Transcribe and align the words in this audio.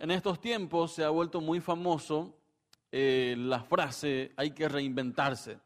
en 0.00 0.10
estos 0.10 0.40
tiempos 0.40 0.92
se 0.92 1.04
ha 1.04 1.10
vuelto 1.10 1.42
muy 1.42 1.60
famoso 1.60 2.34
eh, 2.90 3.34
la 3.38 3.62
frase 3.62 4.32
hay 4.34 4.52
que 4.52 4.66
reinventarse. 4.66 5.58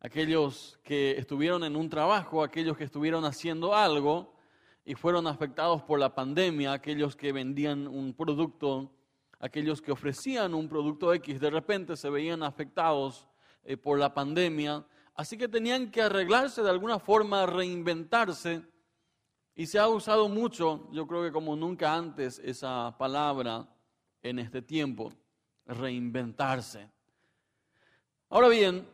Aquellos 0.00 0.78
que 0.84 1.18
estuvieron 1.18 1.64
en 1.64 1.74
un 1.74 1.90
trabajo, 1.90 2.44
aquellos 2.44 2.76
que 2.76 2.84
estuvieron 2.84 3.24
haciendo 3.24 3.74
algo 3.74 4.36
y 4.84 4.94
fueron 4.94 5.26
afectados 5.26 5.82
por 5.82 5.98
la 5.98 6.14
pandemia, 6.14 6.72
aquellos 6.72 7.16
que 7.16 7.32
vendían 7.32 7.88
un 7.88 8.14
producto, 8.14 8.92
aquellos 9.40 9.82
que 9.82 9.90
ofrecían 9.90 10.54
un 10.54 10.68
producto 10.68 11.12
X, 11.12 11.40
de 11.40 11.50
repente 11.50 11.96
se 11.96 12.08
veían 12.10 12.44
afectados 12.44 13.26
eh, 13.64 13.76
por 13.76 13.98
la 13.98 14.14
pandemia, 14.14 14.86
así 15.16 15.36
que 15.36 15.48
tenían 15.48 15.90
que 15.90 16.02
arreglarse 16.02 16.62
de 16.62 16.70
alguna 16.70 17.00
forma, 17.00 17.46
reinventarse. 17.46 18.62
Y 19.58 19.66
se 19.66 19.76
ha 19.76 19.88
usado 19.88 20.28
mucho, 20.28 20.86
yo 20.92 21.04
creo 21.08 21.24
que 21.24 21.32
como 21.32 21.56
nunca 21.56 21.92
antes, 21.92 22.40
esa 22.44 22.94
palabra 22.96 23.66
en 24.22 24.38
este 24.38 24.62
tiempo 24.62 25.12
reinventarse. 25.66 26.88
Ahora 28.28 28.46
bien, 28.46 28.88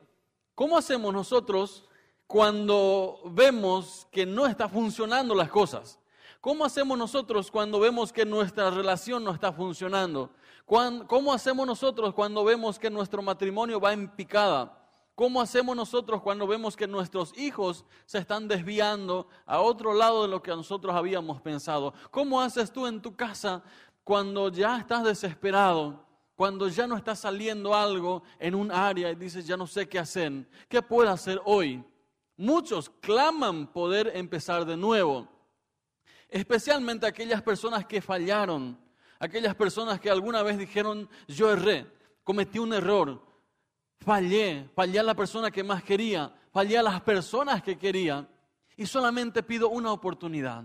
¿cómo 0.55 0.79
hacemos 0.79 1.13
nosotros 1.13 1.85
cuando 2.27 3.21
vemos 3.27 4.09
que 4.11 4.25
no 4.25 4.47
está 4.47 4.67
funcionando 4.67 5.35
las 5.35 5.51
cosas? 5.51 6.01
¿Cómo 6.41 6.65
hacemos 6.65 6.97
nosotros 6.97 7.51
cuando 7.51 7.79
vemos 7.79 8.11
que 8.11 8.25
nuestra 8.25 8.71
relación 8.71 9.23
no 9.23 9.33
está 9.33 9.53
funcionando? 9.53 10.31
¿Cómo 10.65 11.35
hacemos 11.35 11.67
nosotros 11.67 12.15
cuando 12.15 12.43
vemos 12.43 12.79
que 12.79 12.89
nuestro 12.89 13.21
matrimonio 13.21 13.79
va 13.79 13.93
en 13.93 14.09
picada? 14.09 14.84
¿Cómo 15.15 15.41
hacemos 15.41 15.77
nosotros 15.77 16.23
cuando 16.23 16.47
vemos 16.47 16.77
que 16.77 16.89
nuestros 16.89 17.37
hijos 17.39 17.85
se 18.05 18.19
están 18.19 18.49
desviando 18.49 19.29
a 19.47 19.61
otro 19.61 19.95
lado 19.95 20.23
de 20.23 20.29
lo 20.29 20.43
que 20.43 20.51
nosotros 20.51 20.95
habíamos 20.95 21.41
pensado? 21.41 21.95
¿Cómo 22.11 22.41
haces 22.41 22.73
tú 22.73 22.87
en 22.87 23.01
tu 23.01 23.15
casa 23.15 23.63
cuando 24.03 24.49
ya 24.49 24.79
estás 24.79 25.05
desesperado? 25.05 26.05
cuando 26.37 26.69
ya 26.69 26.87
no 26.87 26.97
está 26.97 27.15
saliendo 27.15 27.75
algo 27.75 28.23
en 28.39 28.55
un 28.55 28.73
área 28.73 29.11
y 29.11 29.15
dices, 29.15 29.47
ya 29.47 29.57
no 29.57 29.67
sé 29.67 29.89
qué 29.89 29.99
hacer, 29.99 30.49
¿qué 30.69 30.83
puedo 30.83 31.09
hacer 31.09 31.41
hoy? 31.45 31.85
Muchos 32.37 32.91
claman 33.01 33.69
poder 33.69 34.11
empezar 34.15 34.65
de 34.65 34.77
nuevo, 34.77 35.29
especialmente 36.29 37.07
aquellas 37.07 37.41
personas 37.41 37.87
que 37.87 38.03
fallaron, 38.03 38.77
aquellas 39.21 39.55
personas 39.55 40.01
que 40.01 40.11
alguna 40.11 40.43
vez 40.43 40.59
dijeron, 40.59 41.09
yo 41.29 41.53
erré, 41.53 41.87
cometí 42.25 42.59
un 42.59 42.73
error, 42.73 43.25
fallé, 44.05 44.69
fallé 44.75 44.99
a 44.99 45.03
la 45.03 45.15
persona 45.15 45.51
que 45.51 45.65
más 45.65 45.83
quería, 45.83 46.35
fallé 46.53 46.79
a 46.79 46.83
las 46.83 47.01
personas 47.01 47.63
que 47.63 47.77
quería 47.79 48.29
y 48.77 48.87
solamente 48.87 49.43
pido 49.43 49.69
una 49.69 49.93
oportunidad. 49.93 50.65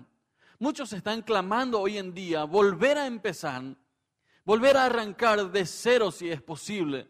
Muchos 0.60 0.92
están 0.94 1.22
clamando 1.22 1.80
hoy 1.80 1.98
en 1.98 2.14
día 2.14 2.44
volver 2.44 2.98
a 2.98 3.08
empezar 3.08 3.64
volver 4.50 4.78
a 4.78 4.86
arrancar 4.86 5.52
de 5.52 5.64
cero 5.64 6.10
si 6.10 6.28
es 6.28 6.42
posible. 6.42 7.08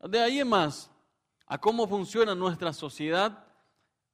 De 0.00 0.18
ahí 0.18 0.40
en 0.40 0.48
más, 0.48 0.90
a 1.46 1.60
cómo 1.60 1.86
funciona 1.86 2.34
nuestra 2.34 2.72
sociedad, 2.72 3.44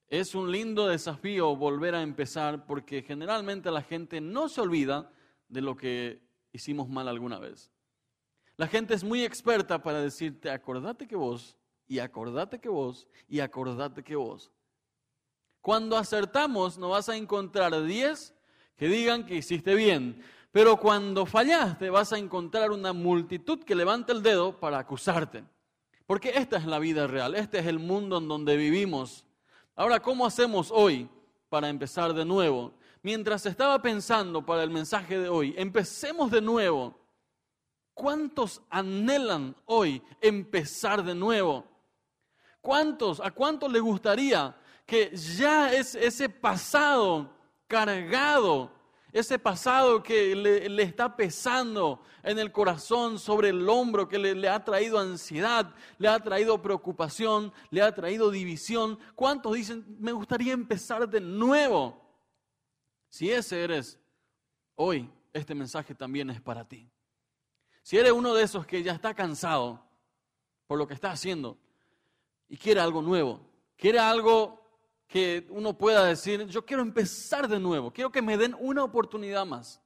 es 0.08 0.34
un 0.34 0.50
lindo 0.50 0.88
desafío 0.88 1.54
volver 1.54 1.94
a 1.94 2.02
empezar 2.02 2.66
porque 2.66 3.02
generalmente 3.02 3.70
la 3.70 3.82
gente 3.82 4.20
no 4.20 4.48
se 4.48 4.60
olvida 4.60 5.12
de 5.48 5.60
lo 5.60 5.76
que 5.76 6.20
hicimos 6.52 6.88
mal 6.88 7.06
alguna 7.06 7.38
vez. 7.38 7.70
La 8.60 8.68
gente 8.68 8.92
es 8.92 9.02
muy 9.02 9.24
experta 9.24 9.82
para 9.82 10.02
decirte, 10.02 10.50
acordate 10.50 11.08
que 11.08 11.16
vos, 11.16 11.56
y 11.88 11.98
acordate 11.98 12.58
que 12.58 12.68
vos, 12.68 13.08
y 13.26 13.40
acordate 13.40 14.04
que 14.04 14.14
vos. 14.14 14.52
Cuando 15.62 15.96
acertamos, 15.96 16.76
no 16.76 16.90
vas 16.90 17.08
a 17.08 17.16
encontrar 17.16 17.82
10 17.82 18.34
que 18.76 18.86
digan 18.86 19.24
que 19.24 19.36
hiciste 19.36 19.74
bien. 19.74 20.22
Pero 20.52 20.76
cuando 20.76 21.24
fallaste 21.24 21.88
vas 21.88 22.12
a 22.12 22.18
encontrar 22.18 22.70
una 22.70 22.92
multitud 22.92 23.64
que 23.64 23.74
levanta 23.74 24.12
el 24.12 24.22
dedo 24.22 24.60
para 24.60 24.78
acusarte. 24.78 25.42
Porque 26.06 26.28
esta 26.28 26.58
es 26.58 26.66
la 26.66 26.78
vida 26.78 27.06
real, 27.06 27.36
este 27.36 27.60
es 27.60 27.66
el 27.66 27.78
mundo 27.78 28.18
en 28.18 28.28
donde 28.28 28.58
vivimos. 28.58 29.24
Ahora, 29.74 30.00
¿cómo 30.00 30.26
hacemos 30.26 30.70
hoy 30.70 31.08
para 31.48 31.70
empezar 31.70 32.12
de 32.12 32.26
nuevo? 32.26 32.74
Mientras 33.02 33.46
estaba 33.46 33.80
pensando 33.80 34.44
para 34.44 34.62
el 34.62 34.68
mensaje 34.68 35.18
de 35.18 35.30
hoy, 35.30 35.54
empecemos 35.56 36.30
de 36.30 36.42
nuevo. 36.42 36.99
¿Cuántos 37.94 38.62
anhelan 38.70 39.54
hoy 39.66 40.02
empezar 40.20 41.02
de 41.04 41.14
nuevo? 41.14 41.64
¿Cuántos, 42.60 43.20
a 43.20 43.30
cuántos 43.30 43.70
les 43.72 43.82
gustaría 43.82 44.56
que 44.86 45.14
ya 45.16 45.72
es 45.72 45.94
ese 45.94 46.28
pasado 46.28 47.30
cargado 47.66 48.72
ese 49.12 49.38
pasado 49.38 50.02
que 50.02 50.34
le, 50.36 50.82
está 50.82 51.16
pesando 51.16 52.02
en 52.22 52.38
el 52.38 52.52
corazón, 52.52 53.18
sobre 53.18 53.48
el 53.48 53.68
hombro, 53.68 54.08
que 54.08 54.18
le, 54.18 54.34
le, 54.34 54.48
ha 54.48 54.64
traído 54.64 54.98
ansiedad, 54.98 55.74
le 55.98 56.08
ha 56.08 56.18
traído 56.20 56.62
preocupación, 56.62 57.52
le 57.70 57.82
ha 57.82 57.92
traído 57.94 58.30
división. 58.30 58.98
¿Cuántos 59.14 59.54
dicen, 59.54 59.84
me 59.98 60.12
gustaría 60.12 60.52
empezar 60.52 61.08
de 61.08 61.20
nuevo? 61.20 62.00
Si 63.08 63.30
ese 63.30 63.64
eres, 63.64 63.98
hoy 64.76 65.10
este 65.32 65.54
mensaje 65.54 65.94
también 65.94 66.30
es 66.30 66.40
para 66.40 66.64
ti. 66.64 66.88
Si 67.82 67.96
eres 67.96 68.12
uno 68.12 68.34
de 68.34 68.42
esos 68.42 68.66
que 68.66 68.82
ya 68.82 68.92
está 68.92 69.14
cansado 69.14 69.84
por 70.66 70.78
lo 70.78 70.86
que 70.86 70.94
está 70.94 71.10
haciendo 71.10 71.58
y 72.48 72.56
quiere 72.56 72.80
algo 72.80 73.02
nuevo, 73.02 73.40
quiere 73.76 73.98
algo 73.98 74.60
que 75.06 75.46
uno 75.50 75.76
pueda 75.76 76.04
decir, 76.04 76.46
yo 76.46 76.64
quiero 76.64 76.82
empezar 76.82 77.48
de 77.48 77.58
nuevo, 77.58 77.92
quiero 77.92 78.12
que 78.12 78.22
me 78.22 78.36
den 78.36 78.54
una 78.60 78.84
oportunidad 78.84 79.44
más. 79.44 79.82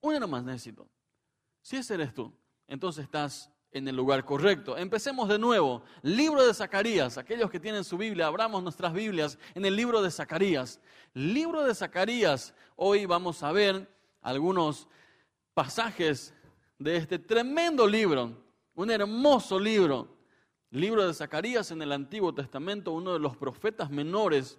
Una 0.00 0.18
nomás 0.18 0.44
necesito. 0.44 0.88
Si 1.60 1.76
ese 1.76 1.94
eres 1.94 2.14
tú, 2.14 2.32
entonces 2.66 3.04
estás 3.04 3.50
en 3.74 3.88
el 3.88 3.96
lugar 3.96 4.24
correcto. 4.24 4.78
Empecemos 4.78 5.28
de 5.28 5.38
nuevo. 5.38 5.82
Libro 6.02 6.46
de 6.46 6.54
Zacarías. 6.54 7.18
Aquellos 7.18 7.50
que 7.50 7.58
tienen 7.58 7.84
su 7.84 7.98
Biblia, 7.98 8.26
abramos 8.26 8.62
nuestras 8.62 8.92
Biblias 8.92 9.36
en 9.54 9.64
el 9.64 9.74
libro 9.74 10.00
de 10.00 10.10
Zacarías. 10.10 10.80
Libro 11.12 11.64
de 11.64 11.74
Zacarías. 11.74 12.54
Hoy 12.76 13.04
vamos 13.04 13.42
a 13.42 13.50
ver 13.50 13.90
algunos 14.22 14.88
pasajes 15.54 16.32
de 16.78 16.96
este 16.96 17.18
tremendo 17.18 17.86
libro. 17.86 18.42
Un 18.74 18.90
hermoso 18.90 19.58
libro 19.58 20.14
libro 20.74 21.06
de 21.06 21.14
Zacarías 21.14 21.70
en 21.70 21.82
el 21.82 21.92
Antiguo 21.92 22.34
Testamento, 22.34 22.90
uno 22.90 23.12
de 23.12 23.20
los 23.20 23.36
profetas 23.36 23.90
menores. 23.90 24.58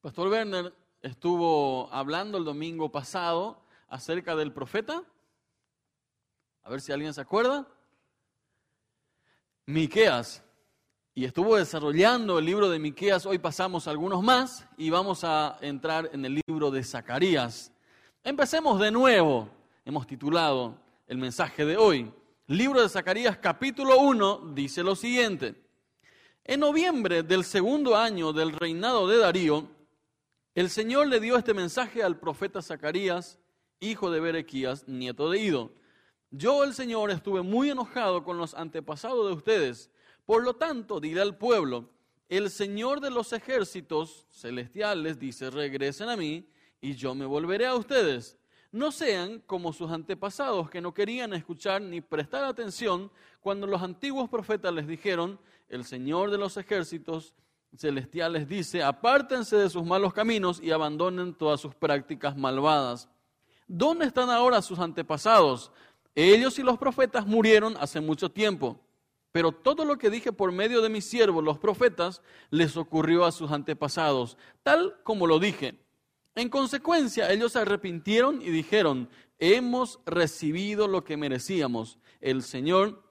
Pastor 0.00 0.26
Werner 0.26 0.74
estuvo 1.00 1.88
hablando 1.92 2.36
el 2.36 2.44
domingo 2.44 2.90
pasado 2.90 3.62
acerca 3.86 4.34
del 4.34 4.52
profeta. 4.52 5.04
A 6.64 6.70
ver 6.70 6.80
si 6.80 6.90
alguien 6.90 7.14
se 7.14 7.20
acuerda. 7.20 7.68
Miqueas. 9.66 10.42
Y 11.14 11.24
estuvo 11.24 11.56
desarrollando 11.56 12.40
el 12.40 12.44
libro 12.44 12.68
de 12.68 12.80
Miqueas. 12.80 13.24
Hoy 13.24 13.38
pasamos 13.38 13.86
algunos 13.86 14.20
más 14.20 14.66
y 14.76 14.90
vamos 14.90 15.22
a 15.22 15.58
entrar 15.60 16.10
en 16.12 16.24
el 16.24 16.42
libro 16.48 16.72
de 16.72 16.82
Zacarías. 16.82 17.71
Empecemos 18.24 18.78
de 18.78 18.92
nuevo. 18.92 19.50
Hemos 19.84 20.06
titulado 20.06 20.78
el 21.08 21.18
mensaje 21.18 21.64
de 21.64 21.76
hoy. 21.76 22.08
Libro 22.46 22.80
de 22.80 22.88
Zacarías 22.88 23.36
capítulo 23.38 23.98
1 23.98 24.52
dice 24.54 24.84
lo 24.84 24.94
siguiente. 24.94 25.56
En 26.44 26.60
noviembre 26.60 27.24
del 27.24 27.42
segundo 27.42 27.96
año 27.96 28.32
del 28.32 28.52
reinado 28.52 29.08
de 29.08 29.18
Darío, 29.18 29.68
el 30.54 30.70
Señor 30.70 31.08
le 31.08 31.18
dio 31.18 31.36
este 31.36 31.52
mensaje 31.52 32.00
al 32.00 32.16
profeta 32.16 32.62
Zacarías, 32.62 33.40
hijo 33.80 34.08
de 34.12 34.20
Berequías, 34.20 34.86
nieto 34.86 35.28
de 35.28 35.40
Ido. 35.40 35.72
Yo, 36.30 36.62
el 36.62 36.74
Señor, 36.74 37.10
estuve 37.10 37.42
muy 37.42 37.70
enojado 37.70 38.22
con 38.22 38.38
los 38.38 38.54
antepasados 38.54 39.26
de 39.26 39.34
ustedes. 39.34 39.90
Por 40.26 40.44
lo 40.44 40.54
tanto, 40.54 41.00
dile 41.00 41.22
al 41.22 41.36
pueblo, 41.36 41.90
el 42.28 42.50
Señor 42.50 43.00
de 43.00 43.10
los 43.10 43.32
ejércitos 43.32 44.28
celestiales 44.30 45.18
dice, 45.18 45.50
regresen 45.50 46.08
a 46.08 46.16
mí 46.16 46.46
y 46.82 46.94
yo 46.94 47.14
me 47.14 47.24
volveré 47.24 47.66
a 47.66 47.74
ustedes 47.74 48.36
no 48.72 48.90
sean 48.90 49.40
como 49.46 49.72
sus 49.74 49.90
antepasados 49.90 50.70
que 50.70 50.80
no 50.80 50.94
querían 50.94 51.34
escuchar 51.34 51.82
ni 51.82 52.00
prestar 52.00 52.44
atención 52.44 53.12
cuando 53.40 53.66
los 53.66 53.82
antiguos 53.82 54.30
profetas 54.30 54.72
les 54.72 54.88
dijeron, 54.88 55.38
el 55.68 55.84
Señor 55.84 56.30
de 56.30 56.38
los 56.38 56.56
ejércitos 56.56 57.34
celestiales 57.76 58.48
dice, 58.48 58.82
apártense 58.82 59.56
de 59.56 59.68
sus 59.68 59.84
malos 59.84 60.14
caminos 60.14 60.58
y 60.62 60.70
abandonen 60.70 61.34
todas 61.34 61.60
sus 61.60 61.74
prácticas 61.74 62.36
malvadas. 62.36 63.10
¿Dónde 63.68 64.06
están 64.06 64.30
ahora 64.30 64.62
sus 64.62 64.78
antepasados? 64.78 65.70
Ellos 66.14 66.58
y 66.58 66.62
los 66.62 66.78
profetas 66.78 67.26
murieron 67.26 67.76
hace 67.78 68.00
mucho 68.00 68.30
tiempo. 68.30 68.80
Pero 69.32 69.52
todo 69.52 69.84
lo 69.84 69.96
que 69.96 70.10
dije 70.10 70.32
por 70.32 70.52
medio 70.52 70.82
de 70.82 70.90
mis 70.90 71.06
siervos, 71.06 71.42
los 71.42 71.58
profetas, 71.58 72.22
les 72.50 72.76
ocurrió 72.76 73.24
a 73.24 73.32
sus 73.32 73.50
antepasados, 73.50 74.36
tal 74.62 74.98
como 75.04 75.26
lo 75.26 75.38
dije. 75.38 75.78
En 76.34 76.48
consecuencia, 76.48 77.30
ellos 77.30 77.52
se 77.52 77.58
arrepintieron 77.58 78.40
y 78.40 78.50
dijeron, 78.50 79.08
hemos 79.38 80.00
recibido 80.06 80.88
lo 80.88 81.04
que 81.04 81.16
merecíamos 81.16 81.98
el 82.20 82.42
Señor 82.42 83.02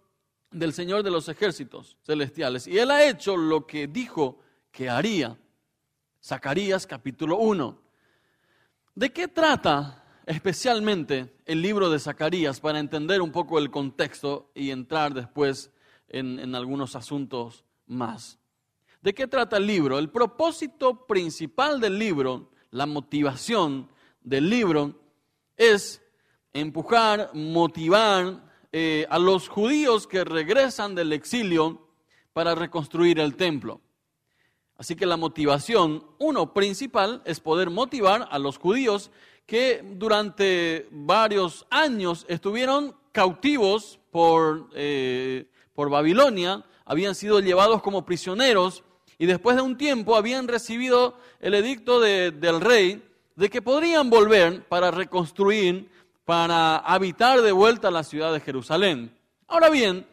del 0.50 0.74
Señor 0.74 1.04
de 1.04 1.12
los 1.12 1.30
ejércitos 1.30 1.98
celestiales. 2.04 2.68
Y 2.68 2.78
Él 2.78 2.92
ha 2.92 3.08
hecho 3.08 3.38
lo 3.38 3.66
que 3.66 3.88
dijo 3.88 4.40
que 4.72 4.90
haría. 4.90 5.38
Zacarías 6.22 6.86
capítulo 6.86 7.38
1. 7.38 7.82
¿De 8.96 9.14
qué 9.14 9.28
trata 9.28 10.02
especialmente 10.26 11.34
el 11.46 11.62
libro 11.62 11.90
de 11.90 12.00
Zacarías 12.00 12.60
para 12.60 12.80
entender 12.80 13.22
un 13.22 13.32
poco 13.32 13.60
el 13.60 13.72
contexto 13.72 14.52
y 14.54 14.72
entrar 14.72 15.14
después 15.14 15.72
en, 16.08 16.40
en 16.40 16.56
algunos 16.56 16.96
asuntos 16.96 17.66
más. 17.88 18.40
¿De 19.02 19.14
qué 19.14 19.28
trata 19.28 19.58
el 19.58 19.66
libro? 19.66 19.98
El 19.98 20.10
propósito 20.10 21.08
principal 21.08 21.80
del 21.80 21.98
libro, 21.98 22.52
la 22.72 22.86
motivación 22.86 23.90
del 24.22 24.50
libro, 24.50 24.96
es 25.58 26.02
empujar, 26.54 27.32
motivar 27.34 28.44
eh, 28.72 29.06
a 29.10 29.20
los 29.20 29.48
judíos 29.48 30.08
que 30.08 30.24
regresan 30.24 30.96
del 30.96 31.14
exilio 31.14 31.88
para 32.34 32.56
reconstruir 32.56 33.20
el 33.20 33.36
templo. 33.36 33.82
Así 34.78 34.96
que 34.96 35.06
la 35.06 35.18
motivación, 35.18 36.04
uno 36.18 36.54
principal, 36.54 37.22
es 37.26 37.40
poder 37.40 37.70
motivar 37.70 38.28
a 38.32 38.40
los 38.40 38.58
judíos 38.58 39.12
que 39.46 39.84
durante 39.84 40.88
varios 40.92 41.68
años 41.70 42.26
estuvieron 42.28 42.96
cautivos 43.12 44.00
por, 44.10 44.70
eh, 44.74 45.46
por 45.74 45.90
Babilonia, 45.90 46.66
habían 46.86 47.16
sido 47.16 47.40
llevados 47.42 47.82
como 47.82 48.06
prisioneros 48.06 48.84
y 49.22 49.28
después 49.28 49.56
de 49.56 49.62
un 49.62 49.78
tiempo 49.78 50.16
habían 50.16 50.48
recibido 50.48 51.16
el 51.42 51.54
edicto 51.54 52.00
del 52.00 52.60
rey 52.60 53.08
de 53.36 53.52
que 53.52 53.62
podrían 53.62 54.10
volver 54.10 54.68
para 54.68 54.90
reconstruir, 54.90 55.92
para 56.26 56.78
habitar 56.78 57.40
de 57.44 57.52
vuelta 57.52 57.92
la 57.92 58.04
ciudad 58.04 58.34
de 58.34 58.40
Jerusalén. 58.40 59.16
Ahora 59.48 59.70
bien, 59.70 60.08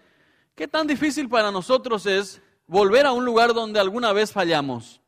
¿qué 0.55 0.69
tan 0.69 0.87
difícil 0.87 1.27
para 1.27 1.51
nosotros 1.51 2.05
es 2.05 2.43
volver 2.67 3.07
a 3.07 3.13
un 3.13 3.25
lugar 3.25 3.55
donde 3.55 3.81
alguna 3.81 4.13
vez 4.13 4.31
fallamos? 4.31 5.01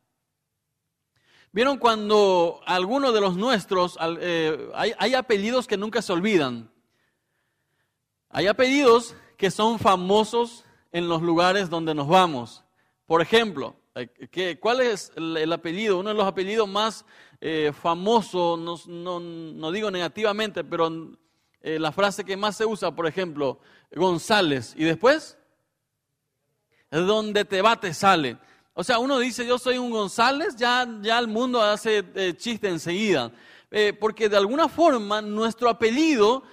¿Vieron 1.53 1.77
cuando 1.77 2.63
algunos 2.65 3.13
de 3.13 3.21
los 3.21 3.37
nuestros, 3.37 3.99
eh, 4.23 4.71
hay 4.97 5.13
apellidos 5.13 5.67
que 5.67 5.77
nunca 5.77 6.01
se 6.01 6.15
olvidan? 6.15 6.73
Hay 8.31 8.47
apellidos 8.47 9.15
que 9.37 9.51
son 9.51 9.79
famosos 9.79 10.65
en 10.91 11.07
los 11.07 11.21
lugares 11.21 11.69
donde 11.69 11.95
nos 11.95 12.09
vamos. 12.09 12.65
Por 13.05 13.21
ejemplo, 13.21 13.77
¿Cuál 14.61 14.81
es 14.83 15.13
el, 15.17 15.53
apellido? 15.53 15.99
Uno 15.99 16.11
de 16.11 16.15
los 16.15 16.27
apellidos 16.27 16.69
más 16.69 17.05
eh, 17.41 17.73
famosos, 17.75 18.87
no, 18.87 19.73
digo 19.73 19.91
negativamente, 19.91 20.63
pero 20.63 21.11
eh, 21.61 21.79
la 21.79 21.91
frase 21.91 22.25
que 22.25 22.37
más 22.37 22.57
se 22.57 22.65
usa, 22.65 22.95
por 22.95 23.09
ejemplo, 23.09 23.59
González. 23.93 24.75
¿Y 24.77 24.85
después? 24.85 25.37
Donde 26.89 27.45
te 27.45 27.63
va, 27.63 27.81
te 27.81 27.93
sale. 27.93 28.39
O 28.75 28.85
sea, 28.85 29.01
uno 29.01 29.19
dice, 29.19 29.45
yo 29.45 29.59
soy 29.59 29.77
un 29.77 29.91
González, 29.91 30.55
ya, 30.55 30.87
ya 31.03 31.19
el 31.19 31.27
mundo 31.27 31.61
hace 31.61 32.05
eh, 32.15 32.35
chiste 32.37 32.69
enseguida. 32.69 33.33
porque 33.99 34.29
de 34.29 34.37
alguna 34.37 34.69
forma 34.69 35.21
nuestro 35.21 35.69
apellido 35.69 36.45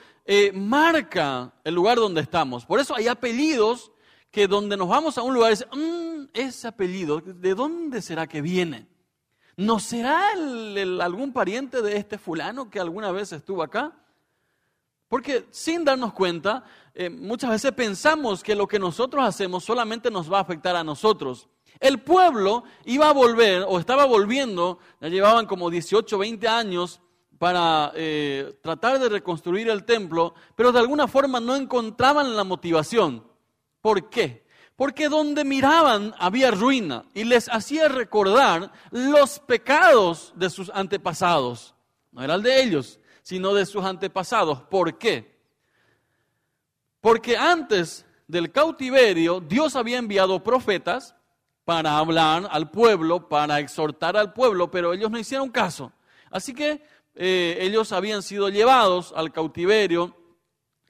marca 0.53 1.53
el 1.63 1.73
lugar 1.75 1.97
donde 1.97 2.21
estamos. 2.21 2.65
Por 2.65 2.79
eso 2.79 2.95
hay 2.95 3.07
apellidos 3.07 3.91
que 4.31 4.47
donde 4.47 4.77
nos 4.77 4.89
vamos 4.89 5.17
a 5.17 5.21
un 5.21 5.33
lugar, 5.33 5.51
es, 5.51 5.65
mm, 5.71 6.25
ese 6.33 6.67
apellido, 6.67 7.21
¿de 7.21 7.55
dónde 7.55 8.01
será 8.01 8.27
que 8.27 8.41
viene? 8.41 8.87
¿No 9.55 9.79
será 9.79 10.29
algún 11.01 11.33
pariente 11.33 11.81
de 11.81 11.97
este 11.97 12.17
fulano 12.17 12.69
que 12.69 12.79
alguna 12.79 13.11
vez 13.11 13.31
estuvo 13.31 13.63
acá? 13.63 13.93
Porque 15.07 15.47
sin 15.51 15.85
darnos 15.85 16.13
cuenta, 16.13 16.63
eh, 16.93 17.09
muchas 17.09 17.49
veces 17.49 17.71
pensamos 17.71 18.43
que 18.43 18.55
lo 18.55 18.67
que 18.67 18.77
nosotros 18.77 19.23
hacemos 19.23 19.63
solamente 19.63 20.11
nos 20.11 20.31
va 20.31 20.39
a 20.39 20.41
afectar 20.41 20.75
a 20.75 20.83
nosotros. 20.83 21.47
El 21.79 21.99
pueblo 21.99 22.63
iba 22.85 23.09
a 23.09 23.13
volver, 23.13 23.65
o 23.67 23.79
estaba 23.79 24.05
volviendo, 24.05 24.79
ya 24.99 25.07
llevaban 25.09 25.45
como 25.45 25.69
18, 25.69 26.17
20 26.17 26.47
años 26.47 27.01
para 27.37 27.91
eh, 27.95 28.57
tratar 28.61 28.99
de 28.99 29.09
reconstruir 29.09 29.69
el 29.69 29.85
templo, 29.85 30.33
pero 30.55 30.71
de 30.71 30.79
alguna 30.79 31.07
forma 31.07 31.39
no 31.39 31.55
encontraban 31.55 32.35
la 32.35 32.43
motivación. 32.43 33.23
¿Por 33.81 34.09
qué? 34.09 34.45
Porque 34.75 35.09
donde 35.09 35.43
miraban 35.43 36.13
había 36.19 36.51
ruina 36.51 37.05
y 37.13 37.23
les 37.23 37.49
hacía 37.49 37.87
recordar 37.87 38.71
los 38.91 39.39
pecados 39.39 40.33
de 40.35 40.49
sus 40.49 40.69
antepasados. 40.73 41.73
No 42.11 42.23
era 42.23 42.35
el 42.35 42.43
de 42.43 42.61
ellos, 42.61 42.99
sino 43.23 43.53
de 43.53 43.65
sus 43.65 43.83
antepasados. 43.83 44.61
¿Por 44.61 44.97
qué? 44.97 45.37
Porque 47.01 47.37
antes 47.37 48.05
del 48.27 48.51
cautiverio 48.51 49.39
Dios 49.39 49.75
había 49.75 49.97
enviado 49.97 50.43
profetas 50.43 51.15
para 51.65 51.97
hablar 51.97 52.47
al 52.51 52.71
pueblo, 52.71 53.27
para 53.27 53.59
exhortar 53.59 54.15
al 54.15 54.31
pueblo, 54.31 54.71
pero 54.71 54.93
ellos 54.93 55.11
no 55.11 55.19
hicieron 55.19 55.49
caso. 55.49 55.91
Así 56.31 56.53
que 56.53 56.81
eh, 57.15 57.57
ellos 57.61 57.91
habían 57.91 58.21
sido 58.21 58.49
llevados 58.49 59.11
al 59.15 59.33
cautiverio, 59.33 60.15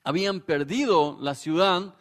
habían 0.03 0.41
perdido 0.41 1.17
la 1.21 1.35
ciudad 1.35 1.95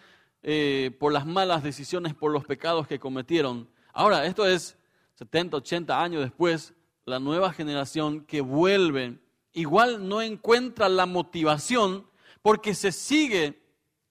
eh, 0.49 0.93
por 1.01 1.13
las 1.13 1.27
malas 1.27 1.65
decisiones, 1.65 2.15
por 2.15 2.31
los 2.31 2.45
pecados 2.45 2.87
que 2.87 3.01
cometieron. 3.01 3.69
Ahora, 3.93 4.27
esto 4.27 4.47
es 4.47 4.79
70, 5.15 5.57
80 5.57 6.01
años 6.01 6.23
después, 6.23 6.73
la 7.05 7.19
nueva 7.19 7.53
generación 7.53 8.21
que 8.21 8.43
vuelve, 8.43 9.19
igual 9.55 10.09
no 10.09 10.23
encuentra 10.23 10.89
la 10.89 11.05
motivación 11.05 12.07
porque 12.43 12.75
se 12.75 12.93
sigue 12.93 13.61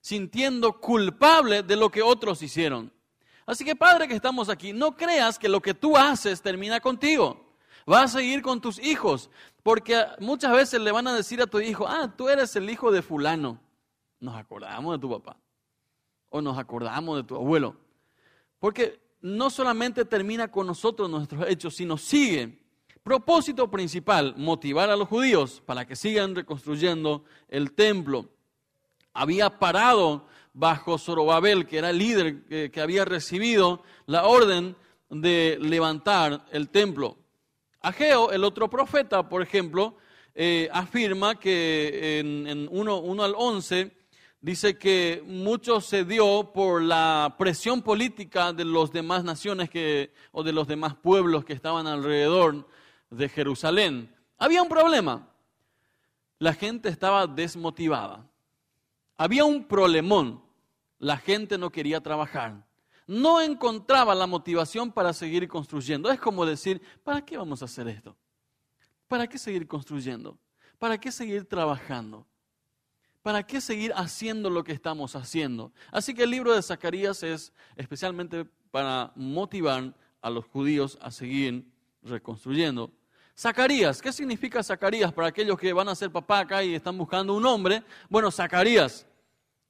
sintiendo 0.02 0.78
culpable 0.78 1.62
de 1.62 1.74
lo 1.74 1.88
que 1.90 2.02
otros 2.02 2.42
hicieron. 2.42 2.92
Así 3.46 3.64
que 3.64 3.74
padre 3.74 4.06
que 4.06 4.14
estamos 4.14 4.50
aquí, 4.50 4.74
no 4.74 4.94
creas 4.94 5.38
que 5.38 5.48
lo 5.48 5.62
que 5.62 5.72
tú 5.72 5.96
haces 5.96 6.42
termina 6.42 6.80
contigo. 6.80 7.56
Vas 7.86 8.14
a 8.14 8.18
seguir 8.18 8.42
con 8.42 8.60
tus 8.60 8.78
hijos, 8.78 9.30
porque 9.62 10.04
muchas 10.20 10.52
veces 10.52 10.82
le 10.82 10.92
van 10.92 11.08
a 11.08 11.14
decir 11.14 11.40
a 11.40 11.46
tu 11.46 11.60
hijo, 11.60 11.88
ah, 11.88 12.12
tú 12.14 12.28
eres 12.28 12.54
el 12.56 12.68
hijo 12.68 12.92
de 12.92 13.00
fulano. 13.00 13.58
Nos 14.20 14.36
acordamos 14.36 14.96
de 14.96 15.00
tu 15.00 15.08
papá 15.08 15.38
nos 16.42 16.58
acordamos 16.58 17.16
de 17.16 17.24
tu 17.24 17.36
abuelo. 17.36 17.76
Porque 18.58 19.00
no 19.20 19.50
solamente 19.50 20.04
termina 20.04 20.48
con 20.48 20.66
nosotros 20.66 21.10
nuestros 21.10 21.48
hechos, 21.48 21.74
sino 21.74 21.96
sigue. 21.98 22.58
Propósito 23.02 23.70
principal, 23.70 24.34
motivar 24.36 24.90
a 24.90 24.96
los 24.96 25.08
judíos 25.08 25.62
para 25.64 25.86
que 25.86 25.96
sigan 25.96 26.34
reconstruyendo 26.34 27.24
el 27.48 27.72
templo. 27.72 28.28
Había 29.12 29.58
parado 29.58 30.26
bajo 30.52 30.98
Zorobabel, 30.98 31.66
que 31.66 31.78
era 31.78 31.90
el 31.90 31.98
líder 31.98 32.70
que, 32.70 32.80
había 32.80 33.04
recibido 33.04 33.82
la 34.06 34.26
orden 34.26 34.74
de 35.10 35.58
levantar 35.60 36.44
el 36.50 36.68
templo. 36.68 37.16
Ageo, 37.80 38.32
el 38.32 38.42
otro 38.42 38.68
profeta, 38.68 39.28
por 39.28 39.42
ejemplo, 39.42 39.96
eh, 40.34 40.68
afirma 40.72 41.38
que 41.38 42.18
en, 42.18 42.46
en 42.46 42.68
1, 42.70 43.22
al 43.22 43.34
11 43.36 43.95
dice 44.46 44.78
que 44.78 45.24
mucho 45.26 45.80
se 45.80 46.04
dio 46.04 46.52
por 46.52 46.80
la 46.80 47.34
presión 47.36 47.82
política 47.82 48.52
de 48.52 48.64
las 48.64 48.92
demás 48.92 49.24
naciones 49.24 49.68
que, 49.68 50.12
o 50.30 50.44
de 50.44 50.52
los 50.52 50.68
demás 50.68 50.94
pueblos 50.94 51.44
que 51.44 51.52
estaban 51.52 51.88
alrededor 51.88 52.64
de 53.10 53.28
Jerusalén. 53.28 54.14
Había 54.38 54.62
un 54.62 54.68
problema. 54.68 55.28
La 56.38 56.54
gente 56.54 56.88
estaba 56.88 57.26
desmotivada. 57.26 58.24
Había 59.16 59.44
un 59.44 59.64
problemón. 59.64 60.40
La 61.00 61.16
gente 61.16 61.58
no 61.58 61.70
quería 61.70 62.00
trabajar. 62.00 62.64
No 63.08 63.40
encontraba 63.40 64.14
la 64.14 64.28
motivación 64.28 64.92
para 64.92 65.12
seguir 65.12 65.48
construyendo. 65.48 66.08
Es 66.08 66.20
como 66.20 66.46
decir, 66.46 66.80
¿para 67.02 67.20
qué 67.24 67.36
vamos 67.36 67.62
a 67.62 67.64
hacer 67.64 67.88
esto? 67.88 68.16
¿Para 69.08 69.26
qué 69.26 69.38
seguir 69.38 69.66
construyendo? 69.66 70.38
¿Para 70.78 70.98
qué 70.98 71.10
seguir 71.10 71.46
trabajando? 71.46 72.28
¿Para 73.26 73.44
qué 73.44 73.60
seguir 73.60 73.92
haciendo 73.96 74.48
lo 74.48 74.62
que 74.62 74.70
estamos 74.70 75.16
haciendo? 75.16 75.72
Así 75.90 76.14
que 76.14 76.22
el 76.22 76.30
libro 76.30 76.54
de 76.54 76.62
Zacarías 76.62 77.24
es 77.24 77.52
especialmente 77.74 78.44
para 78.70 79.10
motivar 79.16 79.92
a 80.22 80.30
los 80.30 80.44
judíos 80.44 80.96
a 81.02 81.10
seguir 81.10 81.66
reconstruyendo. 82.04 82.92
Zacarías, 83.36 84.00
¿qué 84.00 84.12
significa 84.12 84.62
Zacarías 84.62 85.12
para 85.12 85.26
aquellos 85.26 85.58
que 85.58 85.72
van 85.72 85.88
a 85.88 85.96
ser 85.96 86.12
papá 86.12 86.38
acá 86.38 86.62
y 86.62 86.76
están 86.76 86.96
buscando 86.96 87.34
un 87.34 87.42
nombre? 87.42 87.82
Bueno, 88.08 88.30
Zacarías 88.30 89.04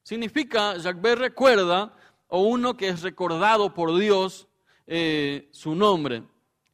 significa, 0.03 0.77
Jacques 0.77 1.19
recuerda, 1.19 1.95
o 2.29 2.43
uno 2.43 2.77
que 2.77 2.89
es 2.89 3.01
recordado 3.01 3.73
por 3.73 3.99
Dios 3.99 4.49
eh, 4.87 5.49
su 5.51 5.75
nombre. 5.75 6.25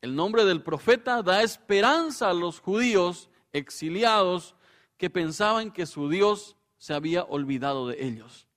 El 0.00 0.16
nombre 0.16 0.44
del 0.44 0.64
profeta 0.64 1.22
da 1.22 1.44
esperanza 1.44 2.30
a 2.30 2.34
los 2.34 2.58
judíos 2.58 3.30
exiliados 3.52 4.56
que 4.96 5.10
pensaban 5.10 5.70
que 5.70 5.86
su 5.86 6.08
Dios 6.08 6.56
se 6.82 6.94
había 6.94 7.22
olvidado 7.22 7.86
de 7.86 8.04
ellos. 8.04 8.48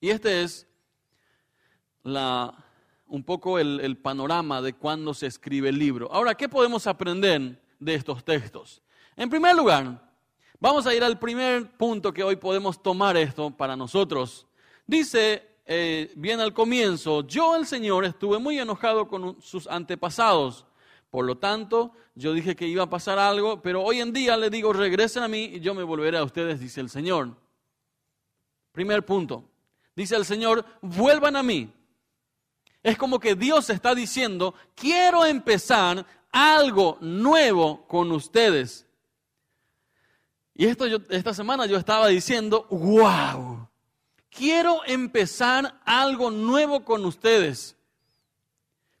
Y 0.00 0.10
este 0.10 0.44
es 0.44 0.68
la, 2.04 2.54
un 3.08 3.24
poco 3.24 3.58
el, 3.58 3.98
panorama 3.98 4.62
de 4.62 4.74
cuando 4.74 5.12
se 5.12 5.26
escribe 5.26 5.70
el 5.70 5.80
libro. 5.80 6.08
Ahora, 6.12 6.36
¿qué 6.36 6.48
podemos 6.48 6.86
aprender 6.86 7.60
de 7.80 7.94
estos 7.94 8.24
textos? 8.24 8.80
En 9.16 9.28
primer 9.28 9.56
lugar, 9.56 10.00
vamos 10.60 10.86
a 10.86 10.94
ir 10.94 11.02
al 11.02 11.18
primer 11.18 11.76
punto 11.76 12.14
que 12.14 12.22
hoy 12.22 12.36
podemos 12.36 12.80
tomar 12.80 13.16
esto 13.16 13.50
para 13.50 13.74
nosotros. 13.74 14.46
Dice 14.86 15.44
eh, 15.66 16.12
bien 16.14 16.38
al 16.38 16.54
comienzo, 16.54 17.26
yo 17.26 17.56
el 17.56 17.66
Señor 17.66 18.04
estuve 18.04 18.38
muy 18.38 18.60
enojado 18.60 19.08
con 19.08 19.42
sus 19.42 19.66
antepasados 19.66 20.66
Por 21.10 21.24
lo 21.24 21.38
tanto, 21.38 21.92
yo 22.14 22.32
dije 22.32 22.54
que 22.54 22.66
iba 22.66 22.82
a 22.82 22.90
pasar 22.90 23.18
algo, 23.18 23.62
pero 23.62 23.82
hoy 23.82 24.00
en 24.00 24.12
día 24.12 24.36
le 24.36 24.50
digo, 24.50 24.72
regresen 24.72 25.22
a 25.22 25.28
mí 25.28 25.44
y 25.44 25.60
yo 25.60 25.74
me 25.74 25.82
volveré 25.82 26.18
a 26.18 26.24
ustedes, 26.24 26.60
dice 26.60 26.80
el 26.80 26.90
Señor. 26.90 27.34
Primer 28.72 29.04
punto. 29.04 29.44
Dice 29.96 30.16
el 30.16 30.24
Señor, 30.24 30.64
vuelvan 30.82 31.36
a 31.36 31.42
mí. 31.42 31.72
Es 32.82 32.96
como 32.96 33.18
que 33.18 33.34
Dios 33.34 33.70
está 33.70 33.94
diciendo, 33.94 34.54
quiero 34.74 35.24
empezar 35.24 36.06
algo 36.30 36.98
nuevo 37.00 37.86
con 37.88 38.12
ustedes. 38.12 38.86
Y 40.54 40.66
esto 40.66 40.86
yo, 40.86 40.98
esta 41.08 41.32
semana 41.32 41.66
yo 41.66 41.76
estaba 41.76 42.08
diciendo, 42.08 42.66
wow, 42.70 43.68
quiero 44.30 44.82
empezar 44.86 45.80
algo 45.84 46.30
nuevo 46.30 46.84
con 46.84 47.04
ustedes. 47.04 47.77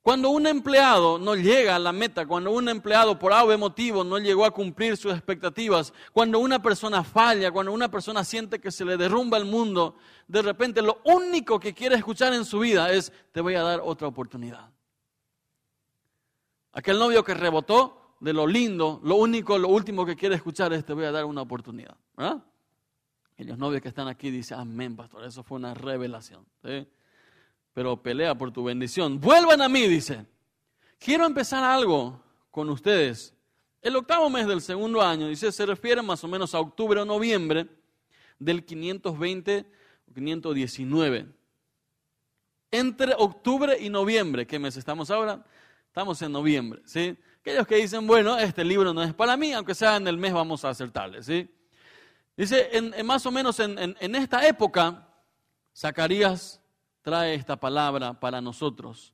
Cuando 0.02 0.30
un 0.30 0.46
empleado 0.46 1.18
no 1.18 1.34
llega 1.34 1.76
a 1.76 1.78
la 1.78 1.92
meta, 1.92 2.26
cuando 2.26 2.50
un 2.50 2.68
empleado 2.68 3.18
por 3.18 3.32
algún 3.32 3.60
motivo 3.60 4.04
no 4.04 4.18
llegó 4.18 4.44
a 4.44 4.50
cumplir 4.50 4.96
sus 4.96 5.12
expectativas, 5.12 5.92
cuando 6.12 6.38
una 6.38 6.62
persona 6.62 7.04
falla, 7.04 7.50
cuando 7.50 7.72
una 7.72 7.90
persona 7.90 8.24
siente 8.24 8.60
que 8.60 8.70
se 8.70 8.84
le 8.84 8.96
derrumba 8.96 9.36
el 9.36 9.44
mundo, 9.44 9.96
de 10.26 10.40
repente 10.42 10.80
lo 10.80 11.00
único 11.04 11.60
que 11.60 11.74
quiere 11.74 11.96
escuchar 11.96 12.32
en 12.32 12.44
su 12.44 12.60
vida 12.60 12.92
es, 12.92 13.12
te 13.32 13.40
voy 13.40 13.54
a 13.54 13.62
dar 13.62 13.80
otra 13.82 14.08
oportunidad. 14.08 14.70
Aquel 16.72 16.98
novio 16.98 17.24
que 17.24 17.34
rebotó 17.34 18.16
de 18.20 18.32
lo 18.32 18.46
lindo, 18.46 19.00
lo 19.02 19.16
único, 19.16 19.58
lo 19.58 19.68
último 19.68 20.06
que 20.06 20.16
quiere 20.16 20.36
escuchar 20.36 20.72
es, 20.72 20.84
te 20.84 20.92
voy 20.92 21.04
a 21.04 21.12
dar 21.12 21.24
una 21.24 21.42
oportunidad. 21.42 21.96
¿verdad? 22.16 22.44
Y 23.36 23.44
los 23.44 23.58
novios 23.58 23.82
que 23.82 23.88
están 23.88 24.08
aquí 24.08 24.30
dicen, 24.30 24.58
amén, 24.58 24.96
pastor, 24.96 25.24
eso 25.24 25.42
fue 25.42 25.58
una 25.58 25.74
revelación. 25.74 26.46
¿sí? 26.64 26.88
Pero 27.78 27.96
pelea 28.02 28.34
por 28.34 28.50
tu 28.50 28.64
bendición. 28.64 29.20
Vuelvan 29.20 29.62
a 29.62 29.68
mí, 29.68 29.86
dice. 29.86 30.26
Quiero 30.98 31.24
empezar 31.24 31.62
algo 31.62 32.20
con 32.50 32.68
ustedes. 32.70 33.32
El 33.80 33.94
octavo 33.94 34.28
mes 34.28 34.48
del 34.48 34.60
segundo 34.60 35.00
año, 35.00 35.28
dice, 35.28 35.52
se 35.52 35.64
refiere 35.64 36.02
más 36.02 36.24
o 36.24 36.26
menos 36.26 36.56
a 36.56 36.58
octubre 36.58 37.00
o 37.00 37.04
noviembre 37.04 37.68
del 38.40 38.64
520 38.64 39.64
o 40.10 40.12
519. 40.12 41.26
Entre 42.72 43.14
octubre 43.16 43.76
y 43.78 43.90
noviembre, 43.90 44.44
¿qué 44.44 44.58
mes 44.58 44.76
estamos 44.76 45.08
ahora? 45.12 45.46
Estamos 45.86 46.20
en 46.20 46.32
noviembre, 46.32 46.82
¿sí? 46.84 47.16
Aquellos 47.42 47.64
que 47.64 47.76
dicen, 47.76 48.08
bueno, 48.08 48.36
este 48.38 48.64
libro 48.64 48.92
no 48.92 49.04
es 49.04 49.14
para 49.14 49.36
mí, 49.36 49.52
aunque 49.52 49.76
sea 49.76 49.94
en 49.94 50.08
el 50.08 50.18
mes 50.18 50.32
vamos 50.32 50.64
a 50.64 50.70
acertarle, 50.70 51.22
¿sí? 51.22 51.48
Dice, 52.36 52.70
en, 52.72 53.06
más 53.06 53.24
o 53.24 53.30
menos 53.30 53.60
en, 53.60 53.78
en 53.78 54.14
esta 54.16 54.48
época, 54.48 55.08
Zacarías 55.76 56.60
trae 57.02 57.34
esta 57.34 57.56
palabra 57.56 58.18
para 58.18 58.40
nosotros 58.40 59.12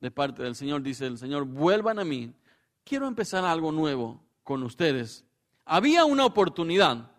de 0.00 0.10
parte 0.10 0.42
del 0.42 0.54
Señor. 0.54 0.82
Dice 0.82 1.06
el 1.06 1.18
Señor, 1.18 1.44
vuelvan 1.44 1.98
a 1.98 2.04
mí. 2.04 2.32
Quiero 2.84 3.06
empezar 3.06 3.44
algo 3.44 3.72
nuevo 3.72 4.20
con 4.42 4.62
ustedes. 4.62 5.24
Había 5.64 6.04
una 6.04 6.26
oportunidad, 6.26 7.10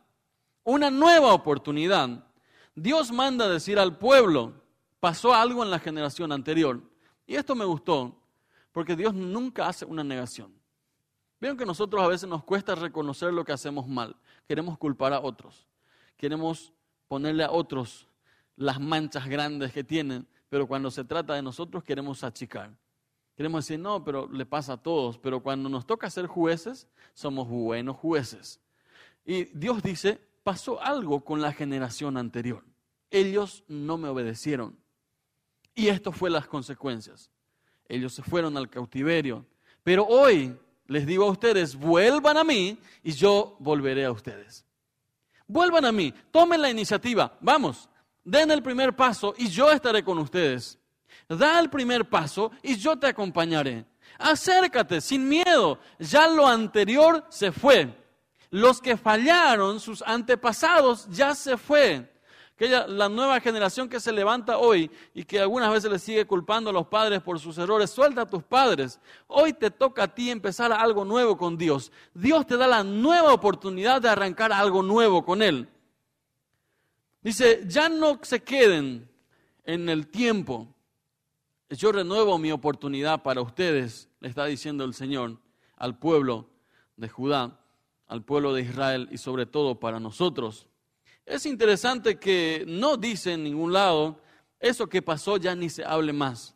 una 0.63 0.91
nueva 0.91 1.33
oportunidad. 1.33 2.25
Dios 2.75 3.11
manda 3.11 3.47
decir 3.47 3.79
al 3.79 3.97
pueblo, 3.97 4.53
pasó 4.99 5.33
algo 5.33 5.63
en 5.63 5.71
la 5.71 5.79
generación 5.79 6.31
anterior. 6.31 6.81
Y 7.25 7.35
esto 7.35 7.55
me 7.55 7.65
gustó, 7.65 8.21
porque 8.71 8.95
Dios 8.95 9.13
nunca 9.13 9.67
hace 9.67 9.85
una 9.85 10.03
negación. 10.03 10.53
Vieron 11.39 11.57
que 11.57 11.65
nosotros 11.65 12.01
a 12.01 12.07
veces 12.07 12.29
nos 12.29 12.43
cuesta 12.43 12.75
reconocer 12.75 13.33
lo 13.33 13.43
que 13.43 13.51
hacemos 13.51 13.87
mal. 13.87 14.15
Queremos 14.47 14.77
culpar 14.77 15.13
a 15.13 15.19
otros. 15.19 15.67
Queremos 16.17 16.71
ponerle 17.07 17.43
a 17.43 17.51
otros 17.51 18.07
las 18.55 18.79
manchas 18.79 19.27
grandes 19.27 19.71
que 19.71 19.83
tienen, 19.83 20.27
pero 20.49 20.67
cuando 20.67 20.91
se 20.91 21.03
trata 21.03 21.33
de 21.33 21.41
nosotros 21.41 21.83
queremos 21.83 22.23
achicar. 22.23 22.71
Queremos 23.35 23.65
decir, 23.65 23.79
no, 23.79 24.03
pero 24.03 24.29
le 24.31 24.45
pasa 24.45 24.73
a 24.73 24.77
todos, 24.77 25.17
pero 25.17 25.41
cuando 25.41 25.67
nos 25.69 25.87
toca 25.87 26.09
ser 26.09 26.27
jueces, 26.27 26.87
somos 27.13 27.47
buenos 27.47 27.97
jueces. 27.97 28.59
Y 29.25 29.45
Dios 29.45 29.81
dice, 29.81 30.19
pasó 30.43 30.81
algo 30.81 31.23
con 31.23 31.41
la 31.41 31.51
generación 31.51 32.17
anterior. 32.17 32.63
Ellos 33.09 33.63
no 33.67 33.97
me 33.97 34.09
obedecieron. 34.09 34.77
Y 35.73 35.87
esto 35.87 36.11
fue 36.11 36.29
las 36.29 36.47
consecuencias. 36.47 37.31
Ellos 37.87 38.13
se 38.13 38.21
fueron 38.21 38.55
al 38.57 38.69
cautiverio. 38.69 39.45
Pero 39.83 40.05
hoy 40.05 40.55
les 40.87 41.05
digo 41.05 41.25
a 41.25 41.31
ustedes, 41.31 41.75
vuelvan 41.75 42.37
a 42.37 42.43
mí 42.43 42.77
y 43.01 43.11
yo 43.13 43.55
volveré 43.59 44.05
a 44.05 44.11
ustedes. 44.11 44.65
Vuelvan 45.47 45.85
a 45.85 45.91
mí, 45.91 46.13
tomen 46.31 46.61
la 46.61 46.69
iniciativa, 46.69 47.37
vamos, 47.41 47.89
Den 48.23 48.51
el 48.51 48.63
primer 48.63 48.95
paso 48.95 49.33
y 49.37 49.49
yo 49.49 49.71
estaré 49.71 50.03
con 50.03 50.17
ustedes. 50.17 50.79
Da 51.27 51.59
el 51.59 51.69
primer 51.69 52.09
paso 52.09 52.51
y 52.61 52.75
yo 52.75 52.97
te 52.97 53.07
acompañaré. 53.07 53.85
Acércate 54.17 55.01
sin 55.01 55.27
miedo. 55.27 55.79
Ya 55.99 56.27
lo 56.27 56.47
anterior 56.47 57.25
se 57.29 57.51
fue. 57.51 57.93
Los 58.49 58.79
que 58.79 58.97
fallaron, 58.97 59.79
sus 59.79 60.03
antepasados, 60.03 61.07
ya 61.09 61.33
se 61.33 61.57
fue. 61.57 62.09
Aquella, 62.55 62.85
la 62.85 63.09
nueva 63.09 63.39
generación 63.39 63.89
que 63.89 63.99
se 63.99 64.11
levanta 64.11 64.59
hoy 64.59 64.91
y 65.15 65.23
que 65.23 65.39
algunas 65.39 65.71
veces 65.71 65.91
le 65.91 65.97
sigue 65.97 66.27
culpando 66.27 66.69
a 66.69 66.73
los 66.73 66.85
padres 66.85 67.19
por 67.21 67.39
sus 67.39 67.57
errores, 67.57 67.89
suelta 67.89 68.21
a 68.21 68.29
tus 68.29 68.43
padres. 68.43 68.99
Hoy 69.27 69.53
te 69.53 69.71
toca 69.71 70.03
a 70.03 70.13
ti 70.13 70.29
empezar 70.29 70.71
algo 70.71 71.03
nuevo 71.03 71.35
con 71.35 71.57
Dios. 71.57 71.91
Dios 72.13 72.45
te 72.45 72.55
da 72.55 72.67
la 72.67 72.83
nueva 72.83 73.33
oportunidad 73.33 73.99
de 74.01 74.09
arrancar 74.09 74.53
algo 74.53 74.83
nuevo 74.83 75.25
con 75.25 75.41
Él. 75.41 75.67
Dice, 77.23 77.63
ya 77.67 77.87
no 77.87 78.19
se 78.21 78.43
queden 78.43 79.09
en 79.63 79.87
el 79.87 80.07
tiempo. 80.07 80.67
Yo 81.69 81.91
renuevo 81.91 82.37
mi 82.37 82.51
oportunidad 82.51 83.23
para 83.23 83.41
ustedes, 83.41 84.09
le 84.19 84.27
está 84.27 84.45
diciendo 84.45 84.83
el 84.83 84.93
Señor 84.93 85.39
al 85.77 85.97
pueblo 85.97 86.49
de 86.97 87.07
Judá, 87.07 87.59
al 88.07 88.23
pueblo 88.23 88.53
de 88.53 88.61
Israel 88.61 89.07
y 89.09 89.17
sobre 89.17 89.45
todo 89.45 89.79
para 89.79 89.99
nosotros. 89.99 90.67
Es 91.25 91.45
interesante 91.45 92.19
que 92.19 92.65
no 92.67 92.97
dice 92.97 93.33
en 93.33 93.43
ningún 93.43 93.71
lado, 93.71 94.19
eso 94.59 94.87
que 94.87 95.01
pasó 95.01 95.37
ya 95.37 95.55
ni 95.55 95.69
se 95.69 95.85
hable 95.85 96.13
más, 96.13 96.55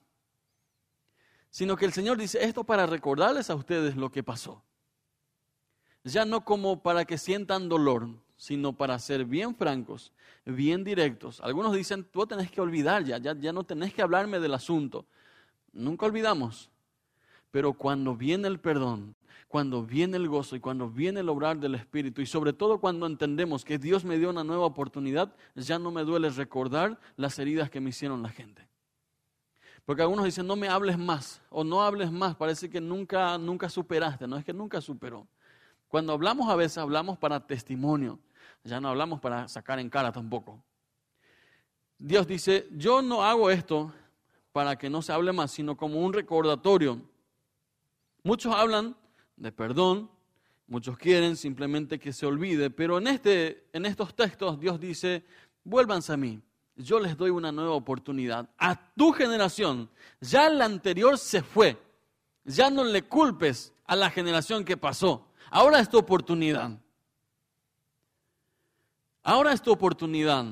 sino 1.50 1.78
que 1.78 1.86
el 1.86 1.94
Señor 1.94 2.18
dice 2.18 2.44
esto 2.44 2.66
para 2.66 2.86
recordarles 2.86 3.50
a 3.50 3.56
ustedes 3.56 3.96
lo 3.96 4.12
que 4.12 4.24
pasó. 4.24 4.64
Ya 6.04 6.26
no 6.26 6.44
como 6.46 6.84
para 6.84 7.06
que 7.06 7.18
sientan 7.18 7.70
dolor, 7.70 8.10
sino 8.38 8.72
para 8.74 8.98
ser 9.00 9.25
bien 9.25 9.56
francos, 9.56 10.13
bien 10.46 10.84
directos. 10.84 11.41
Algunos 11.41 11.74
dicen, 11.74 12.03
tú 12.03 12.25
tenés 12.25 12.50
que 12.50 12.62
olvidar 12.62 13.03
ya, 13.03 13.17
ya, 13.17 13.36
ya 13.38 13.51
no 13.51 13.63
tenés 13.63 13.94
que 13.94 14.01
hablarme 14.01 14.39
del 14.39 14.53
asunto. 14.53 15.06
Nunca 15.74 16.06
olvidamos. 16.06 16.70
Pero 17.51 17.74
cuando 17.74 18.15
viene 18.15 18.48
el 18.48 18.60
perdón, 18.60 19.15
cuando 19.48 19.84
viene 19.84 20.17
el 20.17 20.27
gozo 20.27 20.56
y 20.56 20.60
cuando 20.60 20.89
viene 20.89 21.22
el 21.22 21.29
obrar 21.29 21.58
del 21.58 21.75
Espíritu 21.75 22.22
y 22.22 22.25
sobre 22.25 22.53
todo 22.53 22.79
cuando 22.79 23.06
entendemos 23.06 23.63
que 23.63 23.77
Dios 23.77 24.03
me 24.03 24.17
dio 24.17 24.29
una 24.29 24.44
nueva 24.44 24.65
oportunidad, 24.65 25.34
ya 25.56 25.79
no 25.79 25.89
me 25.89 26.03
duele 26.03 26.29
recordar 26.29 27.00
las 27.15 27.39
heridas 27.39 27.70
que 27.70 27.79
me 27.79 27.89
hicieron 27.89 28.22
la 28.22 28.29
gente. 28.29 28.67
Porque 29.86 30.01
algunos 30.01 30.25
dicen, 30.25 30.46
no 30.46 30.58
me 30.58 30.67
hables 30.67 30.98
más 30.98 31.41
o 31.50 31.63
no 31.63 31.82
hables 31.82 32.12
más, 32.12 32.36
parece 32.36 32.70
que 32.70 32.82
nunca, 32.82 33.38
nunca 33.38 33.70
superaste, 33.70 34.27
no 34.27 34.38
es 34.38 34.44
que 34.44 34.51
nunca 34.51 34.82
superó. 34.82 35.25
Cuando 35.88 36.12
hablamos 36.12 36.50
a 36.50 36.56
veces 36.56 36.77
hablamos 36.79 37.17
para 37.17 37.48
testimonio, 37.48 38.20
ya 38.68 38.82
no 38.82 38.90
hablamos 38.90 39.20
para 39.20 39.48
sacar 39.48 39.80
en 39.80 39.90
cara 39.90 40.12
tampoco. 40.12 40.62
Dios 41.98 42.28
dice, 42.28 42.68
yo 42.72 43.02
no 43.02 43.24
hago 43.24 43.50
esto 43.50 43.92
para 44.52 44.78
que 44.78 44.90
no 44.90 45.02
se 45.02 45.14
hable 45.14 45.32
más, 45.32 45.52
sino 45.52 45.76
como 45.76 46.00
un 46.00 46.14
recordatorio. 46.14 47.02
Muchos 48.24 48.54
hablan 48.54 48.96
de 49.38 49.52
perdón, 49.52 50.12
muchos 50.68 50.98
quieren 50.98 51.38
simplemente 51.38 51.98
que 51.98 52.12
se 52.12 52.26
olvide, 52.26 52.70
pero 52.70 52.98
en, 52.98 53.08
este, 53.08 53.68
en 53.72 53.86
estos 53.86 54.14
textos 54.14 54.60
Dios 54.60 54.80
dice, 54.80 55.24
vuélvanse 55.64 56.12
a 56.14 56.18
mí, 56.18 56.42
yo 56.76 57.00
les 57.00 57.16
doy 57.16 57.30
una 57.30 57.52
nueva 57.52 57.72
oportunidad. 57.72 58.50
A 58.58 58.76
tu 58.96 59.12
generación, 59.14 59.90
ya 60.20 60.50
la 60.50 60.66
anterior 60.66 61.18
se 61.18 61.42
fue, 61.42 61.78
ya 62.44 62.70
no 62.70 62.84
le 62.84 63.04
culpes 63.04 63.74
a 63.86 63.96
la 63.96 64.10
generación 64.10 64.66
que 64.66 64.76
pasó. 64.76 65.30
Ahora 65.50 65.80
es 65.80 65.90
tu 65.90 65.98
oportunidad. 65.98 66.78
Ahora 69.29 69.51
es 69.51 69.62
tu 69.62 69.74
oportunidad. 69.74 70.46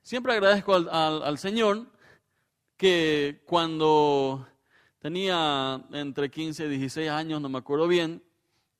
Siempre 0.00 0.32
agradezco 0.32 0.74
al, 0.74 1.36
Señor 1.36 1.84
que 2.74 3.42
cuando 3.44 4.48
tenía 4.98 5.84
entre 5.92 6.30
15 6.30 6.64
y 6.64 6.68
16 6.70 7.10
años, 7.10 7.42
no 7.42 7.50
me 7.50 7.58
acuerdo 7.58 7.86
bien, 7.86 8.22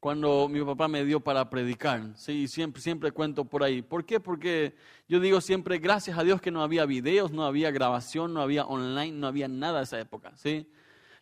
cuando 0.00 0.48
mi 0.48 0.64
papá 0.64 0.88
me 0.88 1.04
dio 1.04 1.20
para 1.20 1.50
predicar. 1.50 2.14
Sí, 2.16 2.48
siempre, 2.48 2.80
siempre 2.80 3.12
cuento 3.12 3.44
por 3.44 3.62
ahí. 3.62 3.82
¿Por 3.82 4.06
qué? 4.06 4.20
Porque 4.20 4.74
yo 5.06 5.20
digo 5.20 5.42
siempre, 5.42 5.76
gracias 5.76 6.16
a 6.16 6.24
Dios 6.24 6.40
que 6.40 6.50
no 6.50 6.62
había 6.62 6.86
videos, 6.86 7.30
no 7.30 7.44
había 7.44 7.70
grabación, 7.70 8.32
no 8.32 8.40
había 8.40 8.64
online, 8.64 9.12
no 9.12 9.26
había 9.26 9.48
nada 9.48 9.80
de 9.80 9.84
esa 9.84 10.00
época. 10.00 10.32
¿sí? 10.36 10.66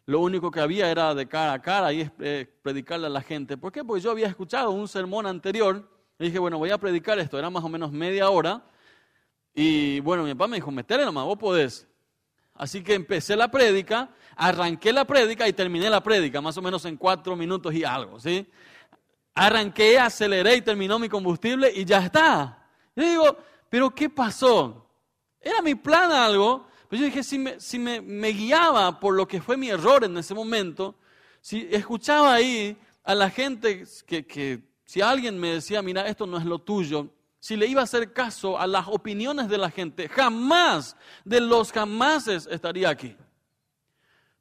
lo 0.07 0.21
único 0.21 0.53
que 0.53 0.61
había 0.61 0.89
era 0.89 1.17
de 1.17 1.27
cara 1.27 1.55
a 1.55 1.61
cara 1.61 1.93
y 1.93 2.09
eh, 2.21 2.47
predicarle 2.63 3.09
a 3.09 3.11
la 3.11 3.23
gente. 3.23 3.57
¿Por 3.57 3.73
qué? 3.73 3.83
Porque 3.83 4.03
yo 4.03 4.13
había 4.13 4.29
escuchado 4.29 4.71
un 4.71 4.87
sermón 4.87 5.27
anterior 5.27 5.94
dije, 6.27 6.39
bueno, 6.39 6.59
voy 6.59 6.71
a 6.71 6.79
predicar 6.79 7.19
esto, 7.19 7.39
era 7.39 7.51
más 7.51 7.65
o 7.65 7.69
menos 7.69 7.93
media 7.93 8.31
hora. 8.31 8.63
Y 9.55 10.01
bueno, 10.01 10.25
mi 10.25 10.35
papá 10.35 10.49
me 10.49 10.57
dijo, 10.57 10.71
metele 10.71 11.05
nomás, 11.05 11.25
vos 11.25 11.39
podés. 11.39 11.87
Así 12.55 12.83
que 12.83 12.95
empecé 12.95 13.37
la 13.37 13.51
prédica, 13.51 14.11
arranqué 14.37 14.93
la 14.93 15.05
prédica 15.05 15.47
y 15.49 15.53
terminé 15.53 15.91
la 15.91 16.03
prédica, 16.03 16.41
más 16.41 16.57
o 16.57 16.63
menos 16.63 16.85
en 16.85 16.97
cuatro 16.97 17.37
minutos 17.37 17.75
y 17.75 17.85
algo, 17.85 18.21
¿sí? 18.21 18.47
Arranqué, 19.35 19.99
aceleré 19.99 20.57
y 20.57 20.63
terminó 20.63 20.99
mi 20.99 21.09
combustible 21.09 21.73
y 21.75 21.85
ya 21.85 22.05
está. 22.05 22.67
Yo 22.95 23.05
digo, 23.05 23.39
pero 23.69 23.91
¿qué 23.91 24.09
pasó? 24.09 24.89
¿Era 25.41 25.61
mi 25.63 25.75
plan 25.75 26.13
algo? 26.13 26.67
Pues 26.89 27.01
yo 27.01 27.07
dije, 27.07 27.25
si, 27.25 27.39
me, 27.39 27.59
si 27.59 27.79
me, 27.79 28.29
guiaba 28.31 29.01
por 29.01 29.15
lo 29.15 29.27
que 29.27 29.43
fue 29.43 29.57
mi 29.57 29.69
error 29.69 30.05
en 30.05 30.17
ese 30.17 30.33
momento, 30.33 30.95
si 31.41 31.69
escuchaba 31.73 32.35
ahí 32.35 32.77
a 33.03 33.15
la 33.17 33.31
gente 33.31 33.85
que 34.07 34.74
si 34.95 35.01
alguien 35.01 35.37
me 35.37 35.55
decía, 35.55 35.83
mira, 35.83 36.07
esto 36.07 36.25
no 36.25 36.39
es 36.39 36.45
lo 36.45 36.61
tuyo, 36.61 37.09
si 37.41 37.57
le 37.57 37.67
iba 37.67 37.81
a 37.81 37.83
hacer 37.83 38.13
caso 38.13 38.57
a 38.57 38.65
las 38.65 38.87
opiniones 38.87 39.49
de 39.49 39.59
la 39.59 39.69
gente, 39.69 40.09
jamás 40.09 40.97
de 41.25 41.41
los 41.41 41.73
jamases 41.73 42.47
estaría 42.49 42.91
aquí. 42.91 43.17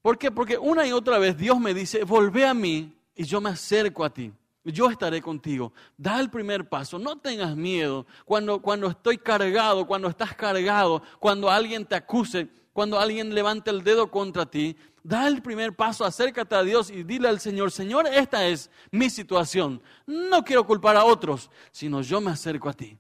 ¿Por 0.04 0.16
qué? 0.16 0.30
Porque 0.30 0.56
una 0.56 0.86
y 0.86 0.92
otra 0.92 1.18
vez 1.18 1.36
Dios 1.36 1.60
me 1.60 1.74
dice, 1.74 2.04
volvé 2.04 2.46
a 2.46 2.54
mí 2.54 2.96
y 3.16 3.24
yo 3.24 3.42
me 3.42 3.50
acerco 3.50 4.06
a 4.06 4.14
ti. 4.14 4.32
Yo 4.64 4.92
estaré 4.92 5.24
contigo. 5.24 5.74
Da 5.98 6.20
el 6.20 6.30
primer 6.30 6.70
paso. 6.70 7.00
No 7.00 7.18
tengas 7.18 7.56
miedo. 7.56 8.06
Cuando, 8.24 8.62
cuando 8.62 8.86
estoy 8.86 9.18
cargado, 9.18 9.88
cuando 9.88 10.08
estás 10.08 10.36
cargado, 10.36 11.02
cuando 11.18 11.50
alguien 11.50 11.84
te 11.84 11.96
acuse, 11.96 12.48
cuando 12.74 13.00
alguien 13.00 13.34
levante 13.34 13.72
el 13.72 13.84
dedo 13.84 14.12
contra 14.12 14.46
ti, 14.46 14.78
da 15.04 15.28
el 15.28 15.42
primer 15.42 15.76
paso, 15.76 16.06
acércate 16.06 16.56
a 16.56 16.64
Dios 16.64 16.90
y 16.90 17.04
dile 17.04 17.28
al 17.28 17.40
Señor, 17.40 17.72
Señor, 17.72 18.08
esta 18.08 18.48
es 18.48 18.72
mi 18.90 19.10
situación. 19.10 19.82
No 20.08 20.44
quiero 20.44 20.66
culpar 20.66 20.96
a 20.96 21.04
otros, 21.04 21.52
sino 21.72 22.02
yo 22.02 22.22
me 22.22 22.32
acerco 22.32 22.70
a 22.70 22.74
ti. 22.74 22.98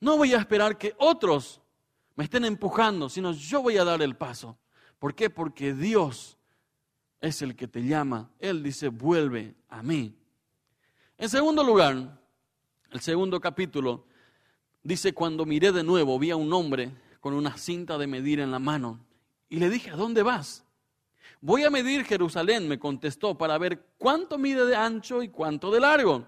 No 0.00 0.16
voy 0.16 0.32
a 0.34 0.38
esperar 0.38 0.78
que 0.78 0.94
otros 0.98 1.60
me 2.14 2.24
estén 2.24 2.44
empujando, 2.44 3.08
sino 3.08 3.32
yo 3.32 3.62
voy 3.62 3.76
a 3.76 3.84
dar 3.84 4.00
el 4.02 4.16
paso. 4.16 4.56
¿Por 4.98 5.14
qué? 5.14 5.30
Porque 5.30 5.74
Dios 5.74 6.38
es 7.20 7.42
el 7.42 7.56
que 7.56 7.66
te 7.66 7.84
llama. 7.84 8.30
Él 8.38 8.62
dice, 8.62 8.88
vuelve 8.88 9.54
a 9.68 9.82
mí. 9.82 10.14
En 11.18 11.28
segundo 11.28 11.64
lugar, 11.64 12.20
el 12.90 13.00
segundo 13.00 13.40
capítulo 13.40 14.06
dice, 14.82 15.12
cuando 15.12 15.44
miré 15.44 15.72
de 15.72 15.82
nuevo, 15.82 16.18
vi 16.18 16.30
a 16.30 16.36
un 16.36 16.52
hombre 16.52 16.92
con 17.20 17.34
una 17.34 17.56
cinta 17.56 17.98
de 17.98 18.06
medir 18.06 18.40
en 18.40 18.50
la 18.50 18.58
mano 18.58 19.04
y 19.48 19.58
le 19.58 19.70
dije, 19.70 19.90
¿a 19.90 19.96
dónde 19.96 20.22
vas? 20.22 20.64
Voy 21.40 21.64
a 21.64 21.70
medir 21.70 22.04
Jerusalén, 22.04 22.68
me 22.68 22.78
contestó, 22.78 23.36
para 23.36 23.58
ver 23.58 23.84
cuánto 23.98 24.38
mide 24.38 24.64
de 24.66 24.76
ancho 24.76 25.22
y 25.22 25.28
cuánto 25.28 25.70
de 25.70 25.80
largo. 25.80 26.26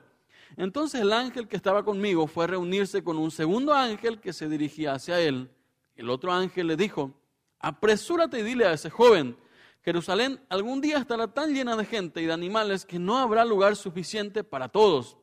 Entonces 0.57 1.01
el 1.01 1.13
ángel 1.13 1.49
que 1.49 1.57
estaba 1.57 1.85
conmigo 1.85 2.27
fue 2.27 2.45
a 2.45 2.49
reunirse 2.49 3.03
con 3.03 3.19
un 3.19 3.31
segundo 3.31 3.75
ángel 3.75 4.21
que 4.21 4.33
se 4.33 4.49
dirigía 4.49 4.95
hacia 4.95 5.21
él. 5.21 5.51
El 5.97 6.11
otro 6.11 6.33
ángel 6.33 6.67
le 6.69 6.77
dijo, 6.77 7.13
apresúrate 7.59 8.41
y 8.41 8.43
dile 8.43 8.67
a 8.67 8.73
ese 8.73 8.91
joven, 8.91 9.37
Jerusalén 9.85 10.41
algún 10.49 10.81
día 10.81 10.97
estará 10.97 11.29
tan 11.29 11.53
llena 11.53 11.77
de 11.77 11.85
gente 11.85 12.23
y 12.23 12.27
de 12.27 12.33
animales 12.33 12.87
que 12.87 12.99
no 12.99 13.19
habrá 13.19 13.45
lugar 13.45 13.77
suficiente 13.77 14.43
para 14.43 14.69
todos. 14.69 15.19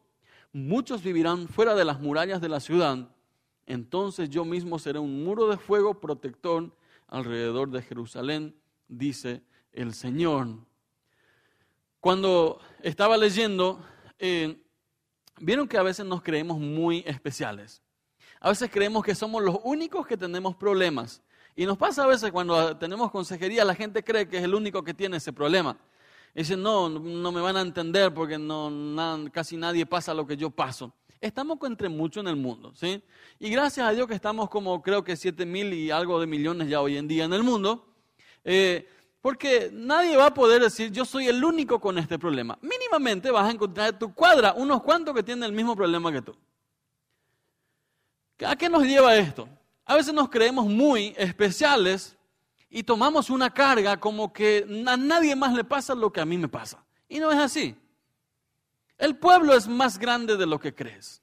Muchos 0.53 1.01
vivirán 1.01 1.47
fuera 1.47 1.73
de 1.73 1.83
las 1.83 1.99
murallas 1.99 2.41
de 2.41 2.49
la 2.49 2.59
ciudad. 2.59 3.09
Entonces 3.65 4.29
yo 4.29 4.45
mismo 4.45 4.77
seré 4.77 4.99
un 4.99 5.23
muro 5.23 5.47
de 5.47 5.57
fuego 5.57 5.99
protector 5.99 6.75
alrededor 7.07 7.71
de 7.71 7.81
Jerusalén, 7.81 8.55
dice 8.87 9.41
el 9.73 9.93
Señor. 9.93 10.47
Cuando 11.99 12.59
estaba 12.81 13.17
leyendo, 13.17 13.83
eh, 14.19 14.61
vieron 15.39 15.67
que 15.67 15.77
a 15.77 15.83
veces 15.83 16.05
nos 16.05 16.21
creemos 16.21 16.59
muy 16.59 17.03
especiales. 17.05 17.81
A 18.39 18.49
veces 18.49 18.69
creemos 18.71 19.03
que 19.03 19.13
somos 19.13 19.43
los 19.43 19.57
únicos 19.63 20.07
que 20.07 20.17
tenemos 20.17 20.55
problemas. 20.55 21.21
Y 21.55 21.65
nos 21.65 21.77
pasa 21.77 22.03
a 22.03 22.07
veces 22.07 22.31
cuando 22.31 22.75
tenemos 22.77 23.11
consejería, 23.11 23.65
la 23.65 23.75
gente 23.75 24.03
cree 24.03 24.27
que 24.27 24.37
es 24.37 24.43
el 24.43 24.55
único 24.55 24.83
que 24.83 24.93
tiene 24.93 25.17
ese 25.17 25.33
problema. 25.33 25.77
Dicen, 26.33 26.61
no, 26.61 26.87
no 26.87 27.31
me 27.31 27.41
van 27.41 27.57
a 27.57 27.61
entender 27.61 28.13
porque 28.13 28.37
no, 28.37 29.29
casi 29.31 29.57
nadie 29.57 29.85
pasa 29.85 30.13
lo 30.13 30.25
que 30.25 30.37
yo 30.37 30.49
paso. 30.49 30.93
Estamos 31.19 31.59
entre 31.63 31.89
muchos 31.89 32.21
en 32.21 32.29
el 32.29 32.35
mundo, 32.35 32.73
¿sí? 32.73 33.03
Y 33.37 33.49
gracias 33.51 33.85
a 33.85 33.91
Dios 33.91 34.07
que 34.07 34.15
estamos 34.15 34.49
como 34.49 34.81
creo 34.81 35.03
que 35.03 35.15
7 35.15 35.45
mil 35.45 35.71
y 35.71 35.91
algo 35.91 36.19
de 36.19 36.25
millones 36.25 36.67
ya 36.67 36.81
hoy 36.81 36.97
en 36.97 37.07
día 37.07 37.25
en 37.25 37.33
el 37.33 37.43
mundo, 37.43 37.85
eh, 38.43 38.87
porque 39.21 39.69
nadie 39.71 40.17
va 40.17 40.27
a 40.27 40.33
poder 40.33 40.63
decir, 40.63 40.91
yo 40.91 41.05
soy 41.05 41.27
el 41.27 41.43
único 41.43 41.79
con 41.79 41.97
este 41.97 42.17
problema. 42.17 42.57
Mínimamente 42.61 43.29
vas 43.29 43.47
a 43.47 43.51
encontrar 43.51 43.89
en 43.89 43.99
tu 43.99 44.13
cuadra 44.13 44.53
unos 44.53 44.81
cuantos 44.81 45.13
que 45.13 45.21
tienen 45.21 45.43
el 45.43 45.51
mismo 45.51 45.75
problema 45.75 46.11
que 46.11 46.23
tú. 46.23 46.35
¿A 48.45 48.55
qué 48.55 48.67
nos 48.67 48.83
lleva 48.83 49.15
esto? 49.15 49.47
A 49.85 49.95
veces 49.95 50.13
nos 50.13 50.29
creemos 50.29 50.65
muy 50.65 51.13
especiales 51.17 52.17
y 52.67 52.81
tomamos 52.81 53.29
una 53.29 53.53
carga 53.53 53.99
como 53.99 54.33
que 54.33 54.65
a 54.87 54.97
nadie 54.97 55.35
más 55.35 55.53
le 55.53 55.63
pasa 55.63 55.93
lo 55.93 56.11
que 56.11 56.21
a 56.21 56.25
mí 56.25 56.37
me 56.39 56.47
pasa. 56.47 56.83
Y 57.07 57.19
no 57.19 57.31
es 57.31 57.37
así. 57.37 57.75
El 58.97 59.17
pueblo 59.17 59.53
es 59.53 59.67
más 59.67 59.99
grande 59.99 60.35
de 60.35 60.47
lo 60.47 60.59
que 60.59 60.73
crees. 60.73 61.21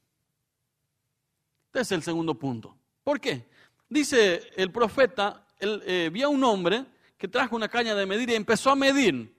Este 1.66 1.80
es 1.80 1.92
el 1.92 2.02
segundo 2.02 2.34
punto. 2.34 2.76
¿Por 3.02 3.20
qué? 3.20 3.48
Dice 3.88 4.50
el 4.56 4.70
profeta, 4.70 5.46
él, 5.58 5.82
eh, 5.84 6.10
vio 6.12 6.26
a 6.26 6.30
un 6.30 6.44
hombre 6.44 6.86
que 7.18 7.28
trajo 7.28 7.56
una 7.56 7.68
caña 7.68 7.94
de 7.94 8.06
medir 8.06 8.30
y 8.30 8.34
empezó 8.34 8.70
a 8.70 8.76
medir. 8.76 9.36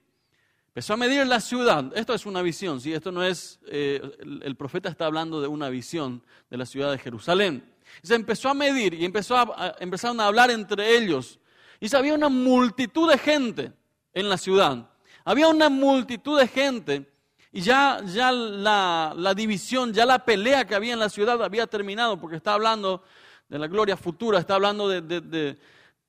Empezó 0.68 0.92
a 0.94 0.96
medir 0.98 1.26
la 1.26 1.40
ciudad. 1.40 1.90
Esto 1.96 2.14
es 2.14 2.26
una 2.26 2.42
visión, 2.42 2.80
¿sí? 2.80 2.92
Esto 2.92 3.10
no 3.10 3.24
es, 3.24 3.58
eh, 3.66 4.00
el, 4.20 4.54
profeta 4.54 4.88
está 4.88 5.06
hablando 5.06 5.40
de 5.40 5.48
una 5.48 5.68
visión 5.68 6.22
de 6.48 6.58
la 6.58 6.66
ciudad 6.66 6.92
de 6.92 6.98
Jerusalén. 6.98 7.64
Se 8.02 8.14
empezó 8.14 8.50
a 8.50 8.54
medir 8.54 8.94
y 8.94 9.04
empezó 9.04 9.34
empezaron 9.80 10.20
a 10.20 10.26
hablar 10.26 10.50
entre 10.50 10.96
ellos. 10.96 11.40
Y 11.80 11.92
había 11.96 12.14
una 12.14 12.28
multitud 12.28 13.10
de 13.10 13.18
gente 13.18 13.72
en 14.12 14.28
la 14.28 14.36
ciudad. 14.36 14.90
Había 15.24 15.48
una 15.48 15.70
multitud 15.70 16.38
de 16.38 16.46
gente 16.46 17.10
y 17.50 17.62
ya, 17.62 18.00
ya 18.04 18.30
la, 18.30 19.34
división, 19.34 19.92
ya 19.92 20.06
la 20.06 20.24
pelea 20.24 20.66
que 20.66 20.74
había 20.74 20.92
en 20.92 21.00
la 21.00 21.08
ciudad 21.08 21.42
había 21.42 21.66
terminado 21.66 22.20
porque 22.20 22.36
está 22.36 22.54
hablando 22.54 23.02
de 23.48 23.58
la 23.58 23.66
gloria 23.66 23.96
futura, 23.96 24.38
está 24.38 24.54
hablando 24.54 24.88
de, 24.88 25.00
de, 25.00 25.58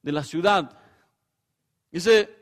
de 0.01 0.11
la 0.11 0.23
ciudad. 0.23 0.80
Dice, 1.91 2.41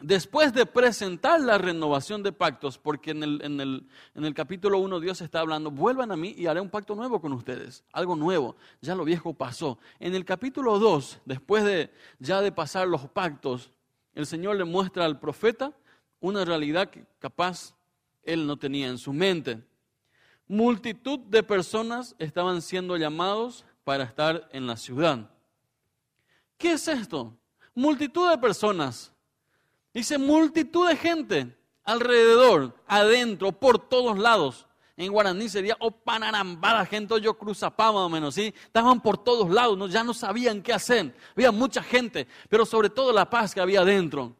Después 0.00 0.52
de 0.52 0.64
presentar 0.64 1.40
la 1.40 1.58
renovación 1.58 2.22
de 2.22 2.30
pactos, 2.30 2.78
porque 2.78 3.10
en 3.10 3.24
el, 3.24 3.42
en, 3.42 3.60
el, 3.60 3.88
en 4.14 4.24
el, 4.24 4.32
capítulo 4.32 4.78
1 4.78 5.00
Dios 5.00 5.20
está 5.22 5.40
hablando, 5.40 5.72
vuelvan 5.72 6.12
a 6.12 6.16
mí 6.16 6.36
y 6.38 6.46
haré 6.46 6.60
un 6.60 6.70
pacto 6.70 6.94
nuevo 6.94 7.20
con 7.20 7.32
ustedes, 7.32 7.82
algo 7.92 8.14
nuevo, 8.14 8.54
ya 8.80 8.94
lo 8.94 9.04
viejo 9.04 9.34
pasó. 9.34 9.76
En 9.98 10.14
el 10.14 10.24
capítulo 10.24 10.78
2, 10.78 11.22
después 11.24 11.64
de 11.64 11.90
ya 12.20 12.40
de 12.40 12.52
pasar 12.52 12.86
los 12.86 13.08
pactos, 13.08 13.72
el 14.14 14.24
Señor 14.24 14.54
le 14.54 14.62
muestra 14.62 15.04
al 15.04 15.18
profeta 15.18 15.72
una 16.20 16.44
realidad 16.44 16.90
que 16.90 17.04
capaz 17.18 17.74
él 18.22 18.46
no 18.46 18.56
tenía 18.56 18.86
en 18.86 18.98
su 18.98 19.12
mente. 19.12 19.64
Multitud 20.46 21.18
de 21.18 21.42
personas 21.42 22.14
estaban 22.20 22.62
siendo 22.62 22.96
llamados 22.96 23.64
para 23.82 24.04
estar 24.04 24.48
en 24.52 24.68
la 24.68 24.76
ciudad. 24.76 25.28
¿Qué 26.56 26.72
es 26.72 26.86
esto? 26.86 27.37
Multitud 27.78 28.28
de 28.28 28.38
personas 28.38 29.12
Dice 29.94 30.18
multitud 30.18 30.88
de 30.88 30.96
gente 30.96 31.56
alrededor, 31.84 32.74
adentro, 32.88 33.52
por 33.52 33.78
todos 33.78 34.18
lados. 34.18 34.66
En 34.96 35.12
guaraní 35.12 35.48
sería 35.48 35.76
o 35.78 35.92
panarambada, 35.92 36.84
gente 36.86 37.20
yo 37.20 37.38
cruzapá 37.38 37.92
más 37.92 38.02
o 38.02 38.08
menos, 38.08 38.34
¿sí? 38.34 38.52
Estaban 38.64 39.00
por 39.00 39.16
todos 39.16 39.48
lados, 39.48 39.78
¿no? 39.78 39.86
ya 39.86 40.02
no 40.02 40.12
sabían 40.12 40.60
qué 40.60 40.72
hacer. 40.72 41.14
Había 41.36 41.52
mucha 41.52 41.80
gente, 41.80 42.26
pero 42.48 42.66
sobre 42.66 42.90
todo 42.90 43.12
la 43.12 43.30
paz 43.30 43.54
que 43.54 43.60
había 43.60 43.82
adentro. 43.82 44.34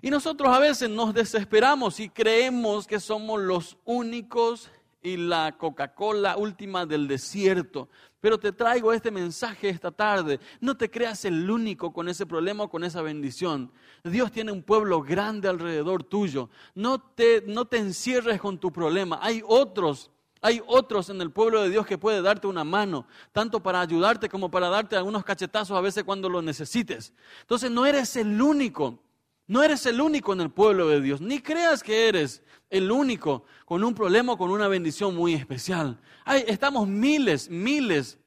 Y 0.00 0.08
nosotros 0.08 0.48
a 0.48 0.58
veces 0.58 0.88
nos 0.88 1.12
desesperamos 1.12 2.00
y 2.00 2.08
creemos 2.08 2.86
que 2.86 2.98
somos 2.98 3.42
los 3.42 3.76
únicos 3.84 4.70
y 5.04 5.18
la 5.18 5.56
Coca-Cola 5.56 6.36
última 6.36 6.86
del 6.86 7.06
desierto. 7.06 7.88
Pero 8.20 8.38
te 8.38 8.52
traigo 8.52 8.90
este 8.92 9.10
mensaje 9.10 9.68
esta 9.68 9.90
tarde. 9.90 10.40
No 10.60 10.76
te 10.76 10.90
creas 10.90 11.26
el 11.26 11.48
único 11.48 11.92
con 11.92 12.08
ese 12.08 12.24
problema 12.24 12.64
o 12.64 12.70
con 12.70 12.82
esa 12.82 13.02
bendición. 13.02 13.70
Dios 14.02 14.32
tiene 14.32 14.50
un 14.50 14.62
pueblo 14.62 15.02
grande 15.02 15.46
alrededor 15.46 16.02
tuyo. 16.02 16.48
No 16.74 16.98
te, 16.98 17.44
no 17.46 17.66
te 17.66 17.76
encierres 17.76 18.40
con 18.40 18.58
tu 18.58 18.72
problema. 18.72 19.18
Hay 19.22 19.42
otros 19.46 20.10
hay 20.40 20.62
otros 20.66 21.08
en 21.08 21.22
el 21.22 21.30
pueblo 21.30 21.62
de 21.62 21.70
Dios 21.70 21.86
que 21.86 21.96
puede 21.96 22.20
darte 22.20 22.46
una 22.46 22.64
mano, 22.64 23.06
tanto 23.32 23.62
para 23.62 23.80
ayudarte 23.80 24.28
como 24.28 24.50
para 24.50 24.68
darte 24.68 24.94
algunos 24.94 25.24
cachetazos 25.24 25.74
a 25.74 25.80
veces 25.80 26.04
cuando 26.04 26.28
lo 26.28 26.42
necesites. 26.42 27.14
Entonces 27.40 27.70
no 27.70 27.86
eres 27.86 28.14
el 28.16 28.38
único, 28.42 28.98
no 29.46 29.62
eres 29.62 29.84
el 29.86 30.00
único 30.00 30.32
en 30.32 30.40
el 30.40 30.50
pueblo 30.50 30.88
de 30.88 31.00
Dios, 31.00 31.20
ni 31.20 31.40
creas 31.40 31.82
que 31.82 32.08
eres 32.08 32.42
el 32.70 32.90
único 32.90 33.44
con 33.66 33.84
un 33.84 33.94
problema 33.94 34.32
o 34.32 34.38
con 34.38 34.50
una 34.50 34.68
bendición 34.68 35.14
muy 35.14 35.34
especial. 35.34 36.00
estamos 36.46 36.88
miles, 36.88 37.50
miles. 37.50 38.18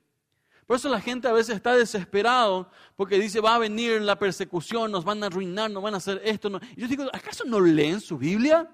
Por 0.67 0.75
eso 0.75 0.89
la 0.89 1.01
gente 1.01 1.27
a 1.27 1.31
veces 1.31 1.55
está 1.55 1.75
desesperado 1.75 2.69
porque 2.95 3.19
dice, 3.19 3.39
va 3.39 3.55
a 3.55 3.59
venir 3.59 4.01
la 4.01 4.19
persecución, 4.19 4.91
nos 4.91 5.05
van 5.05 5.23
a 5.23 5.27
arruinar, 5.27 5.71
nos 5.71 5.81
van 5.81 5.93
a 5.93 5.97
hacer 5.97 6.21
esto. 6.23 6.51
Y 6.75 6.81
yo 6.81 6.87
digo, 6.87 7.05
¿acaso 7.13 7.45
no 7.45 7.59
leen 7.59 8.01
su 8.01 8.17
Biblia? 8.17 8.69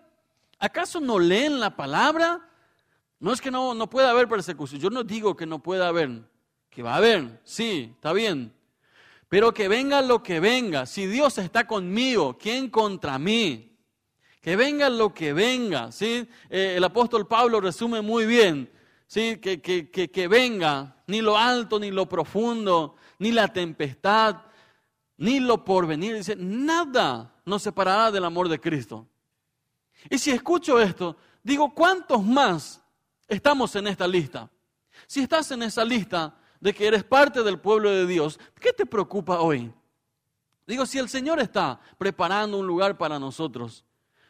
¿Acaso 0.60 0.99
no 0.99 1.19
leen 1.19 1.60
la 1.60 1.75
palabra? 1.75 2.49
No 3.19 3.32
es 3.32 3.39
que 3.39 3.51
no, 3.51 3.73
no 3.73 3.89
pueda 3.89 4.10
haber 4.10 4.27
persecución. 4.27 4.82
Yo 4.82 4.89
no 4.89 5.03
digo 5.03 5.36
que 5.36 5.45
no 5.45 5.60
pueda 5.60 5.88
haber, 5.88 6.23
que 6.69 6.84
va 6.84 6.93
a 6.93 6.97
haber, 6.97 7.39
sí, 7.43 7.91
está 7.95 8.12
bien. 8.12 8.53
Pero 9.34 9.52
que 9.52 9.67
venga 9.67 10.00
lo 10.04 10.22
que 10.22 10.39
venga, 10.39 10.86
si 10.86 11.08
Dios 11.08 11.39
está 11.39 11.65
conmigo, 11.65 12.38
¿quién 12.38 12.69
contra 12.69 13.17
mí? 13.17 13.76
Que 14.39 14.56
venga 14.56 14.91
lo 14.91 15.12
que 15.12 15.34
venga, 15.34 15.91
¿sí? 15.91 16.30
Eh, 16.52 16.76
el 16.78 16.84
apóstol 16.84 17.28
Pablo 17.28 17.60
resume 17.60 18.04
muy 18.04 18.28
bien, 18.28 18.72
¿sí? 19.08 19.38
Que, 19.38 19.60
que, 19.60 19.89
que, 19.89 20.12
que 20.12 20.28
venga 20.28 20.98
ni 21.08 21.22
lo 21.22 21.36
alto, 21.36 21.80
ni 21.80 21.89
lo 21.89 22.08
profundo, 22.08 22.96
ni 23.17 23.32
la 23.32 23.48
tempestad, 23.48 24.36
ni 25.17 25.39
lo 25.39 25.65
porvenir. 25.65 26.13
Dice, 26.15 26.36
nada 26.36 27.34
nos 27.43 27.63
separará 27.63 28.12
del 28.12 28.26
amor 28.26 28.48
de 28.50 28.60
Cristo. 28.60 29.08
Y 30.12 30.19
si 30.19 30.30
escucho 30.30 30.80
esto, 30.80 31.17
digo, 31.41 31.74
¿cuántos 31.74 32.24
más 32.24 32.84
estamos 33.28 33.76
en 33.78 33.88
esta 33.88 34.08
lista? 34.08 34.48
Si 35.08 35.22
estás 35.22 35.50
en 35.50 35.63
esa 35.63 35.84
lista 35.84 36.38
de 36.63 36.73
que 36.73 36.88
eres 36.88 37.04
parte 37.04 37.43
del 37.43 37.60
pueblo 37.60 37.89
de 37.89 38.08
Dios, 38.08 38.39
¿qué 38.58 38.71
te 38.71 38.86
preocupa 38.86 39.41
hoy? 39.41 39.69
Digo, 40.65 40.86
si 40.86 40.97
el 40.97 41.10
Señor 41.10 41.41
está 41.41 41.78
preparando 41.97 42.58
un 42.58 42.65
lugar 42.65 42.97
para 42.97 43.19
nosotros, 43.19 43.84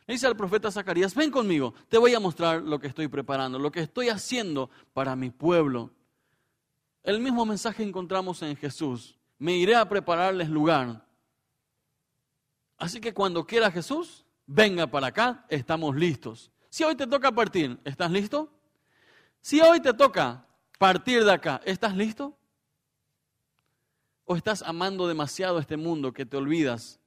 le 0.07 0.15
dice 0.15 0.25
al 0.25 0.35
profeta 0.35 0.71
Zacarías, 0.71 1.13
ven 1.13 1.29
conmigo, 1.29 1.75
te 1.89 1.99
voy 1.99 2.15
a 2.15 2.19
mostrar 2.19 2.63
lo 2.63 2.79
que 2.79 2.87
estoy 2.87 3.07
preparando, 3.07 3.59
lo 3.59 3.71
que 3.71 3.81
estoy 3.81 4.09
haciendo 4.09 4.71
para 4.93 5.15
mi 5.15 5.29
pueblo. 5.29 5.91
El 7.03 7.19
mismo 7.19 7.45
mensaje 7.45 7.83
encontramos 7.83 8.41
en 8.41 8.55
Jesús. 8.55 9.15
Me 9.37 9.55
iré 9.55 9.75
a 9.75 9.87
prepararles 9.87 10.49
lugar. 10.49 11.05
Así 12.79 12.99
que 12.99 13.13
cuando 13.13 13.45
quiera 13.45 13.69
Jesús, 13.69 14.25
venga 14.47 14.87
para 14.87 15.05
acá, 15.05 15.45
estamos 15.49 15.95
listos. 15.95 16.51
Si 16.67 16.83
hoy 16.83 16.95
te 16.95 17.05
toca 17.05 17.31
partir, 17.31 17.79
¿estás 17.83 18.09
listo? 18.09 18.51
Si 19.39 19.61
hoy 19.61 19.79
te 19.81 19.93
toca 19.93 20.47
partir 20.83 21.23
de 21.23 21.31
acá, 21.31 21.61
¿estás 21.63 21.95
listo? 21.95 22.37
¿O 24.25 24.35
estás 24.35 24.61
amando 24.61 25.07
demasiado 25.07 25.57
este 25.57 25.77
mundo 25.77 26.11
que 26.11 26.25
te 26.25 26.35
olvidas 26.35 26.99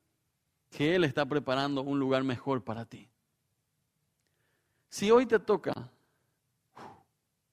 que 0.70 0.94
Él 0.94 1.04
está 1.04 1.26
preparando 1.26 1.82
un 1.82 1.98
lugar 1.98 2.24
mejor 2.24 2.64
para 2.64 2.86
ti? 2.86 3.06
Si 4.88 5.10
hoy 5.10 5.26
te 5.26 5.38
toca 5.38 5.90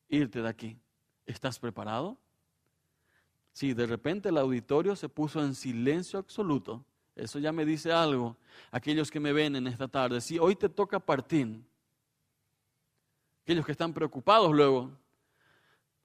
irte 0.07 0.41
de 0.41 0.47
aquí, 0.47 0.79
¿estás 1.25 1.59
preparado? 1.59 2.17
Si 3.51 3.73
de 3.73 3.85
repente 3.85 4.29
el 4.29 4.37
auditorio 4.37 4.95
se 4.95 5.09
puso 5.09 5.43
en 5.43 5.53
silencio 5.53 6.19
absoluto, 6.19 6.85
eso 7.17 7.37
ya 7.37 7.51
me 7.51 7.65
dice 7.65 7.91
algo. 7.91 8.37
Aquellos 8.71 9.11
que 9.11 9.19
me 9.19 9.33
ven 9.33 9.57
en 9.57 9.67
esta 9.67 9.89
tarde, 9.89 10.21
si 10.21 10.39
hoy 10.39 10.55
te 10.55 10.69
toca 10.69 11.01
partir, 11.01 11.61
aquellos 13.41 13.65
que 13.65 13.73
están 13.73 13.93
preocupados 13.93 14.53
luego, 14.53 15.02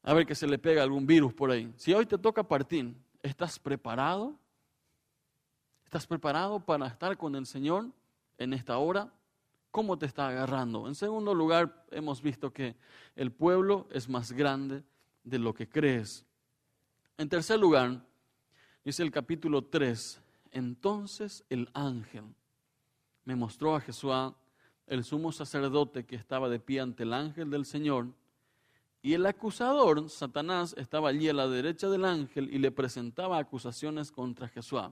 a 0.08 0.14
ver 0.14 0.24
que 0.24 0.34
se 0.34 0.46
le 0.46 0.58
pega 0.58 0.82
algún 0.82 1.06
virus 1.06 1.34
por 1.34 1.50
ahí. 1.50 1.70
Si 1.76 1.92
hoy 1.92 2.06
te 2.06 2.16
toca 2.16 2.42
partir, 2.42 2.94
¿estás 3.22 3.58
preparado? 3.58 4.38
¿Estás 5.84 6.06
preparado 6.06 6.60
para 6.60 6.86
estar 6.86 7.14
con 7.18 7.34
el 7.34 7.44
Señor 7.44 7.90
en 8.38 8.54
esta 8.54 8.78
hora? 8.78 9.12
¿Cómo 9.70 9.98
te 9.98 10.06
está 10.06 10.28
agarrando? 10.28 10.88
En 10.88 10.94
segundo 10.94 11.34
lugar, 11.34 11.84
hemos 11.90 12.22
visto 12.22 12.54
que 12.54 12.74
el 13.16 13.30
pueblo 13.32 13.86
es 13.90 14.08
más 14.08 14.32
grande 14.32 14.82
de 15.24 15.38
lo 15.38 15.52
que 15.52 15.68
crees. 15.68 16.24
En 17.18 17.28
tercer 17.28 17.60
lugar, 17.60 18.02
dice 18.86 19.02
el 19.02 19.10
capítulo 19.10 19.66
3, 19.66 20.22
entonces 20.52 21.44
el 21.50 21.68
ángel 21.74 22.24
me 23.26 23.36
mostró 23.36 23.76
a 23.76 23.80
Jesús, 23.82 24.14
el 24.86 25.04
sumo 25.04 25.32
sacerdote 25.32 26.06
que 26.06 26.16
estaba 26.16 26.48
de 26.48 26.60
pie 26.60 26.80
ante 26.80 27.02
el 27.02 27.12
ángel 27.12 27.50
del 27.50 27.66
Señor, 27.66 28.06
y 29.08 29.14
el 29.14 29.24
acusador, 29.24 30.10
Satanás, 30.10 30.74
estaba 30.76 31.08
allí 31.08 31.30
a 31.30 31.32
la 31.32 31.48
derecha 31.48 31.88
del 31.88 32.04
ángel 32.04 32.52
y 32.52 32.58
le 32.58 32.70
presentaba 32.70 33.38
acusaciones 33.38 34.12
contra 34.12 34.48
Jesús. 34.48 34.82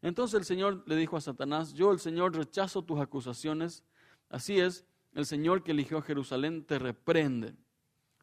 Entonces 0.00 0.40
el 0.40 0.46
Señor 0.46 0.82
le 0.86 0.96
dijo 0.96 1.18
a 1.18 1.20
Satanás, 1.20 1.74
yo 1.74 1.92
el 1.92 2.00
Señor 2.00 2.34
rechazo 2.34 2.80
tus 2.80 2.98
acusaciones, 2.98 3.84
así 4.30 4.58
es, 4.58 4.86
el 5.12 5.26
Señor 5.26 5.62
que 5.62 5.72
eligió 5.72 5.98
a 5.98 6.02
Jerusalén 6.02 6.64
te 6.64 6.78
reprende. 6.78 7.54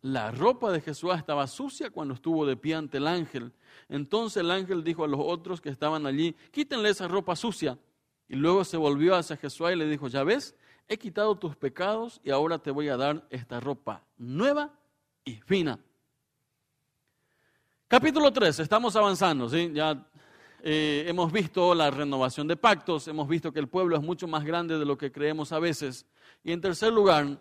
La 0.02 0.32
ropa 0.32 0.72
de 0.72 0.82
Jesús 0.82 1.14
estaba 1.16 1.46
sucia 1.46 1.92
cuando 1.92 2.16
estuvo 2.16 2.44
de 2.48 2.58
pie 2.58 2.74
ante 2.74 2.98
el 2.98 3.06
ángel. 3.06 3.54
Entonces 3.90 4.38
el 4.38 4.50
ángel 4.50 4.84
dijo 4.84 5.04
a 5.04 5.08
los 5.08 5.20
otros 5.22 5.62
que 5.62 5.70
estaban 5.70 6.08
allí, 6.08 6.36
quítenle 6.50 6.90
esa 6.90 7.08
ropa 7.08 7.36
sucia. 7.36 7.78
Y 8.28 8.36
luego 8.36 8.64
se 8.64 8.78
volvió 8.78 9.16
hacia 9.16 9.38
Jesús 9.38 9.70
y 9.72 9.76
le 9.76 9.88
dijo, 9.88 10.08
ya 10.08 10.24
ves, 10.24 10.56
he 10.88 10.98
quitado 10.98 11.38
tus 11.38 11.56
pecados 11.56 12.20
y 12.24 12.32
ahora 12.32 12.58
te 12.58 12.72
voy 12.72 12.90
a 12.90 12.98
dar 12.98 13.28
esta 13.30 13.60
ropa 13.60 14.04
nueva 14.18 14.74
y 15.26 15.36
fina. 15.36 15.80
Capítulo 17.88 18.32
3, 18.32 18.60
estamos 18.60 18.96
avanzando, 18.96 19.48
¿sí? 19.50 19.72
Ya 19.74 20.06
eh, 20.64 21.06
hemos 21.08 21.32
visto 21.32 21.76
la 21.76 21.92
renovación 21.92 22.48
de 22.48 22.56
pactos, 22.56 23.08
hemos 23.08 23.28
visto 23.28 23.52
que 23.52 23.60
el 23.60 23.68
pueblo 23.68 23.96
es 23.96 24.02
mucho 24.02 24.28
más 24.28 24.44
grande 24.44 24.80
de 24.80 24.86
lo 24.86 24.98
que 24.98 25.12
creemos 25.12 25.52
a 25.52 25.60
veces. 25.60 26.06
Y 26.44 26.52
en 26.52 26.62
tercer 26.62 26.92
lugar, 26.92 27.40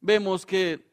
vemos 0.00 0.46
que 0.46 0.86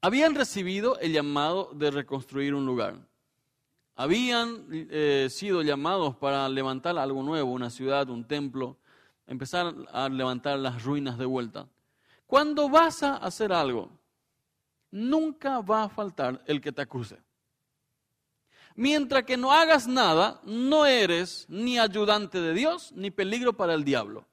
habían 0.00 0.34
recibido 0.34 0.98
el 1.00 1.12
llamado 1.12 1.70
de 1.74 1.90
reconstruir 1.90 2.54
un 2.54 2.64
lugar. 2.64 2.94
Habían 3.96 4.66
eh, 4.70 5.28
sido 5.30 5.62
llamados 5.62 6.16
para 6.16 6.48
levantar 6.48 6.96
algo 6.96 7.22
nuevo, 7.22 7.50
una 7.50 7.68
ciudad, 7.68 8.08
un 8.08 8.24
templo, 8.24 8.78
empezar 9.26 9.74
a 9.92 10.08
levantar 10.08 10.58
las 10.58 10.82
ruinas 10.82 11.18
de 11.18 11.26
vuelta. 11.26 11.66
Cuando 12.26 12.68
vas 12.68 13.02
a 13.02 13.16
hacer 13.16 13.52
algo, 13.52 13.99
nunca 14.90 15.60
va 15.60 15.84
a 15.84 15.88
faltar 15.88 16.42
el 16.46 16.60
que 16.60 16.72
te 16.72 16.82
acuse. 16.82 17.18
Mientras 18.76 19.24
que 19.24 19.36
no 19.36 19.52
hagas 19.52 19.86
nada, 19.86 20.40
no 20.44 20.86
eres 20.86 21.46
ni 21.48 21.78
ayudante 21.78 22.40
de 22.40 22.54
Dios 22.54 22.92
ni 22.92 23.10
peligro 23.10 23.52
para 23.52 23.74
el 23.74 23.84
diablo. 23.84 24.26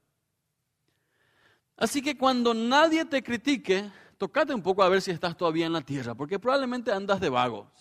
Así 1.75 2.01
que 2.01 2.17
cuando 2.17 2.53
nadie 2.53 3.05
te 3.05 3.21
critique, 3.21 3.91
tocate 4.17 4.53
un 4.53 4.61
poco 4.61 4.83
a 4.83 4.89
ver 4.89 5.01
si 5.01 5.11
estás 5.11 5.37
todavía 5.37 5.65
en 5.65 5.73
la 5.73 5.81
tierra, 5.81 6.15
porque 6.15 6.39
probablemente 6.39 6.91
andas 6.91 7.19
de 7.19 7.29
vago. 7.29 7.71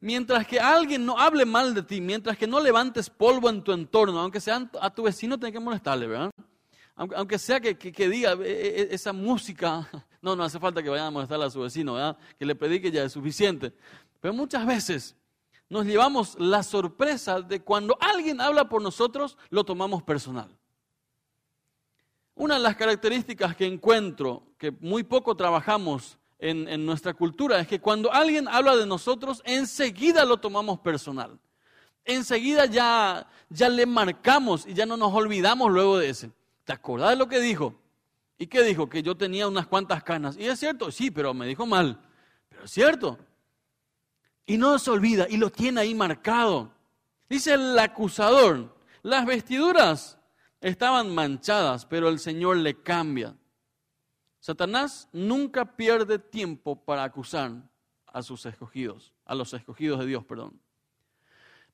Mientras 0.00 0.46
que 0.46 0.60
alguien 0.60 1.04
no 1.04 1.18
hable 1.18 1.44
mal 1.44 1.74
de 1.74 1.82
ti, 1.82 2.00
mientras 2.00 2.36
que 2.36 2.46
no 2.46 2.60
levantes 2.60 3.10
polvo 3.10 3.50
en 3.50 3.62
tu 3.62 3.72
entorno, 3.72 4.20
aunque 4.20 4.40
sea 4.40 4.70
a 4.80 4.90
tu 4.90 5.02
vecino, 5.02 5.38
tenés 5.38 5.52
que 5.52 5.60
molestarle, 5.60 6.06
¿verdad? 6.06 6.30
Aunque, 6.94 7.38
sea 7.38 7.60
que, 7.60 7.74
diga 8.08 8.32
e, 8.32 8.50
e, 8.50 8.82
e, 8.82 8.94
esa 8.94 9.12
música, 9.12 9.86
no, 10.26 10.34
no 10.34 10.42
hace 10.42 10.58
falta 10.58 10.82
que 10.82 10.88
vayan 10.88 11.06
a 11.06 11.10
molestarle 11.12 11.44
a 11.44 11.50
su 11.50 11.60
vecino, 11.60 11.94
¿verdad? 11.94 12.18
Que 12.36 12.44
le 12.44 12.56
predique 12.56 12.90
ya 12.90 13.04
es 13.04 13.12
suficiente. 13.12 13.72
Pero 14.20 14.34
muchas 14.34 14.66
veces 14.66 15.14
nos 15.68 15.86
llevamos 15.86 16.36
la 16.40 16.64
sorpresa 16.64 17.40
de 17.40 17.60
cuando 17.60 17.96
alguien 18.00 18.40
habla 18.40 18.68
por 18.68 18.82
nosotros, 18.82 19.38
lo 19.50 19.62
tomamos 19.62 20.02
personal. 20.02 20.48
Una 22.34 22.54
de 22.54 22.60
las 22.60 22.74
características 22.74 23.54
que 23.54 23.66
encuentro, 23.66 24.42
que 24.58 24.72
muy 24.72 25.04
poco 25.04 25.36
trabajamos 25.36 26.18
en, 26.40 26.84
nuestra 26.84 27.14
cultura, 27.14 27.60
es 27.60 27.68
que 27.68 27.80
cuando 27.80 28.12
alguien 28.12 28.48
habla 28.48 28.74
de 28.74 28.84
nosotros, 28.84 29.42
enseguida 29.44 30.24
lo 30.24 30.38
tomamos 30.38 30.80
personal. 30.80 31.38
Enseguida 32.04 32.66
ya, 32.66 33.28
ya 33.48 33.68
le 33.68 33.86
marcamos 33.86 34.66
y 34.66 34.74
ya 34.74 34.86
no 34.86 34.96
nos 34.96 35.14
olvidamos 35.14 35.70
luego 35.70 35.98
de 35.98 36.10
ese. 36.10 36.32
¿Te 36.64 36.72
acordás 36.72 37.10
de 37.10 37.16
lo 37.16 37.28
que 37.28 37.38
dijo? 37.38 37.76
¿Y 38.38 38.46
qué 38.46 38.62
dijo? 38.62 38.88
Que 38.88 39.02
yo 39.02 39.16
tenía 39.16 39.48
unas 39.48 39.66
cuantas 39.66 40.02
canas. 40.02 40.36
Y 40.36 40.46
es 40.46 40.58
cierto, 40.58 40.90
sí, 40.90 41.10
pero 41.10 41.32
me 41.32 41.46
dijo 41.46 41.66
mal. 41.66 42.00
Pero 42.48 42.64
es 42.64 42.70
cierto. 42.70 43.18
Y 44.44 44.58
no 44.58 44.78
se 44.78 44.90
olvida 44.90 45.26
y 45.28 45.36
lo 45.36 45.50
tiene 45.50 45.80
ahí 45.80 45.94
marcado. 45.94 46.72
Dice 47.28 47.54
el 47.54 47.78
acusador, 47.78 48.76
las 49.02 49.26
vestiduras 49.26 50.18
estaban 50.60 51.14
manchadas, 51.14 51.86
pero 51.86 52.08
el 52.08 52.18
Señor 52.18 52.58
le 52.58 52.82
cambia. 52.82 53.36
Satanás 54.38 55.08
nunca 55.12 55.76
pierde 55.76 56.18
tiempo 56.18 56.76
para 56.84 57.02
acusar 57.02 57.52
a 58.06 58.22
sus 58.22 58.46
escogidos, 58.46 59.12
a 59.24 59.34
los 59.34 59.52
escogidos 59.52 59.98
de 59.98 60.06
Dios, 60.06 60.24
perdón. 60.24 60.60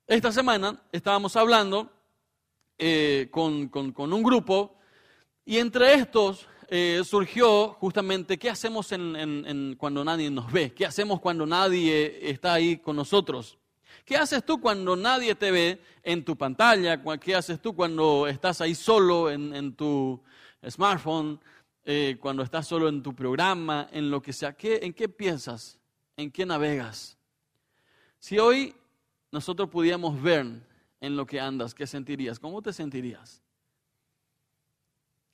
Esta 0.06 0.32
semana 0.32 0.82
estábamos 0.90 1.36
hablando 1.36 1.92
eh, 2.78 3.28
con, 3.30 3.70
un 3.96 4.22
grupo 4.22 4.76
y 5.44 5.58
entre 5.58 5.94
estos 5.94 6.48
eh, 6.74 7.02
surgió 7.04 7.74
justamente 7.74 8.38
qué 8.38 8.48
hacemos 8.48 8.88
cuando 9.76 10.02
nadie 10.06 10.30
nos 10.30 10.50
ve, 10.50 10.72
qué 10.72 10.86
hacemos 10.86 11.20
cuando 11.20 11.44
nadie 11.44 12.30
está 12.30 12.54
ahí 12.54 12.78
con 12.78 12.96
nosotros. 12.96 13.58
¿Qué 14.06 14.16
haces 14.16 14.42
tú 14.42 14.58
cuando 14.58 14.96
nadie 14.96 15.34
te 15.34 15.50
ve 15.50 15.82
en 16.02 16.24
tu 16.24 16.34
pantalla? 16.34 16.98
¿Qué 17.20 17.34
haces 17.34 17.60
tú 17.60 17.76
cuando 17.76 18.26
estás 18.26 18.62
ahí 18.62 18.74
solo 18.74 19.30
en, 19.30 19.74
tu 19.74 20.18
smartphone? 20.66 21.38
Eh, 21.84 22.16
cuando 22.18 22.42
estás 22.42 22.66
solo 22.68 22.88
en 22.88 23.02
tu 23.02 23.14
programa, 23.14 23.88
en 23.92 24.10
lo 24.10 24.22
que 24.22 24.32
sea. 24.32 24.56
¿En 24.58 24.94
qué 24.94 25.10
piensas? 25.10 25.78
¿En 26.16 26.30
qué 26.30 26.46
navegas? 26.46 27.18
Si 28.18 28.38
hoy 28.38 28.74
nosotros 29.30 29.68
pudiéramos 29.68 30.22
ver 30.22 30.46
en 31.02 31.16
lo 31.18 31.26
que 31.26 31.38
andas, 31.38 31.74
¿qué 31.74 31.86
sentirías? 31.86 32.38
¿Cómo 32.38 32.62
te 32.62 32.72
sentirías? 32.72 33.42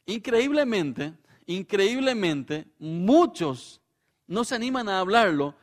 Increíblemente, 0.04 1.14
increíblemente, 1.48 2.68
muchos 2.78 3.80
no 4.26 4.44
se 4.44 4.54
animan 4.54 4.88
a 4.88 5.00
hablarlo 5.00 5.54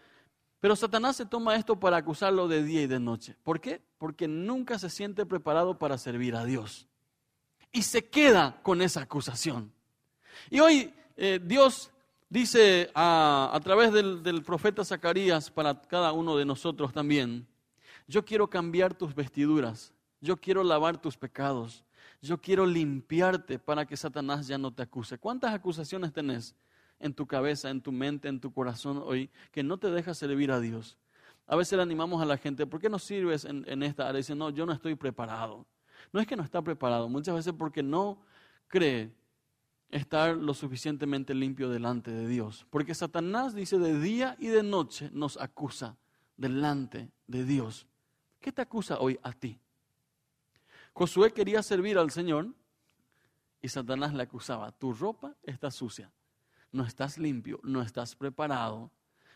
Pero 0.59 0.75
Satanás 0.75 1.15
se 1.15 1.27
toma 1.27 1.55
esto 1.55 1.79
para 1.79 1.97
acusarlo 1.97 2.47
de 2.47 2.63
día 2.63 2.81
y 2.81 2.87
de 2.87 2.99
noche. 2.99 3.35
¿Por 3.43 3.61
qué? 3.61 3.83
Porque 3.99 4.27
nunca 4.27 4.79
se 4.79 4.89
siente 4.89 5.23
preparado 5.23 5.77
para 5.77 5.95
servir 5.99 6.35
a 6.35 6.43
Dios. 6.43 6.87
Y 7.71 7.83
se 7.83 8.09
queda 8.09 8.59
con 8.63 8.81
esa 8.81 9.01
acusación. 9.01 9.71
Y 10.49 10.59
hoy 10.61 10.91
eh, 11.17 11.39
Dios 11.43 11.91
dice 12.29 12.89
a, 12.95 13.59
través 13.63 13.93
del 13.93 14.43
profeta 14.43 14.83
Zacarías 14.83 15.51
para 15.51 15.79
cada 15.83 16.11
uno 16.13 16.35
de 16.35 16.45
nosotros 16.45 16.91
también, 16.91 17.45
yo 18.07 18.25
quiero 18.25 18.49
cambiar 18.49 18.95
tus 18.95 19.13
vestiduras, 19.13 19.93
yo 20.19 20.35
quiero 20.37 20.63
lavar 20.63 20.99
tus 20.99 21.15
pecados, 21.15 21.84
yo 22.21 22.41
quiero 22.41 22.65
limpiarte 22.65 23.59
para 23.59 23.85
que 23.85 23.97
Satanás 23.97 24.47
ya 24.47 24.57
no 24.57 24.73
te 24.73 24.83
acuse. 24.83 25.17
¿Cuántas 25.17 25.53
acusaciones 25.53 26.13
tenés 26.13 26.55
en 26.99 27.13
tu 27.13 27.27
cabeza, 27.27 27.69
en 27.69 27.81
tu 27.81 27.91
mente, 27.91 28.27
en 28.27 28.39
tu 28.39 28.51
corazón 28.51 29.01
hoy 29.03 29.29
que 29.51 29.63
no 29.63 29.77
te 29.77 29.91
deja 29.91 30.13
servir 30.13 30.51
a 30.51 30.59
Dios? 30.59 30.97
A 31.47 31.55
veces 31.55 31.77
le 31.77 31.83
animamos 31.83 32.21
a 32.21 32.25
la 32.25 32.37
gente, 32.37 32.65
¿por 32.65 32.79
qué 32.79 32.89
no 32.89 32.97
sirves 32.97 33.45
en, 33.45 33.63
en 33.67 33.83
esta 33.83 34.07
área? 34.07 34.17
Dicen, 34.17 34.37
no, 34.37 34.49
yo 34.49 34.65
no 34.65 34.73
estoy 34.73 34.95
preparado. 34.95 35.65
No 36.11 36.19
es 36.19 36.27
que 36.27 36.35
no 36.35 36.43
está 36.43 36.61
preparado, 36.61 37.09
muchas 37.09 37.35
veces 37.35 37.53
porque 37.57 37.83
no 37.83 38.19
cree 38.67 39.11
estar 39.89 40.35
lo 40.35 40.53
suficientemente 40.53 41.33
limpio 41.33 41.69
delante 41.69 42.11
de 42.11 42.27
Dios. 42.27 42.65
Porque 42.69 42.95
Satanás 42.95 43.53
dice 43.53 43.77
de 43.77 43.99
día 43.99 44.35
y 44.39 44.47
de 44.47 44.63
noche 44.63 45.09
nos 45.13 45.37
acusa 45.37 45.97
delante 46.37 47.11
de 47.27 47.45
Dios. 47.45 47.87
¿Qué 48.39 48.51
te 48.51 48.61
acusa 48.61 48.99
hoy 48.99 49.19
a 49.23 49.31
ti? 49.31 49.59
Josué 50.95 51.33
quería 51.33 51.61
servir 51.61 51.97
al 51.97 52.09
Señor 52.09 52.47
y 53.61 53.67
Satanás 53.67 54.13
le 54.13 54.23
acusaba, 54.23 54.71
tu 54.71 54.93
ropa 54.93 55.35
está 55.43 55.69
sucia, 55.69 56.09
no 56.71 56.85
estás 56.85 57.17
limpio, 57.17 57.59
no 57.63 57.81
estás 57.81 58.15
preparado, 58.15 58.89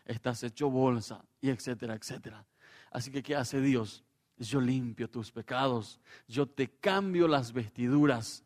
estás 0.06 0.42
hecho 0.42 0.70
bolsa 0.70 1.22
y 1.38 1.50
etcétera, 1.50 1.94
etcétera. 1.94 2.46
Así 2.90 3.10
que, 3.10 3.22
¿qué 3.22 3.36
hace 3.36 3.60
Dios? 3.60 4.02
Yo 4.38 4.58
limpio 4.58 5.10
tus 5.10 5.30
pecados, 5.30 6.00
yo 6.26 6.46
te 6.46 6.66
cambio 6.66 7.28
las 7.28 7.52
vestiduras. 7.52 8.42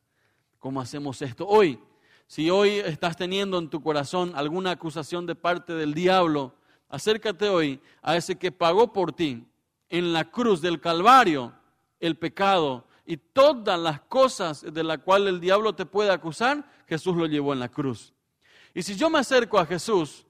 ¿Cómo 0.59 0.81
hacemos 0.81 1.23
esto 1.23 1.47
hoy? 1.47 1.79
Si 2.27 2.51
hoy 2.51 2.71
estás 2.71 3.17
teniendo 3.17 3.59
en 3.59 3.71
tu 3.71 3.81
corazón 3.81 4.33
alguna 4.35 4.73
acusación 4.73 5.25
de 5.25 5.37
parte 5.37 5.73
del 5.75 5.95
diablo, 5.95 6.53
acércate 6.89 7.49
hoy 7.49 7.81
a 8.03 8.17
ese 8.17 8.35
que 8.35 8.51
pagó 8.51 8.93
por 8.93 9.13
ti 9.13 9.47
en 9.89 10.13
la 10.13 10.29
cruz 10.29 10.61
del 10.61 10.81
Calvario 10.81 11.53
el 12.01 12.17
pecado 12.17 12.85
y 13.07 13.17
todas 13.17 13.79
las 13.79 14.01
cosas 14.01 14.63
de 14.63 14.83
las 14.83 14.99
cuales 14.99 15.35
el 15.35 15.41
diablo 15.41 15.75
te 15.75 15.87
puede 15.87 16.11
acusar, 16.11 16.65
Jesús 16.87 17.17
lo 17.17 17.27
llevó 17.27 17.53
en 17.53 17.61
la 17.61 17.69
cruz. 17.69 18.15
Y 18.73 18.83
si 18.83 18.97
yo 18.97 19.11
me 19.11 19.19
acerco 19.19 19.59
a 19.59 19.67
Jesús, 19.67 20.27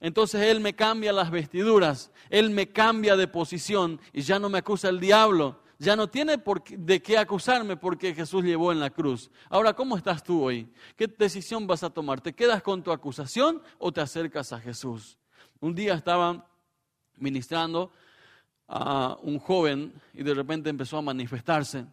entonces 0.00 0.42
Él 0.42 0.60
me 0.60 0.74
cambia 0.74 1.12
las 1.12 1.30
vestiduras, 1.30 2.12
Él 2.28 2.50
me 2.50 2.68
cambia 2.68 3.16
de 3.16 3.28
posición 3.28 4.00
y 4.12 4.22
ya 4.22 4.38
no 4.38 4.48
me 4.48 4.58
acusa 4.58 4.88
el 4.88 5.00
diablo, 5.00 5.62
ya 5.78 5.94
no 5.94 6.08
tiene 6.08 6.42
de 6.70 7.02
qué 7.02 7.18
acusarme 7.18 7.76
porque 7.76 8.14
Jesús 8.14 8.44
llevó 8.44 8.72
en 8.72 8.80
la 8.80 8.90
cruz. 8.90 9.30
Ahora, 9.48 9.74
¿cómo 9.74 9.96
estás 9.96 10.22
tú 10.22 10.42
hoy? 10.42 10.72
¿Qué 10.96 11.06
decisión 11.06 11.66
vas 11.66 11.82
a 11.82 11.90
tomar? 11.90 12.20
¿Te 12.20 12.34
quedas 12.34 12.62
con 12.62 12.82
tu 12.82 12.90
acusación 12.90 13.62
o 13.78 13.92
te 13.92 14.00
acercas 14.00 14.52
a 14.52 14.60
Jesús? 14.60 15.18
Un 15.60 15.74
día 15.74 15.94
estaba 15.94 16.46
ministrando 17.16 17.92
a 18.68 19.16
un 19.22 19.38
joven 19.38 19.92
y 20.12 20.22
de 20.22 20.34
repente 20.34 20.70
empezó 20.70 20.98
a 20.98 21.02
manifestarse 21.02 21.86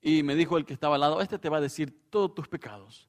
y 0.00 0.22
me 0.22 0.34
dijo 0.34 0.56
el 0.56 0.64
que 0.64 0.72
estaba 0.72 0.94
al 0.94 1.02
lado, 1.02 1.20
este 1.20 1.38
te 1.38 1.48
va 1.48 1.58
a 1.58 1.60
decir 1.60 2.08
todos 2.10 2.34
tus 2.34 2.48
pecados, 2.48 3.08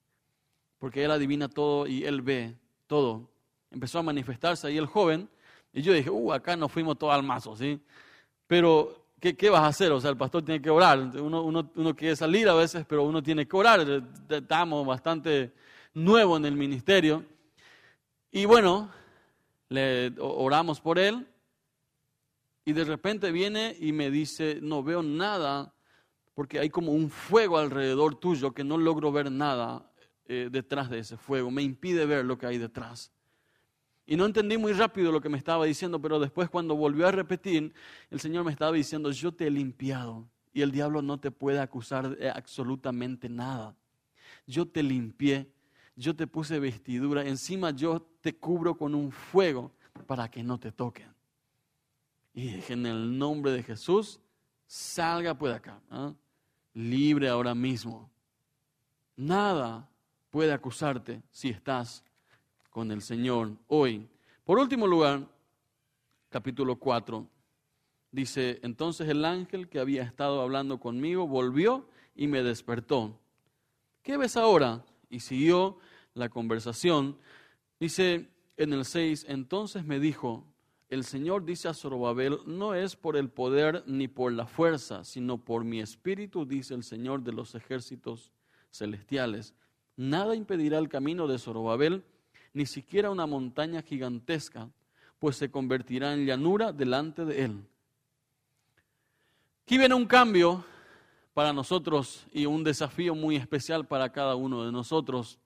porque 0.77 1.03
él 1.03 1.11
adivina 1.11 1.47
todo 1.47 1.87
y 1.87 2.03
él 2.03 2.21
ve 2.21 2.55
todo. 2.87 3.29
Empezó 3.69 3.99
a 3.99 4.03
manifestarse 4.03 4.67
ahí 4.67 4.77
el 4.77 4.85
joven, 4.85 5.29
y 5.73 5.81
yo 5.81 5.93
dije, 5.93 6.09
uh, 6.09 6.33
acá 6.33 6.55
nos 6.55 6.71
fuimos 6.71 6.97
todos 6.97 7.13
al 7.13 7.23
mazo, 7.23 7.55
¿sí? 7.55 7.79
Pero, 8.45 9.05
¿qué, 9.19 9.37
¿qué, 9.37 9.49
vas 9.49 9.61
a 9.61 9.67
hacer? 9.67 9.91
O 9.93 10.01
sea, 10.01 10.09
el 10.09 10.17
pastor 10.17 10.43
tiene 10.43 10.61
que 10.61 10.69
orar. 10.69 10.99
Uno, 10.99 11.43
uno, 11.43 11.71
uno 11.75 11.95
quiere 11.95 12.17
salir 12.17 12.49
a 12.49 12.53
veces, 12.53 12.85
pero 12.85 13.03
uno 13.03 13.23
tiene 13.23 13.47
que 13.47 13.55
orar. 13.55 14.03
Estamos 14.29 14.85
bastante 14.85 15.53
nuevos 15.93 16.37
en 16.39 16.45
el 16.45 16.57
ministerio. 16.57 17.23
Y 18.29 18.43
bueno, 18.43 18.91
le 19.69 20.13
oramos 20.19 20.81
por 20.81 20.99
él, 20.99 21.25
y 22.65 22.73
de 22.73 22.83
repente 22.83 23.31
viene 23.31 23.75
y 23.79 23.91
me 23.91 24.11
dice, 24.11 24.59
no 24.61 24.83
veo 24.83 25.01
nada 25.01 25.73
porque 26.33 26.59
hay 26.59 26.69
como 26.69 26.91
un 26.91 27.09
fuego 27.09 27.57
alrededor 27.57 28.15
tuyo 28.15 28.53
que 28.53 28.63
no 28.63 28.77
logro 28.77 29.11
ver 29.11 29.31
nada 29.31 29.91
eh, 30.25 30.49
detrás 30.51 30.89
de 30.89 30.99
ese 30.99 31.17
fuego, 31.17 31.51
me 31.51 31.61
impide 31.61 32.05
ver 32.05 32.25
lo 32.25 32.37
que 32.37 32.45
hay 32.45 32.57
detrás. 32.57 33.11
Y 34.05 34.15
no 34.15 34.25
entendí 34.25 34.57
muy 34.57 34.73
rápido 34.73 35.11
lo 35.11 35.21
que 35.21 35.29
me 35.29 35.37
estaba 35.37 35.65
diciendo, 35.65 36.01
pero 36.01 36.19
después 36.19 36.49
cuando 36.49 36.75
volvió 36.75 37.07
a 37.07 37.11
repetir, 37.11 37.73
el 38.09 38.19
Señor 38.19 38.43
me 38.43 38.51
estaba 38.51 38.71
diciendo, 38.71 39.11
yo 39.11 39.31
te 39.31 39.47
he 39.47 39.51
limpiado 39.51 40.27
y 40.53 40.61
el 40.61 40.71
diablo 40.71 41.01
no 41.01 41.19
te 41.19 41.31
puede 41.31 41.59
acusar 41.59 42.15
de 42.15 42.29
absolutamente 42.29 43.29
nada. 43.29 43.75
Yo 44.47 44.67
te 44.67 44.83
limpié, 44.83 45.51
yo 45.95 46.15
te 46.15 46.27
puse 46.27 46.59
vestidura, 46.59 47.25
encima 47.25 47.71
yo 47.71 48.01
te 48.21 48.35
cubro 48.35 48.77
con 48.77 48.95
un 48.95 49.11
fuego 49.11 49.71
para 50.07 50.29
que 50.29 50.43
no 50.43 50.59
te 50.59 50.71
toquen. 50.71 51.13
Y 52.33 52.53
dije, 52.55 52.73
en 52.73 52.85
el 52.85 53.17
nombre 53.17 53.51
de 53.51 53.63
Jesús, 53.63 54.19
salga 54.65 55.37
pues 55.37 55.51
de 55.51 55.57
acá. 55.57 55.81
¿ah? 55.89 56.13
Libre 56.73 57.27
ahora 57.27 57.53
mismo. 57.53 58.09
Nada 59.15 59.89
puede 60.29 60.53
acusarte 60.53 61.21
si 61.31 61.49
estás 61.49 62.03
con 62.69 62.91
el 62.91 63.01
Señor 63.01 63.57
hoy. 63.67 64.07
Por 64.45 64.57
último 64.57 64.87
lugar, 64.87 65.27
capítulo 66.29 66.77
4, 66.77 67.27
dice, 68.11 68.59
entonces 68.63 69.09
el 69.09 69.25
ángel 69.25 69.67
que 69.67 69.79
había 69.79 70.03
estado 70.03 70.41
hablando 70.41 70.79
conmigo 70.79 71.27
volvió 71.27 71.87
y 72.15 72.27
me 72.27 72.41
despertó. 72.41 73.19
¿Qué 74.01 74.17
ves 74.17 74.37
ahora? 74.37 74.83
Y 75.09 75.19
siguió 75.19 75.77
la 76.13 76.29
conversación. 76.29 77.17
Dice 77.79 78.29
en 78.57 78.73
el 78.73 78.85
6, 78.85 79.25
entonces 79.27 79.83
me 79.83 79.99
dijo, 79.99 80.45
el 80.91 81.05
Señor 81.05 81.45
dice 81.45 81.69
a 81.69 81.73
Zorobabel, 81.73 82.39
no 82.45 82.75
es 82.75 82.97
por 82.97 83.15
el 83.15 83.29
poder 83.29 83.81
ni 83.87 84.09
por 84.09 84.33
la 84.33 84.45
fuerza, 84.45 85.05
sino 85.05 85.37
por 85.37 85.63
mi 85.63 85.79
espíritu, 85.79 86.45
dice 86.45 86.73
el 86.73 86.83
Señor 86.83 87.23
de 87.23 87.31
los 87.31 87.55
ejércitos 87.55 88.29
celestiales. 88.71 89.53
Nada 89.95 90.35
impedirá 90.35 90.79
el 90.79 90.89
camino 90.89 91.27
de 91.27 91.39
Zorobabel, 91.39 92.03
ni 92.53 92.65
siquiera 92.65 93.09
una 93.09 93.25
montaña 93.25 93.81
gigantesca, 93.81 94.69
pues 95.17 95.37
se 95.37 95.49
convertirá 95.49 96.13
en 96.13 96.25
llanura 96.25 96.73
delante 96.73 97.23
de 97.23 97.45
él. 97.45 97.65
Aquí 99.63 99.77
viene 99.77 99.95
un 99.95 100.05
cambio 100.05 100.65
para 101.33 101.53
nosotros 101.53 102.27
y 102.33 102.45
un 102.45 102.65
desafío 102.65 103.15
muy 103.15 103.37
especial 103.37 103.87
para 103.87 104.11
cada 104.11 104.35
uno 104.35 104.65
de 104.65 104.73
nosotros. 104.73 105.39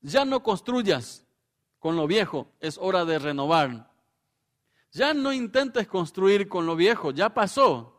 Ya 0.00 0.24
no 0.24 0.42
construyas 0.42 1.22
con 1.78 1.96
lo 1.96 2.06
viejo, 2.06 2.48
es 2.60 2.78
hora 2.78 3.04
de 3.04 3.18
renovar. 3.18 3.92
Ya 4.94 5.12
no 5.12 5.32
intentes 5.32 5.88
construir 5.88 6.48
con 6.48 6.66
lo 6.66 6.76
viejo, 6.76 7.10
ya 7.10 7.28
pasó. 7.28 7.92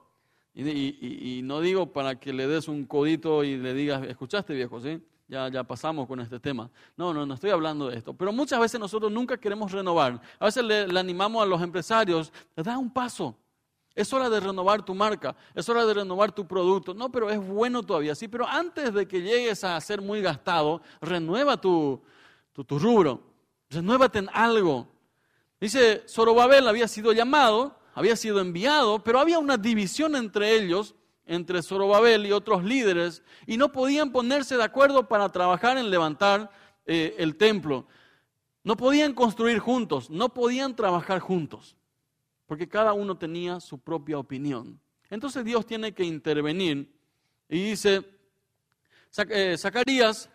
Y, 0.53 1.41
no 1.43 1.59
digo 1.59 1.91
para 1.91 2.17
que 2.17 2.31
le 2.31 2.47
des 2.47 2.69
un 2.69 2.85
codito 2.85 3.43
y 3.43 3.57
le 3.57 3.73
digas, 3.73 4.01
escuchaste 4.07 4.53
viejo. 4.53 4.79
Ya, 5.27 5.49
ya 5.49 5.63
pasamos 5.65 6.07
con 6.07 6.21
este 6.21 6.39
tema. 6.39 6.71
No, 6.95 7.13
no, 7.13 7.25
no 7.25 7.33
estoy 7.33 7.49
hablando 7.49 7.89
de 7.89 7.97
esto. 7.97 8.13
Pero 8.13 8.31
muchas 8.31 8.61
veces 8.61 8.79
nosotros 8.79 9.11
nunca 9.11 9.37
queremos 9.37 9.73
renovar. 9.73 10.21
A 10.39 10.45
veces 10.45 10.63
le, 10.63 10.87
le 10.87 10.97
animamos 10.97 11.43
a 11.43 11.45
los 11.45 11.61
empresarios, 11.61 12.31
da 12.55 12.77
un 12.77 12.89
paso. 12.89 13.35
Es 13.93 14.13
hora 14.13 14.29
de 14.29 14.39
renovar 14.39 14.83
tu 14.83 14.93
marca, 14.93 15.35
es 15.53 15.67
hora 15.67 15.85
de 15.85 15.93
renovar 15.93 16.31
tu 16.31 16.47
producto. 16.47 16.93
No, 16.93 17.11
pero 17.11 17.29
es 17.29 17.45
bueno 17.45 17.83
todavía, 17.83 18.15
sí, 18.15 18.29
pero 18.29 18.47
antes 18.47 18.93
de 18.93 19.05
que 19.05 19.21
llegues 19.21 19.63
a 19.65 19.79
ser 19.81 20.01
muy 20.01 20.21
gastado, 20.21 20.81
renueva 21.01 21.59
tu, 21.59 22.01
tu, 22.53 22.63
tu 22.63 22.79
rubro, 22.79 23.21
renuévate 23.69 24.19
en 24.19 24.29
algo. 24.33 24.94
Dice, 25.59 26.03
Zorobabel 26.07 26.67
había 26.67 26.87
sido 26.87 27.13
llamado, 27.13 27.79
había 27.93 28.15
sido 28.15 28.39
enviado, 28.41 29.03
pero 29.03 29.19
había 29.19 29.39
una 29.39 29.57
división 29.57 30.15
entre 30.15 30.55
ellos, 30.55 30.95
entre 31.25 31.63
Zorobabel 31.63 32.25
y 32.25 32.31
otros 32.31 32.63
líderes, 32.63 33.23
y 33.47 33.57
no 33.57 33.71
podían 33.71 34.11
ponerse 34.11 34.57
de 34.57 34.63
acuerdo 34.63 35.07
para 35.07 35.29
trabajar 35.29 35.77
en 35.77 35.89
levantar 35.89 36.51
eh, 36.85 37.15
el 37.17 37.37
templo. 37.37 37.87
No 38.63 38.75
podían 38.75 39.13
construir 39.13 39.59
juntos, 39.59 40.09
no 40.09 40.33
podían 40.33 40.75
trabajar 40.75 41.19
juntos, 41.19 41.77
porque 42.45 42.67
cada 42.67 42.93
uno 42.93 43.17
tenía 43.17 43.59
su 43.59 43.79
propia 43.79 44.17
opinión. 44.17 44.79
Entonces 45.09 45.45
Dios 45.45 45.65
tiene 45.65 45.93
que 45.93 46.03
intervenir 46.03 46.91
y 47.47 47.63
dice, 47.63 48.03
eh, 49.29 49.55
Zacarías 49.57 50.29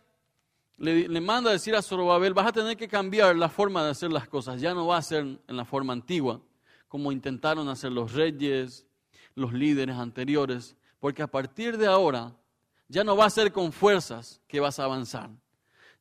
le, 0.81 1.21
manda 1.21 1.51
a 1.51 1.53
decir 1.53 1.75
a 1.77 1.83
Zorobabel, 1.83 2.33
vas 2.33 2.47
a 2.47 2.53
tener 2.53 2.75
que 2.77 2.88
cambiar 2.88 3.37
la 3.37 3.51
forma 3.51 3.85
de 3.85 3.90
hacer 3.90 4.11
las 4.11 4.27
cosas, 4.27 4.61
ya 4.61 4.73
no 4.73 4.87
va 4.87 4.97
a 4.97 5.03
ser 5.03 5.21
en 5.21 5.57
la 5.57 5.66
forma 5.66 5.93
antigua, 5.93 6.40
como 6.88 7.12
intentaron 7.12 7.69
hacer 7.69 7.93
los 7.93 8.12
reyes, 8.14 8.87
los 9.35 9.53
líderes 9.53 9.97
anteriores, 9.97 10.77
porque 10.99 11.23
a 11.23 11.27
partir 11.27 11.77
de 11.77 11.87
ahora 11.87 12.35
ya 12.88 13.05
no 13.05 13.14
va 13.14 13.27
a 13.27 13.31
ser 13.31 13.53
con 13.53 13.73
fuerzas 13.73 14.40
que 14.49 14.59
vas 14.59 14.79
a 14.79 14.85
avanzar, 14.85 15.31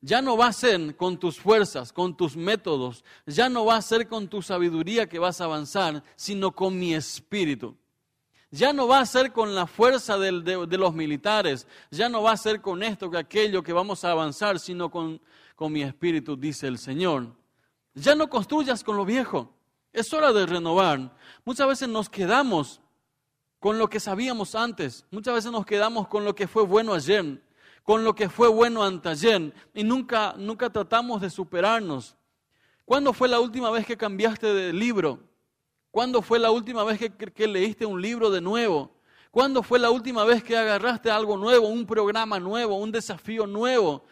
Ya 0.00 0.22
no 0.22 0.34
va 0.34 0.46
a 0.46 0.52
ser 0.54 0.96
con 0.96 1.18
tus 1.18 1.38
fuerzas, 1.38 1.92
con 1.92 2.16
tus 2.16 2.34
métodos, 2.34 3.04
ya 3.26 3.50
no 3.50 3.66
va 3.66 3.76
a 3.76 3.82
ser 3.82 4.08
con 4.08 4.28
tu 4.28 4.40
sabiduría 4.40 5.06
que 5.06 5.18
vas 5.18 5.42
a 5.42 5.44
avanzar, 5.44 6.02
sino 6.16 6.52
con 6.52 6.78
mi 6.78 6.94
espíritu. 6.94 7.76
Ya 8.50 8.72
no 8.72 8.88
va 8.88 8.98
a 8.98 9.06
ser 9.06 9.32
con 9.32 9.54
la 9.54 9.66
fuerza 9.66 10.18
de, 10.18 10.32
los 10.32 10.94
militares, 10.94 11.68
ya 11.90 12.08
no 12.08 12.22
va 12.22 12.32
a 12.32 12.36
ser 12.36 12.60
con 12.60 12.82
esto 12.82 13.08
que 13.08 13.18
aquello 13.18 13.62
que 13.62 13.72
vamos 13.72 14.04
a 14.04 14.10
avanzar, 14.10 14.58
sino 14.58 14.90
con, 14.90 15.20
mi 15.68 15.82
espíritu, 15.82 16.36
dice 16.36 16.66
el 16.66 16.78
Señor. 16.78 17.28
Ya 17.94 18.14
no 18.16 18.28
construyas 18.28 18.82
con 18.82 18.96
lo 18.96 19.04
viejo, 19.04 19.54
es 19.92 20.12
hora 20.12 20.32
de 20.32 20.46
renovar. 20.46 21.14
Muchas 21.44 21.68
veces 21.68 21.88
nos 21.88 22.08
quedamos 22.08 22.80
con 23.60 23.78
lo 23.78 23.88
que 23.88 24.00
sabíamos 24.00 24.56
antes, 24.56 25.06
muchas 25.12 25.34
veces 25.34 25.52
nos 25.52 25.64
quedamos 25.64 26.08
con 26.08 26.24
lo 26.24 26.34
que 26.34 26.48
fue 26.48 26.64
bueno 26.64 26.94
ayer, 26.94 27.40
con 27.84 28.02
lo 28.02 28.14
que 28.14 28.28
fue 28.28 28.48
bueno 28.48 28.82
anteayer 28.82 29.54
y 29.74 29.84
nunca, 29.84 30.34
nunca 30.36 30.70
tratamos 30.70 31.20
de 31.20 31.30
superarnos. 31.30 32.16
¿Cuándo 32.84 33.12
fue 33.12 33.28
la 33.28 33.38
última 33.38 33.70
vez 33.70 33.86
que 33.86 33.96
cambiaste 33.96 34.52
de 34.52 34.72
libro? 34.72 35.29
¿Cuándo 35.90 36.22
fue 36.22 36.38
la 36.38 36.50
última 36.50 36.84
vez 36.84 36.98
que, 36.98 37.46
leíste 37.48 37.84
un 37.84 38.00
libro 38.00 38.30
de 38.30 38.40
nuevo? 38.40 38.92
¿Cuándo 39.30 39.62
fue 39.62 39.78
la 39.78 39.90
última 39.90 40.24
vez 40.24 40.42
que 40.42 40.56
agarraste 40.56 41.10
algo 41.10 41.36
nuevo, 41.36 41.68
un 41.68 41.86
programa 41.86 42.38
nuevo, 42.38 42.76
un 42.76 42.92
desafío 42.92 43.46
nuevo? 43.46 44.04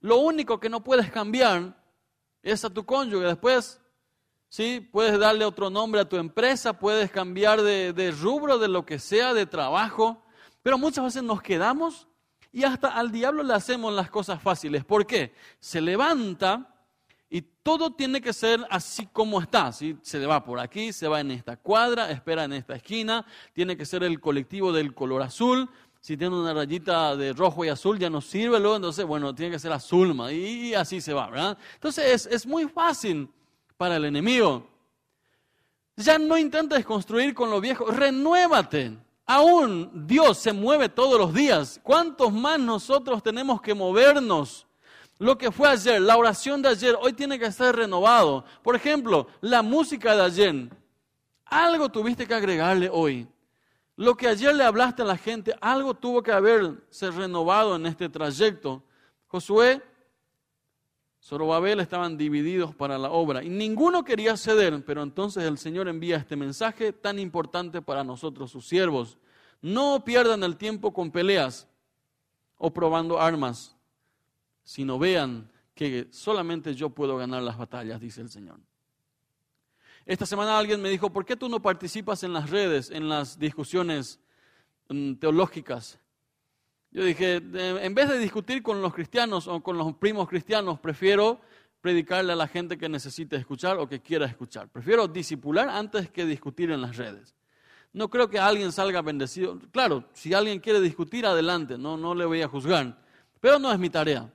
Lo 0.00 0.16
único 0.18 0.58
que 0.58 0.68
no 0.68 0.82
puedes 0.82 1.10
cambiar 1.10 1.76
es 2.42 2.64
a 2.64 2.70
tu 2.70 2.84
cónyuge. 2.84 3.26
Después, 3.26 3.80
sí, 4.48 4.80
puedes 4.92 5.18
darle 5.18 5.44
otro 5.44 5.70
nombre 5.70 6.00
a 6.00 6.08
tu 6.08 6.16
empresa, 6.16 6.72
puedes 6.72 7.10
cambiar 7.10 7.62
de, 7.62 7.92
de 7.92 8.10
rubro, 8.10 8.58
de 8.58 8.68
lo 8.68 8.84
que 8.84 8.98
sea, 8.98 9.34
de 9.34 9.46
trabajo, 9.46 10.22
pero 10.62 10.78
muchas 10.78 11.04
veces 11.04 11.22
nos 11.22 11.42
quedamos 11.42 12.08
y 12.52 12.64
hasta 12.64 12.88
al 12.88 13.12
diablo 13.12 13.44
le 13.44 13.54
hacemos 13.54 13.92
las 13.92 14.10
cosas 14.10 14.42
fáciles. 14.42 14.84
¿Por 14.84 15.06
qué? 15.06 15.34
Se 15.60 15.80
levanta 15.80 16.69
todo 17.62 17.90
tiene 17.90 18.20
que 18.20 18.32
ser 18.32 18.66
así 18.70 19.06
como 19.06 19.40
está. 19.40 19.72
¿sí? 19.72 19.96
Se 20.02 20.24
va 20.26 20.44
por 20.44 20.58
aquí, 20.58 20.92
se 20.92 21.08
va 21.08 21.20
en 21.20 21.30
esta 21.30 21.56
cuadra, 21.56 22.10
espera 22.10 22.44
en 22.44 22.52
esta 22.54 22.74
esquina. 22.74 23.24
Tiene 23.52 23.76
que 23.76 23.84
ser 23.84 24.02
el 24.02 24.20
colectivo 24.20 24.72
del 24.72 24.94
color 24.94 25.22
azul. 25.22 25.68
Si 26.00 26.16
tiene 26.16 26.34
una 26.34 26.54
rayita 26.54 27.14
de 27.14 27.34
rojo 27.34 27.64
y 27.64 27.68
azul 27.68 27.98
ya 27.98 28.08
no 28.08 28.22
sirve 28.22 28.58
luego, 28.58 28.76
entonces, 28.76 29.04
bueno, 29.04 29.34
tiene 29.34 29.52
que 29.52 29.58
ser 29.58 29.72
azul. 29.72 30.16
Y 30.32 30.72
así 30.72 31.00
se 31.00 31.12
va, 31.12 31.28
¿verdad? 31.28 31.58
Entonces 31.74 32.26
es, 32.26 32.26
es 32.32 32.46
muy 32.46 32.66
fácil 32.66 33.28
para 33.76 33.96
el 33.96 34.06
enemigo. 34.06 34.66
Ya 35.96 36.18
no 36.18 36.38
intentes 36.38 36.84
construir 36.86 37.34
con 37.34 37.50
lo 37.50 37.60
viejo, 37.60 37.90
renuévate. 37.90 38.96
Aún 39.26 40.06
Dios 40.06 40.38
se 40.38 40.52
mueve 40.52 40.88
todos 40.88 41.18
los 41.18 41.34
días. 41.34 41.78
¿Cuántos 41.82 42.32
más 42.32 42.58
nosotros 42.58 43.22
tenemos 43.22 43.60
que 43.60 43.74
movernos? 43.74 44.66
Lo 45.20 45.36
que 45.36 45.52
fue 45.52 45.68
ayer, 45.68 46.00
la 46.00 46.16
oración 46.16 46.62
de 46.62 46.70
ayer, 46.70 46.96
hoy 46.98 47.12
tiene 47.12 47.38
que 47.38 47.52
ser 47.52 47.76
renovado. 47.76 48.42
Por 48.62 48.74
ejemplo, 48.74 49.26
la 49.42 49.60
música 49.60 50.16
de 50.16 50.22
ayer. 50.22 50.70
Algo 51.44 51.90
tuviste 51.90 52.26
que 52.26 52.32
agregarle 52.32 52.88
hoy. 52.90 53.28
Lo 53.96 54.16
que 54.16 54.28
ayer 54.28 54.54
le 54.54 54.64
hablaste 54.64 55.02
a 55.02 55.04
la 55.04 55.18
gente, 55.18 55.54
algo 55.60 55.92
tuvo 55.92 56.22
que 56.22 56.32
haberse 56.32 57.10
renovado 57.10 57.76
en 57.76 57.84
este 57.84 58.08
trayecto. 58.08 58.82
Josué, 59.26 59.82
Zorobabel 61.22 61.80
estaban 61.80 62.16
divididos 62.16 62.74
para 62.74 62.96
la 62.96 63.10
obra 63.10 63.44
y 63.44 63.50
ninguno 63.50 64.02
quería 64.02 64.38
ceder, 64.38 64.82
pero 64.86 65.02
entonces 65.02 65.44
el 65.44 65.58
Señor 65.58 65.86
envía 65.88 66.16
este 66.16 66.34
mensaje 66.34 66.94
tan 66.94 67.18
importante 67.18 67.82
para 67.82 68.02
nosotros, 68.04 68.50
sus 68.50 68.66
siervos. 68.66 69.18
No 69.60 70.02
pierdan 70.02 70.42
el 70.44 70.56
tiempo 70.56 70.94
con 70.94 71.10
peleas 71.10 71.68
o 72.56 72.72
probando 72.72 73.20
armas 73.20 73.76
sino 74.70 75.00
vean 75.00 75.50
que 75.74 76.06
solamente 76.12 76.76
yo 76.76 76.90
puedo 76.90 77.16
ganar 77.16 77.42
las 77.42 77.58
batallas, 77.58 78.00
dice 78.00 78.20
el 78.20 78.30
Señor. 78.30 78.60
Esta 80.06 80.26
semana 80.26 80.56
alguien 80.56 80.80
me 80.80 80.88
dijo, 80.88 81.10
¿por 81.10 81.24
qué 81.24 81.34
tú 81.34 81.48
no 81.48 81.60
participas 81.60 82.22
en 82.22 82.32
las 82.32 82.50
redes, 82.50 82.88
en 82.92 83.08
las 83.08 83.36
discusiones 83.36 84.20
mm, 84.88 85.14
teológicas? 85.14 85.98
Yo 86.92 87.02
dije, 87.02 87.42
en 87.42 87.94
vez 87.96 88.10
de 88.10 88.18
discutir 88.18 88.62
con 88.62 88.80
los 88.80 88.94
cristianos 88.94 89.48
o 89.48 89.60
con 89.60 89.76
los 89.76 89.92
primos 89.96 90.28
cristianos, 90.28 90.78
prefiero 90.78 91.40
predicarle 91.80 92.32
a 92.32 92.36
la 92.36 92.46
gente 92.46 92.78
que 92.78 92.88
necesite 92.88 93.34
escuchar 93.34 93.76
o 93.76 93.88
que 93.88 94.00
quiera 94.00 94.26
escuchar. 94.26 94.68
Prefiero 94.68 95.08
disipular 95.08 95.68
antes 95.68 96.12
que 96.12 96.24
discutir 96.24 96.70
en 96.70 96.80
las 96.80 96.96
redes. 96.96 97.34
No 97.92 98.08
creo 98.08 98.30
que 98.30 98.38
alguien 98.38 98.70
salga 98.70 99.02
bendecido. 99.02 99.58
Claro, 99.72 100.04
si 100.12 100.32
alguien 100.32 100.60
quiere 100.60 100.80
discutir, 100.80 101.26
adelante, 101.26 101.76
no, 101.76 101.96
no 101.96 102.14
le 102.14 102.24
voy 102.24 102.40
a 102.42 102.46
juzgar. 102.46 102.96
Pero 103.40 103.58
no 103.58 103.72
es 103.72 103.78
mi 103.80 103.90
tarea 103.90 104.32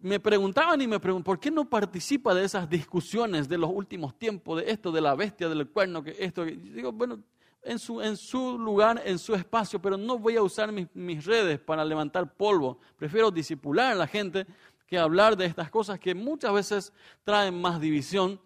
me 0.00 0.20
preguntaban 0.20 0.80
y 0.80 0.86
me 0.86 1.00
preguntaban, 1.00 1.24
¿por 1.24 1.40
qué 1.40 1.50
no 1.50 1.68
participa 1.68 2.34
de 2.34 2.44
esas 2.44 2.68
discusiones 2.68 3.48
de 3.48 3.58
los 3.58 3.70
últimos 3.70 4.16
tiempos, 4.16 4.62
de 4.62 4.70
esto, 4.70 4.92
de 4.92 5.00
la 5.00 5.14
bestia, 5.14 5.48
del 5.48 5.68
cuerno, 5.68 6.02
que 6.02 6.16
esto? 6.18 6.44
digo, 6.44 6.92
bueno, 6.92 7.20
en 7.62 7.78
su, 7.78 8.00
en 8.00 8.16
su 8.16 8.58
lugar, 8.58 9.02
en 9.04 9.18
su 9.18 9.34
espacio, 9.34 9.80
pero 9.80 9.96
no 9.96 10.18
voy 10.18 10.36
a 10.36 10.42
usar 10.42 10.70
mis, 10.70 10.86
mis 10.94 11.24
redes 11.24 11.58
para 11.58 11.84
levantar 11.84 12.32
polvo. 12.34 12.78
Prefiero 12.96 13.30
disipular 13.30 13.92
a 13.92 13.96
la 13.96 14.06
gente 14.06 14.46
que 14.86 14.98
hablar 14.98 15.36
de 15.36 15.44
estas 15.44 15.70
cosas 15.70 15.98
que 15.98 16.14
muchas 16.14 16.52
veces 16.52 16.92
traen 17.24 17.60
más 17.60 17.80
división 17.80 18.40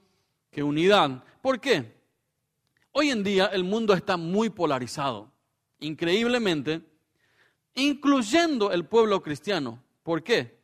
que 0.50 0.62
unidad. 0.62 1.22
¿Por 1.40 1.60
qué? 1.60 2.00
Hoy 2.90 3.10
en 3.10 3.22
día 3.22 3.46
el 3.46 3.64
mundo 3.64 3.94
está 3.94 4.16
muy 4.16 4.50
polarizado, 4.50 5.30
increíblemente, 5.78 6.82
incluyendo 7.74 8.72
el 8.72 8.84
pueblo 8.84 9.22
cristiano. 9.22 9.82
¿Por 10.02 10.22
qué? 10.22 10.61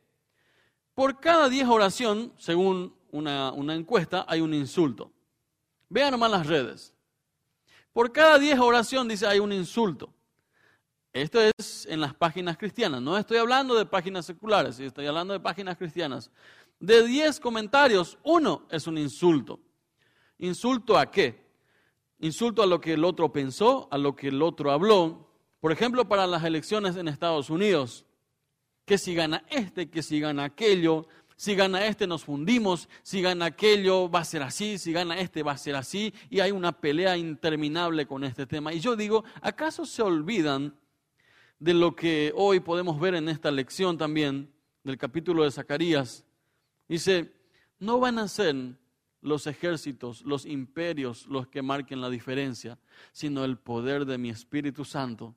Por 0.99 1.17
cada 1.21 1.47
10 1.47 1.69
oración, 1.69 2.33
según 2.37 2.93
una, 3.11 3.73
encuesta, 3.73 4.25
hay 4.27 4.41
un 4.41 4.53
insulto. 4.53 5.13
Vean 5.87 6.11
nomás 6.11 6.29
las 6.29 6.45
redes. 6.45 6.93
Por 7.93 8.11
cada 8.11 8.37
10 8.37 8.59
oración 8.59 9.07
dice 9.07 9.25
hay 9.25 9.39
un 9.39 9.53
insulto. 9.53 10.13
Esto 11.13 11.39
es 11.39 11.87
en 11.89 12.01
las 12.01 12.13
páginas 12.13 12.57
cristianas. 12.57 13.01
No 13.01 13.17
estoy 13.17 13.37
hablando 13.37 13.75
de 13.75 13.85
páginas 13.85 14.25
seculares, 14.25 14.77
estoy 14.77 15.07
hablando 15.07 15.31
de 15.31 15.39
páginas 15.39 15.77
cristianas. 15.77 16.31
De 16.81 17.07
10 17.07 17.39
comentarios, 17.39 18.17
uno 18.25 18.67
es 18.69 18.85
un 18.85 18.97
insulto. 18.97 19.57
¿Insulto 20.37 20.97
a 20.97 21.09
qué? 21.09 21.49
Insulto 22.19 22.61
a 22.61 22.65
lo 22.67 22.81
que 22.81 22.91
el 22.91 23.05
otro 23.05 23.31
pensó, 23.31 23.87
a 23.89 23.97
lo 23.97 24.17
que 24.17 24.27
el 24.27 24.41
otro 24.41 24.69
habló. 24.69 25.31
Por 25.61 25.71
ejemplo, 25.71 26.09
para 26.09 26.27
las 26.27 26.43
elecciones 26.43 26.97
en 26.97 27.07
Estados 27.07 27.49
Unidos 27.49 28.05
que 28.89 28.97
si 28.97 29.13
gana 29.13 29.43
este, 29.51 29.87
que 29.87 30.01
si 30.01 30.19
gana 30.19 30.45
aquello, 30.45 31.05
si 31.35 31.53
gana 31.53 31.85
este 31.85 32.07
nos 32.07 32.23
fundimos, 32.23 32.89
si 33.03 33.21
gana 33.21 33.45
aquello 33.45 34.09
va 34.09 34.21
a 34.21 34.25
ser 34.25 34.41
así, 34.41 34.79
si 34.79 34.91
gana 34.91 35.19
este 35.19 35.43
va 35.43 35.51
a 35.51 35.59
ser 35.59 35.75
así, 35.75 36.11
y 36.27 36.39
hay 36.39 36.49
una 36.49 36.71
pelea 36.71 37.15
interminable 37.15 38.07
con 38.07 38.23
este 38.23 38.47
tema. 38.47 38.73
Y 38.73 38.79
yo 38.79 38.95
digo, 38.95 39.23
¿acaso 39.43 39.85
se 39.85 40.01
olvidan 40.01 40.75
de 41.59 41.75
lo 41.75 41.95
que 41.95 42.33
hoy 42.35 42.61
podemos 42.61 42.99
ver 42.99 43.13
en 43.13 43.29
esta 43.29 43.51
lección 43.51 43.95
también 43.95 44.51
del 44.83 44.97
capítulo 44.97 45.43
de 45.43 45.51
Zacarías? 45.51 46.25
Dice, 46.87 47.31
no 47.77 47.99
van 47.99 48.17
a 48.17 48.27
ser 48.27 48.55
los 49.21 49.45
ejércitos, 49.45 50.23
los 50.23 50.47
imperios 50.47 51.27
los 51.27 51.47
que 51.47 51.61
marquen 51.61 52.01
la 52.01 52.09
diferencia, 52.09 52.79
sino 53.11 53.45
el 53.45 53.59
poder 53.59 54.05
de 54.05 54.17
mi 54.17 54.31
Espíritu 54.31 54.83
Santo 54.83 55.35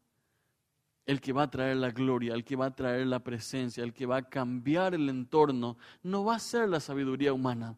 el 1.06 1.20
que 1.20 1.32
va 1.32 1.44
a 1.44 1.50
traer 1.50 1.76
la 1.76 1.90
gloria, 1.90 2.34
el 2.34 2.44
que 2.44 2.56
va 2.56 2.66
a 2.66 2.74
traer 2.74 3.06
la 3.06 3.22
presencia, 3.22 3.82
el 3.82 3.92
que 3.92 4.06
va 4.06 4.18
a 4.18 4.28
cambiar 4.28 4.94
el 4.94 5.08
entorno, 5.08 5.76
no 6.02 6.24
va 6.24 6.36
a 6.36 6.38
ser 6.38 6.68
la 6.68 6.80
sabiduría 6.80 7.32
humana. 7.32 7.76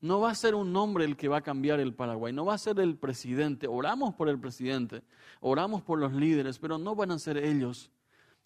No 0.00 0.20
va 0.20 0.30
a 0.30 0.34
ser 0.34 0.54
un 0.54 0.74
hombre 0.76 1.04
el 1.04 1.16
que 1.16 1.26
va 1.26 1.38
a 1.38 1.42
cambiar 1.42 1.80
el 1.80 1.92
Paraguay, 1.92 2.32
no 2.32 2.44
va 2.44 2.54
a 2.54 2.58
ser 2.58 2.78
el 2.78 2.96
presidente. 2.96 3.66
Oramos 3.66 4.14
por 4.14 4.28
el 4.28 4.38
presidente, 4.38 5.02
oramos 5.40 5.82
por 5.82 5.98
los 5.98 6.12
líderes, 6.12 6.58
pero 6.58 6.78
no 6.78 6.94
van 6.94 7.10
a 7.10 7.18
ser 7.18 7.36
ellos. 7.36 7.90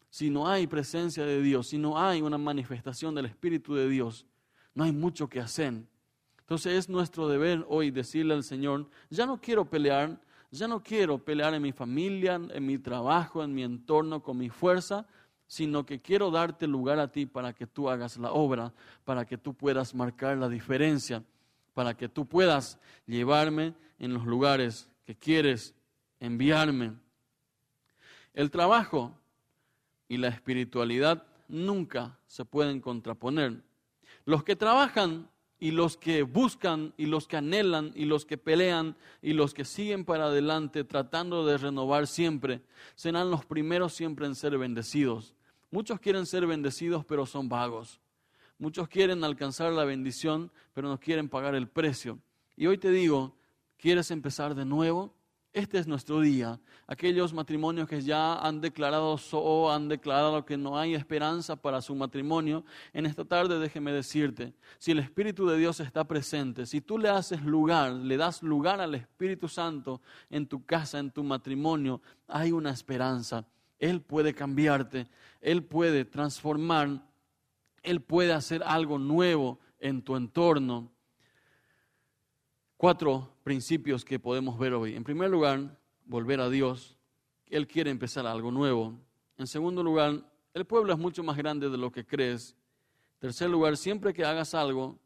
Si 0.08 0.30
no 0.30 0.48
hay 0.48 0.66
presencia 0.66 1.24
de 1.24 1.42
Dios, 1.42 1.68
si 1.68 1.78
no 1.78 1.98
hay 1.98 2.22
una 2.22 2.38
manifestación 2.38 3.14
del 3.14 3.26
Espíritu 3.26 3.74
de 3.74 3.88
Dios, 3.88 4.26
no 4.74 4.84
hay 4.84 4.92
mucho 4.92 5.28
que 5.28 5.40
hacer. 5.40 5.74
Entonces 6.40 6.72
es 6.74 6.88
nuestro 6.88 7.28
deber 7.28 7.64
hoy 7.68 7.90
decirle 7.90 8.34
al 8.34 8.44
Señor, 8.44 8.88
ya 9.10 9.26
no 9.26 9.40
quiero 9.40 9.64
pelear, 9.64 10.20
ya 10.58 10.68
no 10.68 10.82
quiero 10.82 11.18
pelear 11.18 11.54
en 11.54 11.62
mi 11.62 11.72
familia, 11.72 12.34
en 12.34 12.66
mi 12.66 12.78
trabajo, 12.78 13.42
en 13.42 13.54
mi 13.54 13.62
entorno 13.62 14.22
con 14.22 14.36
mi 14.36 14.50
fuerza, 14.50 15.06
sino 15.46 15.84
que 15.84 16.00
quiero 16.00 16.30
darte 16.30 16.66
lugar 16.66 16.98
a 16.98 17.10
ti 17.10 17.26
para 17.26 17.54
que 17.54 17.66
tú 17.66 17.88
hagas 17.88 18.18
la 18.18 18.32
obra, 18.32 18.72
para 19.04 19.24
que 19.24 19.38
tú 19.38 19.54
puedas 19.54 19.94
marcar 19.94 20.36
la 20.36 20.48
diferencia, 20.48 21.22
para 21.72 21.94
que 21.94 22.08
tú 22.08 22.26
puedas 22.26 22.78
llevarme 23.06 23.74
en 23.98 24.12
los 24.12 24.26
lugares 24.26 24.90
que 25.04 25.16
quieres 25.16 25.74
enviarme. 26.20 26.92
El 28.34 28.50
trabajo 28.50 29.18
y 30.08 30.18
la 30.18 30.28
espiritualidad 30.28 31.26
nunca 31.48 32.18
se 32.26 32.44
pueden 32.44 32.80
contraponer. 32.80 33.62
Los 34.26 34.44
que 34.44 34.54
trabajan 34.54 35.28
y 35.62 35.70
los 35.70 35.96
que 35.96 36.24
buscan 36.24 36.92
y 36.96 37.06
los 37.06 37.28
que 37.28 37.36
anhelan 37.36 37.92
y 37.94 38.04
los 38.04 38.26
que 38.26 38.36
pelean 38.36 38.96
y 39.22 39.32
los 39.32 39.54
que 39.54 39.64
siguen 39.64 40.04
para 40.04 40.24
adelante 40.24 40.82
tratando 40.82 41.46
de 41.46 41.56
renovar 41.56 42.08
siempre, 42.08 42.62
serán 42.96 43.30
los 43.30 43.44
primeros 43.44 43.92
siempre 43.92 44.26
en 44.26 44.34
ser 44.34 44.58
bendecidos. 44.58 45.36
Muchos 45.70 46.00
quieren 46.00 46.26
ser 46.26 46.48
bendecidos, 46.48 47.04
pero 47.04 47.26
son 47.26 47.48
vagos. 47.48 48.00
Muchos 48.58 48.88
quieren 48.88 49.22
alcanzar 49.22 49.72
la 49.72 49.84
bendición, 49.84 50.50
pero 50.72 50.88
no 50.88 50.98
quieren 50.98 51.28
pagar 51.28 51.54
el 51.54 51.68
precio. 51.68 52.18
Y 52.56 52.66
hoy 52.66 52.76
te 52.76 52.90
digo, 52.90 53.36
¿quieres 53.78 54.10
empezar 54.10 54.56
de 54.56 54.64
nuevo? 54.64 55.14
Este 55.52 55.78
es 55.78 55.86
nuestro 55.86 56.20
día. 56.20 56.58
Aquellos 56.86 57.34
matrimonios 57.34 57.86
que 57.86 58.00
ya 58.00 58.38
han 58.38 58.62
declarado 58.62 59.18
o 59.32 59.70
han 59.70 59.86
declarado 59.86 60.46
que 60.46 60.56
no 60.56 60.78
hay 60.78 60.94
esperanza 60.94 61.56
para 61.56 61.82
su 61.82 61.94
matrimonio, 61.94 62.64
en 62.94 63.04
esta 63.04 63.22
tarde 63.26 63.58
déjeme 63.58 63.92
decirte, 63.92 64.54
si 64.78 64.92
el 64.92 64.98
Espíritu 65.00 65.46
de 65.46 65.58
Dios 65.58 65.78
está 65.80 66.04
presente, 66.04 66.64
si 66.64 66.80
tú 66.80 66.96
le 66.96 67.10
haces 67.10 67.42
lugar, 67.42 67.92
le 67.92 68.16
das 68.16 68.42
lugar 68.42 68.80
al 68.80 68.94
Espíritu 68.94 69.46
Santo 69.46 70.00
en 70.30 70.46
tu 70.46 70.64
casa, 70.64 70.98
en 70.98 71.10
tu 71.10 71.22
matrimonio, 71.22 72.00
hay 72.28 72.50
una 72.50 72.70
esperanza. 72.70 73.46
Él 73.78 74.00
puede 74.00 74.32
cambiarte, 74.32 75.06
Él 75.42 75.64
puede 75.64 76.06
transformar, 76.06 77.02
Él 77.82 78.00
puede 78.00 78.32
hacer 78.32 78.62
algo 78.64 78.98
nuevo 78.98 79.58
en 79.78 80.00
tu 80.00 80.16
entorno 80.16 80.90
cuatro 82.82 83.31
principios 83.42 84.04
que 84.04 84.18
podemos 84.18 84.58
ver 84.58 84.74
hoy. 84.74 84.94
En 84.94 85.04
primer 85.04 85.30
lugar, 85.30 85.78
volver 86.04 86.40
a 86.40 86.48
Dios. 86.48 86.96
Él 87.46 87.66
quiere 87.66 87.90
empezar 87.90 88.26
algo 88.26 88.50
nuevo. 88.50 88.98
En 89.36 89.46
segundo 89.46 89.82
lugar, 89.82 90.24
el 90.54 90.64
pueblo 90.64 90.92
es 90.92 90.98
mucho 90.98 91.22
más 91.22 91.36
grande 91.36 91.68
de 91.68 91.78
lo 91.78 91.90
que 91.90 92.06
crees. 92.06 92.56
En 93.14 93.28
tercer 93.28 93.50
lugar, 93.50 93.76
siempre 93.76 94.12
que 94.12 94.24
hagas 94.24 94.54
algo, 94.54 94.98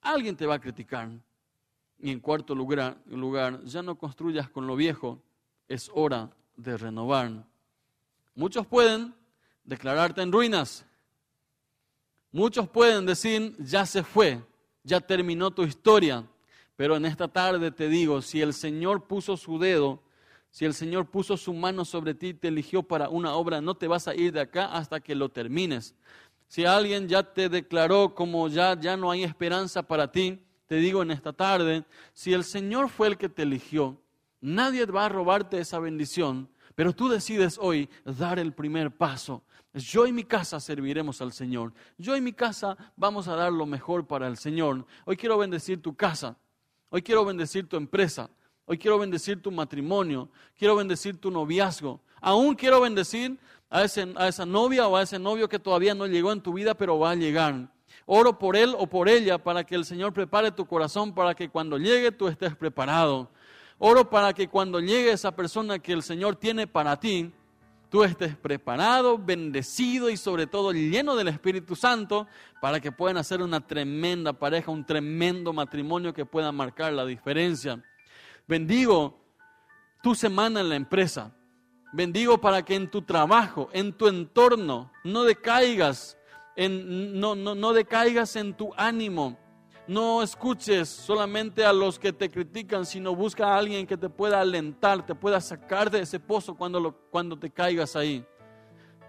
alguien 0.00 0.36
te 0.36 0.46
va 0.46 0.54
a 0.54 0.60
criticar. 0.60 1.10
Y 1.98 2.10
en 2.10 2.20
cuarto 2.20 2.54
lugar, 2.54 2.96
lugar, 3.06 3.62
ya 3.64 3.82
no 3.82 3.98
construyas 3.98 4.48
con 4.48 4.66
lo 4.66 4.76
viejo, 4.76 5.22
es 5.66 5.90
hora 5.92 6.30
de 6.56 6.76
renovar. 6.76 7.44
Muchos 8.34 8.66
pueden 8.66 9.14
declararte 9.64 10.22
en 10.22 10.32
ruinas. 10.32 10.84
Muchos 12.30 12.68
pueden 12.68 13.06
decir, 13.06 13.56
ya 13.58 13.84
se 13.84 14.02
fue, 14.02 14.42
ya 14.84 15.00
terminó 15.00 15.50
tu 15.50 15.64
historia. 15.64 16.24
Pero 16.78 16.94
en 16.94 17.06
esta 17.06 17.26
tarde 17.26 17.72
te 17.72 17.88
digo, 17.88 18.22
si 18.22 18.40
el 18.40 18.54
Señor 18.54 19.08
puso 19.08 19.36
su 19.36 19.58
dedo, 19.58 20.00
si 20.48 20.64
el 20.64 20.74
Señor 20.74 21.10
puso 21.10 21.36
su 21.36 21.52
mano 21.52 21.84
sobre 21.84 22.14
ti 22.14 22.28
y 22.28 22.34
te 22.34 22.46
eligió 22.46 22.84
para 22.84 23.08
una 23.08 23.34
obra, 23.34 23.60
no 23.60 23.74
te 23.74 23.88
vas 23.88 24.06
a 24.06 24.14
ir 24.14 24.32
de 24.32 24.42
acá 24.42 24.66
hasta 24.66 25.00
que 25.00 25.16
lo 25.16 25.28
termines. 25.28 25.96
Si 26.46 26.64
alguien 26.64 27.08
ya 27.08 27.24
te 27.24 27.48
declaró 27.48 28.14
como 28.14 28.46
ya, 28.46 28.78
ya 28.78 28.96
no 28.96 29.10
hay 29.10 29.24
esperanza 29.24 29.82
para 29.82 30.12
ti, 30.12 30.40
te 30.68 30.76
digo 30.76 31.02
en 31.02 31.10
esta 31.10 31.32
tarde, 31.32 31.84
si 32.12 32.32
el 32.32 32.44
Señor 32.44 32.88
fue 32.90 33.08
el 33.08 33.18
que 33.18 33.28
te 33.28 33.42
eligió, 33.42 34.00
nadie 34.40 34.86
va 34.86 35.06
a 35.06 35.08
robarte 35.08 35.58
esa 35.58 35.80
bendición, 35.80 36.48
pero 36.76 36.92
tú 36.92 37.08
decides 37.08 37.58
hoy 37.60 37.90
dar 38.04 38.38
el 38.38 38.52
primer 38.52 38.96
paso. 38.96 39.42
Yo 39.74 40.06
y 40.06 40.12
mi 40.12 40.22
casa 40.22 40.60
serviremos 40.60 41.20
al 41.22 41.32
Señor. 41.32 41.72
Yo 41.96 42.16
y 42.16 42.20
mi 42.20 42.32
casa 42.32 42.76
vamos 42.94 43.26
a 43.26 43.34
dar 43.34 43.52
lo 43.52 43.66
mejor 43.66 44.06
para 44.06 44.28
el 44.28 44.36
Señor. 44.36 44.86
Hoy 45.06 45.16
quiero 45.16 45.38
bendecir 45.38 45.82
tu 45.82 45.96
casa. 45.96 46.36
Hoy 46.90 47.02
quiero 47.02 47.24
bendecir 47.24 47.68
tu 47.68 47.76
empresa. 47.76 48.30
Hoy 48.64 48.78
quiero 48.78 48.98
bendecir 48.98 49.42
tu 49.42 49.50
matrimonio. 49.50 50.28
Quiero 50.56 50.76
bendecir 50.76 51.20
tu 51.20 51.30
noviazgo. 51.30 52.00
Aún 52.20 52.54
quiero 52.54 52.80
bendecir 52.80 53.38
a, 53.70 53.80
a 53.80 54.28
esa 54.28 54.46
novia 54.46 54.88
o 54.88 54.96
a 54.96 55.02
ese 55.02 55.18
novio 55.18 55.48
que 55.48 55.58
todavía 55.58 55.94
no 55.94 56.06
llegó 56.06 56.32
en 56.32 56.40
tu 56.40 56.52
vida, 56.52 56.74
pero 56.74 56.98
va 56.98 57.10
a 57.10 57.14
llegar. 57.14 57.70
Oro 58.06 58.38
por 58.38 58.56
él 58.56 58.74
o 58.78 58.86
por 58.86 59.08
ella 59.08 59.38
para 59.38 59.64
que 59.64 59.74
el 59.74 59.84
Señor 59.84 60.12
prepare 60.12 60.50
tu 60.50 60.66
corazón 60.66 61.14
para 61.14 61.34
que 61.34 61.50
cuando 61.50 61.76
llegue 61.76 62.10
tú 62.10 62.28
estés 62.28 62.56
preparado. 62.56 63.30
Oro 63.78 64.08
para 64.08 64.32
que 64.32 64.48
cuando 64.48 64.80
llegue 64.80 65.12
esa 65.12 65.36
persona 65.36 65.78
que 65.78 65.92
el 65.92 66.02
Señor 66.02 66.36
tiene 66.36 66.66
para 66.66 66.98
ti, 66.98 67.30
tú 67.88 68.04
estés 68.04 68.36
preparado, 68.36 69.18
bendecido 69.18 70.10
y 70.10 70.16
sobre 70.16 70.46
todo 70.46 70.72
lleno 70.72 71.16
del 71.16 71.28
Espíritu 71.28 71.74
Santo 71.76 72.26
para 72.60 72.80
que 72.80 72.92
puedan 72.92 73.16
hacer 73.16 73.42
una 73.42 73.66
tremenda 73.66 74.32
pareja, 74.32 74.70
un 74.70 74.84
tremendo 74.84 75.52
matrimonio 75.52 76.12
que 76.12 76.26
pueda 76.26 76.52
marcar 76.52 76.92
la 76.92 77.06
diferencia. 77.06 77.82
Bendigo 78.46 79.18
tu 80.02 80.14
semana 80.14 80.60
en 80.60 80.68
la 80.68 80.76
empresa. 80.76 81.34
Bendigo 81.92 82.38
para 82.38 82.62
que 82.62 82.74
en 82.74 82.90
tu 82.90 83.02
trabajo, 83.02 83.70
en 83.72 83.92
tu 83.92 84.08
entorno, 84.08 84.92
no 85.04 85.24
decaigas, 85.24 86.18
en, 86.54 87.18
no, 87.18 87.34
no, 87.34 87.54
no 87.54 87.72
decaigas 87.72 88.36
en 88.36 88.54
tu 88.54 88.74
ánimo 88.76 89.38
no 89.88 90.22
escuches 90.22 90.86
solamente 90.86 91.64
a 91.64 91.72
los 91.72 91.98
que 91.98 92.12
te 92.12 92.30
critican, 92.30 92.84
sino 92.84 93.16
busca 93.16 93.48
a 93.48 93.56
alguien 93.56 93.86
que 93.86 93.96
te 93.96 94.10
pueda 94.10 94.38
alentar, 94.38 95.04
te 95.04 95.14
pueda 95.14 95.40
sacar 95.40 95.90
de 95.90 96.00
ese 96.00 96.20
pozo 96.20 96.54
cuando, 96.54 96.78
lo, 96.78 96.92
cuando 97.10 97.38
te 97.38 97.50
caigas 97.50 97.96
ahí. 97.96 98.24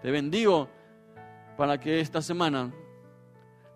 Te 0.00 0.10
bendigo 0.10 0.70
para 1.58 1.78
que 1.78 2.00
esta 2.00 2.22
semana, 2.22 2.72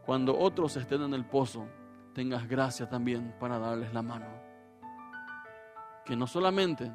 cuando 0.07 0.37
otros 0.39 0.79
estén 0.79 1.03
en 1.03 1.13
el 1.13 1.27
pozo, 1.27 1.69
tengas 2.15 2.49
gracia 2.49 2.89
también 2.89 3.37
para 3.39 3.59
darles 3.59 3.93
la 3.93 4.01
mano. 4.01 4.27
Que 6.07 6.17
no 6.17 6.27
solamente 6.27 6.91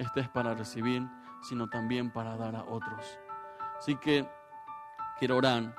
estés 0.00 0.28
para 0.28 0.54
recibir, 0.54 1.06
sino 1.42 1.68
también 1.68 2.12
para 2.12 2.36
dar 2.36 2.56
a 2.56 2.64
otros. 2.64 3.16
Así 3.78 3.94
que 3.94 4.28
quiero 5.20 5.36
orar 5.36 5.72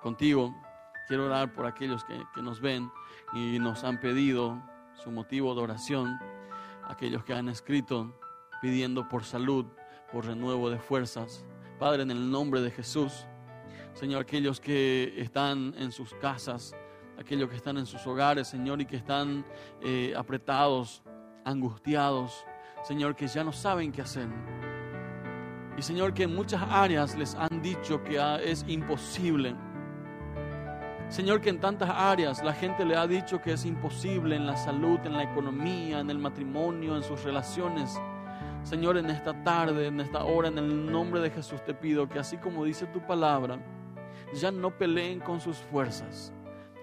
contigo 0.00 0.54
Quiero 1.06 1.26
orar 1.26 1.52
por 1.52 1.66
aquellos 1.66 2.04
que, 2.04 2.42
nos 2.42 2.60
ven 2.60 2.90
y 3.32 3.60
nos 3.60 3.84
han 3.84 4.00
pedido 4.00 4.60
su 4.94 5.12
motivo 5.12 5.54
de 5.54 5.60
oración, 5.60 6.18
aquellos 6.88 7.22
que 7.22 7.32
han 7.32 7.48
escrito 7.48 8.18
pidiendo 8.60 9.08
por 9.08 9.22
salud, 9.22 9.66
por 10.10 10.26
renuevo 10.26 10.68
de 10.68 10.80
fuerzas. 10.80 11.44
Padre, 11.78 12.02
en 12.02 12.10
el 12.10 12.28
nombre 12.28 12.60
de 12.60 12.72
Jesús, 12.72 13.26
Señor, 13.92 14.22
aquellos 14.22 14.60
que 14.60 15.14
están 15.16 15.74
en 15.78 15.92
sus 15.92 16.12
casas, 16.14 16.74
aquellos 17.18 17.48
que 17.48 17.56
están 17.56 17.78
en 17.78 17.86
sus 17.86 18.04
hogares, 18.06 18.48
Señor, 18.48 18.80
y 18.80 18.86
que 18.86 18.96
están 18.96 19.44
eh, 19.82 20.12
apretados, 20.16 21.04
angustiados, 21.44 22.44
Señor, 22.82 23.14
que 23.14 23.28
ya 23.28 23.44
no 23.44 23.52
saben 23.52 23.92
qué 23.92 24.02
hacer. 24.02 24.28
Y 25.78 25.82
Señor, 25.82 26.14
que 26.14 26.24
en 26.24 26.34
muchas 26.34 26.62
áreas 26.68 27.16
les 27.16 27.36
han 27.36 27.62
dicho 27.62 28.02
que 28.02 28.18
ah, 28.18 28.40
es 28.42 28.64
imposible 28.66 29.54
Señor, 31.08 31.40
que 31.40 31.50
en 31.50 31.60
tantas 31.60 31.88
áreas 31.88 32.42
la 32.42 32.52
gente 32.52 32.84
le 32.84 32.96
ha 32.96 33.06
dicho 33.06 33.40
que 33.40 33.52
es 33.52 33.64
imposible 33.64 34.34
en 34.34 34.44
la 34.44 34.56
salud, 34.56 34.98
en 35.04 35.12
la 35.12 35.22
economía, 35.22 36.00
en 36.00 36.10
el 36.10 36.18
matrimonio, 36.18 36.96
en 36.96 37.04
sus 37.04 37.22
relaciones. 37.22 37.98
Señor, 38.64 38.98
en 38.98 39.08
esta 39.08 39.32
tarde, 39.44 39.86
en 39.86 40.00
esta 40.00 40.24
hora, 40.24 40.48
en 40.48 40.58
el 40.58 40.90
nombre 40.90 41.20
de 41.20 41.30
Jesús 41.30 41.64
te 41.64 41.74
pido 41.74 42.08
que 42.08 42.18
así 42.18 42.36
como 42.38 42.64
dice 42.64 42.86
tu 42.86 43.00
palabra, 43.06 43.60
ya 44.34 44.50
no 44.50 44.76
peleen 44.76 45.20
con 45.20 45.40
sus 45.40 45.58
fuerzas, 45.58 46.32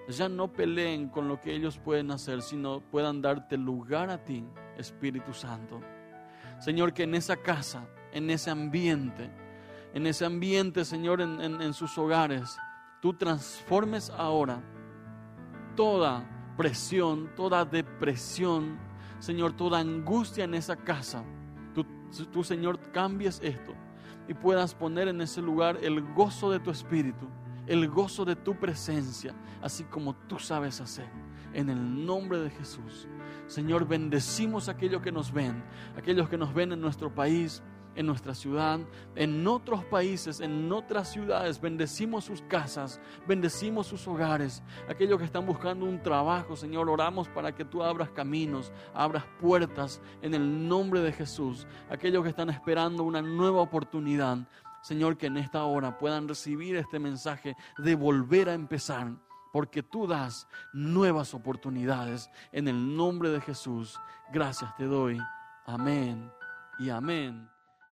ya 0.08 0.30
no 0.30 0.48
peleen 0.52 1.10
con 1.10 1.28
lo 1.28 1.42
que 1.42 1.54
ellos 1.54 1.78
pueden 1.78 2.10
hacer, 2.10 2.42
sino 2.42 2.80
puedan 2.80 3.22
darte 3.22 3.58
lugar 3.58 4.10
a 4.10 4.24
ti, 4.24 4.46
Espíritu 4.78 5.34
Santo. 5.34 5.82
Señor, 6.60 6.94
que 6.94 7.04
en 7.04 7.16
esa 7.16 7.36
casa, 7.36 7.86
en 8.14 8.30
ese 8.30 8.50
ambiente, 8.50 9.30
en 9.94 10.08
ese 10.08 10.24
ambiente, 10.24 10.86
Señor, 10.86 11.20
en, 11.20 11.42
en 11.42 11.74
sus 11.74 11.98
hogares, 11.98 12.58
tú 13.04 13.12
transformes 13.12 14.10
ahora 14.12 14.64
toda 15.76 16.26
presión, 16.56 17.30
toda 17.36 17.66
depresión, 17.66 18.80
Señor, 19.20 19.52
toda 19.52 19.80
angustia 19.80 20.46
en 20.46 20.54
esa 20.54 20.78
casa. 20.78 21.22
Tú, 22.32 22.44
Señor, 22.46 22.80
cambies 22.94 23.42
esto 23.44 23.74
y 24.30 24.34
puedas 24.34 24.74
poner 24.74 25.10
en 25.10 25.20
ese 25.20 25.42
lugar 25.42 25.80
el 25.82 26.02
gozo 26.14 26.50
de 26.50 26.62
tu 26.62 26.72
espíritu, 26.72 27.28
el 27.68 27.90
gozo 27.90 28.24
de 28.24 28.38
tu 28.38 28.56
presencia, 28.56 29.36
así 29.62 29.84
como 29.84 30.16
tú 30.16 30.40
sabes 30.40 30.80
hacer. 30.80 31.10
En 31.54 31.70
el 31.70 32.06
nombre 32.06 32.40
de 32.40 32.52
Jesús. 32.52 33.10
Señor, 33.48 33.86
bendecimos 33.86 34.70
a 34.70 34.72
aquellos 34.72 35.02
que 35.02 35.12
nos 35.12 35.34
ven, 35.34 35.62
aquellos 35.98 36.30
que 36.30 36.38
nos 36.38 36.54
ven 36.54 36.72
en 36.72 36.80
nuestro 36.80 37.14
país, 37.14 37.62
en 37.96 38.06
nuestra 38.06 38.34
ciudad, 38.34 38.80
en 39.16 39.46
otros 39.48 39.84
países, 39.86 40.40
en 40.40 40.72
otras 40.72 41.12
ciudades. 41.12 41.60
Bendecimos 41.60 42.26
sus 42.26 42.42
casas, 42.44 43.00
bendecimos 43.28 43.88
sus 43.88 44.08
hogares. 44.08 44.64
Aquellos 44.90 45.20
que 45.20 45.26
están 45.26 45.46
buscando 45.46 45.86
un 45.86 46.02
trabajo, 46.02 46.56
Señor, 46.56 46.90
oramos 46.90 47.28
para 47.30 47.54
que 47.54 47.66
tú 47.66 47.84
abras 47.84 48.10
caminos, 48.10 48.72
abras 48.94 49.26
puertas 49.40 50.02
en 50.22 50.34
el 50.34 50.68
nombre 50.68 51.02
de 51.02 51.12
Jesús. 51.12 51.68
Aquellos 51.90 52.24
que 52.24 52.30
están 52.30 52.50
esperando 52.50 53.04
una 53.04 53.22
nueva 53.22 53.62
oportunidad, 53.62 54.38
Señor, 54.82 55.18
que 55.18 55.28
en 55.28 55.38
esta 55.38 55.64
hora 55.64 55.98
puedan 55.98 56.28
recibir 56.28 56.76
este 56.76 57.00
mensaje 57.00 57.56
de 57.78 57.96
volver 57.96 58.50
a 58.50 58.54
empezar. 58.54 59.14
Porque 59.54 59.84
tú 59.84 60.08
das 60.08 60.48
nuevas 60.74 61.36
oportunidades 61.36 62.28
en 62.52 62.68
el 62.68 62.96
nombre 62.98 63.30
de 63.30 63.40
Jesús. 63.40 64.00
Gracias 64.32 64.76
te 64.76 64.86
doy. 64.86 65.20
Amén 65.66 66.32
y 66.80 66.90
amén. 66.90 67.53